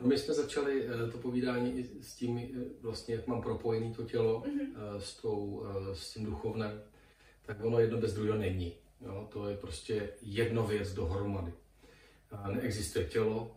No, 0.00 0.08
my 0.08 0.18
jsme 0.18 0.34
začali 0.34 0.88
eh, 0.88 1.10
to 1.10 1.18
povídání 1.18 1.84
s 2.00 2.14
tím, 2.14 2.38
eh, 2.38 2.64
vlastně, 2.80 3.14
jak 3.14 3.26
mám 3.26 3.42
propojený 3.42 3.94
to 3.94 4.04
tělo 4.04 4.40
mm-hmm. 4.40 4.96
s, 4.98 5.16
tou, 5.16 5.66
s 5.92 6.12
tím 6.12 6.24
duchovnem, 6.24 6.82
tak 7.46 7.64
ono 7.64 7.80
jedno 7.80 7.98
bez 7.98 8.14
druhého 8.14 8.38
není. 8.38 8.72
Jo? 9.00 9.28
To 9.32 9.48
je 9.48 9.56
prostě 9.56 10.08
jedno 10.22 10.66
věc 10.66 10.94
dohromady. 10.94 11.52
Neexistuje 12.54 13.04
tělo 13.04 13.56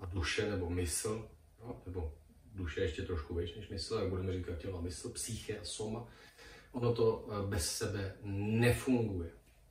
a 0.00 0.06
duše 0.06 0.50
nebo 0.50 0.70
mysl, 0.70 1.28
jo? 1.60 1.82
nebo 1.86 2.14
duše 2.54 2.80
ještě 2.80 3.02
trošku 3.02 3.34
víc 3.34 3.56
než 3.56 3.68
mysl, 3.68 3.94
jak 3.94 4.08
budeme 4.08 4.32
říkat 4.32 4.58
tělo 4.58 4.78
a 4.78 4.80
mysl, 4.80 5.10
psyche 5.10 5.58
a 5.58 5.64
soma. 5.64 6.08
Ono 6.72 6.94
to 6.94 7.28
bez 7.48 7.76
sebe 7.76 8.16
nefunguje. 8.22 9.30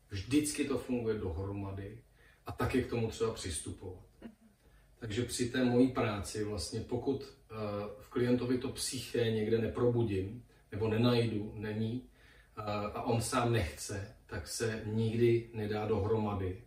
Vždycky 0.09 0.65
to 0.65 0.77
funguje 0.77 1.15
dohromady 1.17 2.01
a 2.45 2.51
tak 2.51 2.75
je 2.75 2.83
k 2.83 2.89
tomu 2.89 3.09
třeba 3.09 3.33
přistupovat. 3.33 4.03
Takže 4.99 5.23
při 5.23 5.49
té 5.49 5.63
mojí 5.63 5.87
práci 5.87 6.43
vlastně, 6.43 6.81
pokud 6.81 7.21
uh, 7.21 7.57
v 7.99 8.09
klientovi 8.09 8.57
to 8.57 8.69
psyché 8.69 9.31
někde 9.31 9.57
neprobudím, 9.57 10.45
nebo 10.71 10.87
nenajdu, 10.87 11.53
není, 11.55 12.09
a 12.57 13.01
on 13.01 13.21
sám 13.21 13.53
nechce, 13.53 14.15
tak 14.25 14.47
se 14.47 14.83
nikdy 14.85 15.49
nedá 15.53 15.85
dohromady. 15.85 16.61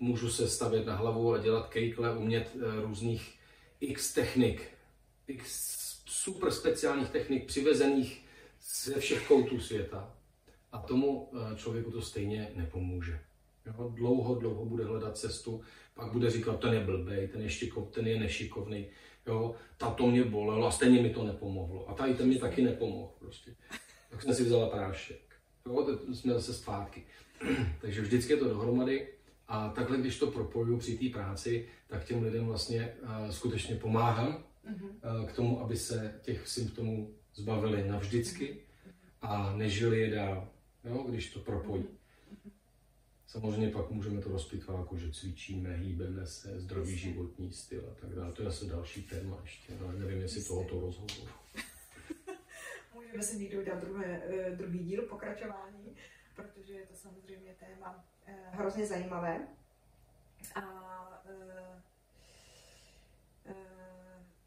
Můžu 0.00 0.30
se 0.30 0.48
stavět 0.48 0.86
na 0.86 0.96
hlavu 0.96 1.34
a 1.34 1.38
dělat 1.38 1.68
kejkle, 1.68 2.16
umět 2.16 2.54
uh, 2.54 2.62
různých 2.80 3.38
x 3.80 4.14
technik, 4.14 4.68
x 5.26 5.80
super 6.06 6.50
speciálních 6.50 7.10
technik 7.10 7.46
přivezených 7.46 8.24
ze 8.84 9.00
všech 9.00 9.28
koutů 9.28 9.60
světa. 9.60 10.14
A 10.72 10.78
tomu 10.78 11.32
člověku 11.56 11.90
to 11.90 12.02
stejně 12.02 12.50
nepomůže. 12.54 13.20
Jo? 13.66 13.92
Dlouho, 13.94 14.34
dlouho 14.34 14.64
bude 14.64 14.84
hledat 14.84 15.18
cestu, 15.18 15.62
pak 15.94 16.12
bude 16.12 16.30
říkat, 16.30 16.60
ten 16.60 16.74
je 16.74 16.80
blbej, 16.80 17.28
ten 17.28 17.42
je, 17.42 17.50
šikov, 17.50 17.90
ten 17.90 18.06
je 18.06 18.20
nešikovný, 18.20 18.86
jo, 19.26 19.54
ta 19.76 19.90
to 19.90 20.06
mě 20.06 20.24
bolelo 20.24 20.66
a 20.66 20.70
stejně 20.70 21.02
mi 21.02 21.10
to 21.10 21.24
nepomohlo. 21.24 21.88
A 21.90 21.94
tady 21.94 22.14
ten 22.14 22.28
mi 22.28 22.38
taky 22.38 22.62
nepomohl 22.62 23.12
prostě. 23.18 23.54
Tak 24.10 24.22
jsem 24.22 24.34
si 24.34 24.44
vzala 24.44 24.68
prášek. 24.68 25.20
Jo, 25.66 25.98
to 26.06 26.14
jsme 26.14 26.34
zase 26.34 26.54
zpátky. 26.54 27.04
Takže 27.80 28.00
vždycky 28.00 28.32
je 28.32 28.36
to 28.36 28.48
dohromady 28.48 29.08
a 29.48 29.68
takhle, 29.68 29.98
když 29.98 30.18
to 30.18 30.26
propoju 30.26 30.78
při 30.78 30.98
té 30.98 31.08
práci, 31.08 31.68
tak 31.86 32.04
těm 32.04 32.22
lidem 32.22 32.46
vlastně 32.46 32.94
uh, 33.02 33.30
skutečně 33.30 33.76
pomáhám 33.76 34.44
uh, 34.64 35.26
k 35.26 35.32
tomu, 35.32 35.60
aby 35.60 35.76
se 35.76 36.20
těch 36.22 36.48
symptomů 36.48 37.14
zbavili 37.34 37.88
navždycky 37.88 38.56
a 39.22 39.56
nežili 39.56 40.00
je 40.00 40.10
dál, 40.10 40.48
jo, 40.84 41.06
když 41.08 41.32
to 41.32 41.40
propojí. 41.40 41.84
Samozřejmě 43.26 43.68
pak 43.68 43.90
můžeme 43.90 44.20
to 44.20 44.28
rozpitvat, 44.28 44.78
jako 44.78 44.96
že 44.98 45.12
cvičíme, 45.12 45.76
hýbeme 45.76 46.26
se, 46.26 46.60
zdravý 46.60 46.96
životní 46.96 47.52
styl 47.52 47.84
a 47.92 48.00
tak 48.00 48.14
dále. 48.14 48.32
To 48.32 48.42
je 48.42 48.48
asi 48.48 48.66
další 48.66 49.02
téma 49.02 49.38
ještě, 49.42 49.72
ale 49.84 49.98
nevím, 49.98 50.20
jestli 50.20 50.44
tohoto 50.44 50.80
rozhovoru. 50.80 51.32
Můžeme 53.10 53.22
si 53.22 53.38
někdo 53.38 53.60
udělat 53.60 53.80
druhé, 53.80 54.22
eh, 54.24 54.50
druhý 54.50 54.78
díl 54.78 55.02
pokračování, 55.06 55.96
protože 56.34 56.72
je 56.72 56.86
to 56.86 56.94
samozřejmě 56.94 57.54
téma 57.54 58.04
eh, 58.26 58.50
hrozně 58.50 58.86
zajímavé. 58.86 59.48
A 60.54 60.60
e, 61.26 61.82
e, 63.50 63.54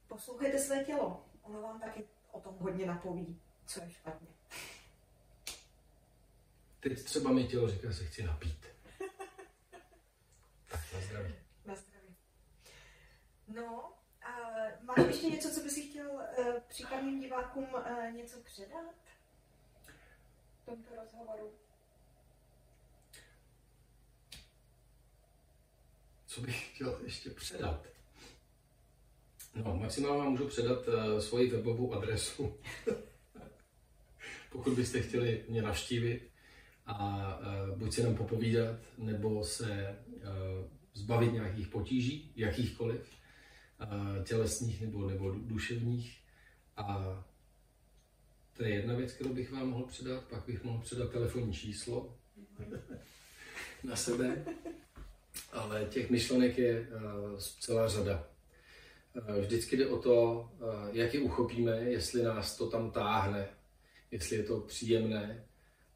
poslouchejte 0.07 0.59
své 0.59 0.83
tělo. 0.83 1.25
Ono 1.41 1.61
vám 1.61 1.79
taky 1.79 2.03
o 2.31 2.41
tom 2.41 2.55
hodně 2.57 2.85
napoví, 2.85 3.41
co 3.65 3.81
je 3.83 3.91
špatně. 3.91 4.27
Teď 6.79 7.03
třeba 7.03 7.31
mi 7.31 7.47
tělo 7.47 7.69
říká, 7.69 7.87
že 7.87 7.93
se 7.93 8.05
chci 8.05 8.23
napít. 8.23 8.65
Na 10.71 11.01
zdraví. 11.01 11.35
Na 11.65 11.75
zdraví. 11.75 12.15
No, 13.47 13.93
máš 14.81 15.07
ještě 15.07 15.27
něco, 15.27 15.49
co 15.51 15.59
bys 15.59 15.89
chtěl 15.89 16.11
uh, 16.11 16.45
případným 16.67 17.19
divákům 17.19 17.67
uh, 17.73 18.15
něco 18.15 18.37
předat 18.39 18.95
v 20.61 20.65
tomto 20.65 20.89
rozhovoru? 20.95 21.51
Co 26.25 26.41
bych 26.41 26.73
chtěl 26.73 26.99
ještě 27.03 27.29
předat? 27.29 27.87
No, 29.55 29.77
maximálně 29.77 30.29
můžu 30.29 30.47
předat 30.47 30.87
uh, 30.87 31.19
svoji 31.19 31.49
webovou 31.49 31.93
adresu. 31.93 32.57
Pokud 34.51 34.73
byste 34.73 35.01
chtěli 35.01 35.45
mě 35.49 35.61
navštívit, 35.61 36.33
a 36.85 37.39
uh, 37.69 37.77
buď 37.77 37.93
si 37.93 38.03
nám 38.03 38.15
popovídat, 38.15 38.79
nebo 38.97 39.43
se 39.43 39.99
uh, 40.07 40.21
zbavit 40.93 41.33
nějakých 41.33 41.67
potíží, 41.67 42.31
jakýchkoliv, 42.35 43.22
tělesných 44.23 44.81
nebo, 44.81 45.09
nebo 45.09 45.31
duševních. 45.31 46.19
A 46.77 47.17
to 48.57 48.63
je 48.63 48.69
jedna 48.69 48.95
věc, 48.95 49.11
kterou 49.11 49.33
bych 49.33 49.51
vám 49.51 49.69
mohl 49.69 49.83
předat, 49.83 50.23
pak 50.23 50.45
bych 50.45 50.63
mohl 50.63 50.81
předat 50.81 51.11
telefonní 51.11 51.53
číslo 51.53 52.17
na 53.83 53.95
sebe, 53.95 54.45
ale 55.51 55.85
těch 55.85 56.09
myšlenek 56.09 56.57
je 56.57 56.87
celá 57.59 57.87
řada. 57.87 58.27
Vždycky 59.39 59.77
jde 59.77 59.87
o 59.87 59.97
to, 59.97 60.49
jak 60.91 61.13
je 61.13 61.19
uchopíme, 61.19 61.77
jestli 61.77 62.23
nás 62.23 62.57
to 62.57 62.69
tam 62.69 62.91
táhne, 62.91 63.47
jestli 64.11 64.35
je 64.35 64.43
to 64.43 64.59
příjemné, 64.59 65.45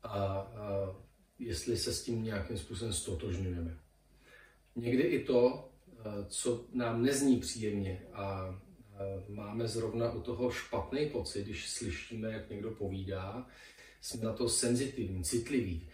a, 0.04 0.10
a 0.10 0.96
jestli 1.40 1.78
se 1.78 1.94
s 1.94 2.04
tím 2.04 2.24
nějakým 2.24 2.58
způsobem 2.58 2.94
stotožňujeme. 2.94 3.78
Někdy 4.76 5.04
i 5.04 5.24
to, 5.24 5.70
co 6.28 6.66
nám 6.74 7.04
nezní 7.04 7.40
příjemně 7.40 8.02
a 8.14 8.56
máme 9.30 9.68
zrovna 9.68 10.12
u 10.12 10.22
toho 10.22 10.52
špatný 10.52 11.10
pocit, 11.10 11.44
když 11.44 11.70
slyšíme, 11.70 12.32
jak 12.32 12.50
někdo 12.50 12.72
povídá, 12.72 13.48
jsme 14.02 14.24
na 14.24 14.34
to 14.34 14.50
senzitivní, 14.50 15.24
citliví. 15.24 15.90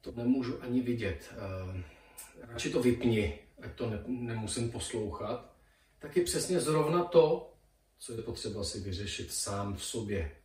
To 0.00 0.12
nemůžu 0.12 0.62
ani 0.62 0.80
vidět. 0.80 1.34
Radši 2.40 2.70
to 2.70 2.82
vypni, 2.82 3.38
ať 3.62 3.74
to 3.74 3.90
ne, 3.90 4.04
nemusím 4.06 4.70
poslouchat. 4.70 5.56
Tak 5.98 6.16
je 6.16 6.24
přesně 6.24 6.60
zrovna 6.60 7.04
to, 7.04 7.54
co 7.98 8.12
je 8.12 8.22
potřeba 8.22 8.64
si 8.64 8.80
vyřešit 8.80 9.32
sám 9.32 9.76
v 9.76 9.84
sobě. 9.84 10.36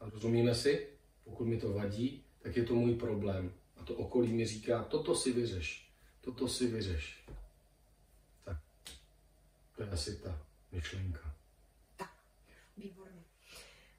A 0.00 0.10
rozumíme 0.10 0.54
si? 0.54 0.86
Pokud 1.24 1.44
mi 1.44 1.60
to 1.60 1.72
vadí, 1.72 2.24
tak 2.42 2.56
je 2.56 2.64
to 2.64 2.74
můj 2.74 2.94
problém. 2.94 3.52
A 3.76 3.84
to 3.84 3.94
okolí 3.94 4.32
mi 4.32 4.46
říká, 4.46 4.84
toto 4.84 5.16
si 5.16 5.32
vyřeš, 5.32 5.90
toto 6.20 6.48
si 6.48 6.66
vyřeš. 6.66 7.24
To 9.80 9.84
je 9.84 9.92
asi 9.92 10.16
ta 10.16 10.46
myšlenka. 10.72 11.34
Tak, 11.96 12.10
výborně. 12.76 13.24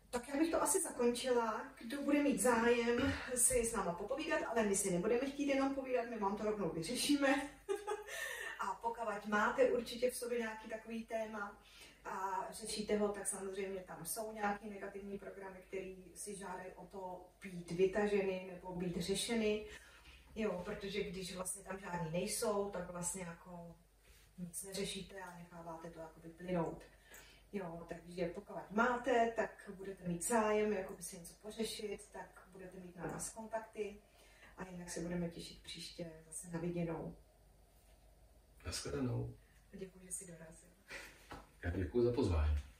Tak 0.09 0.27
já 0.27 0.37
bych 0.37 0.51
to 0.51 0.61
asi 0.61 0.81
zakončila. 0.81 1.61
Kdo 1.81 2.01
bude 2.01 2.23
mít 2.23 2.41
zájem 2.41 3.13
si 3.35 3.65
s 3.65 3.73
náma 3.73 3.93
popovídat, 3.93 4.43
ale 4.47 4.63
my 4.63 4.75
si 4.75 4.91
nebudeme 4.91 5.29
chtít 5.29 5.47
jenom 5.47 5.75
povídat, 5.75 6.09
my 6.09 6.19
vám 6.19 6.37
to 6.37 6.43
rovnou 6.43 6.69
vyřešíme. 6.69 7.49
A 8.59 8.65
pokud 8.81 9.25
máte 9.25 9.71
určitě 9.71 10.11
v 10.11 10.15
sobě 10.15 10.39
nějaký 10.39 10.69
takový 10.69 11.05
téma, 11.05 11.57
a 12.05 12.47
řešíte 12.51 12.97
ho, 12.97 13.09
tak 13.09 13.27
samozřejmě 13.27 13.81
tam 13.81 14.05
jsou 14.05 14.31
nějaké 14.31 14.65
negativní 14.65 15.19
programy, 15.19 15.59
které 15.67 15.95
si 16.15 16.35
žádají 16.35 16.73
o 16.75 16.85
to 16.85 17.29
být 17.41 17.71
vytaženy 17.71 18.49
nebo 18.53 18.75
být 18.75 18.97
řešeny. 18.97 19.65
Jo, 20.35 20.61
protože 20.65 21.03
když 21.03 21.35
vlastně 21.35 21.63
tam 21.63 21.79
žádný 21.79 22.11
nejsou, 22.11 22.69
tak 22.69 22.91
vlastně 22.91 23.21
jako 23.21 23.75
nic 24.41 24.63
neřešíte 24.63 25.21
a 25.21 25.37
necháváte 25.37 25.91
to 25.91 25.99
jako 25.99 26.19
plynout. 26.37 26.83
Jo, 27.53 27.85
takže 27.89 28.27
pokud 28.27 28.55
máte, 28.71 29.31
tak 29.35 29.71
budete 29.75 30.07
mít 30.07 30.27
zájem 30.27 30.73
jako 30.73 30.93
by 30.93 31.03
si 31.03 31.19
něco 31.19 31.33
pořešit, 31.41 32.09
tak 32.11 32.47
budete 32.51 32.79
mít 32.79 32.95
na 32.95 33.07
nás 33.07 33.29
kontakty 33.29 33.97
a 34.57 34.65
jinak 34.67 34.89
se 34.89 34.99
budeme 34.99 35.29
těšit 35.29 35.63
příště 35.63 36.11
zase 36.27 36.51
na 36.51 36.59
viděnou. 36.59 37.15
Naschledanou. 38.65 39.35
Děkuji, 39.71 40.05
že 40.05 40.11
jsi 40.11 40.27
dorazil. 40.31 40.69
Já 41.63 41.69
děkuji 41.69 42.03
za 42.03 42.13
pozvání. 42.13 42.70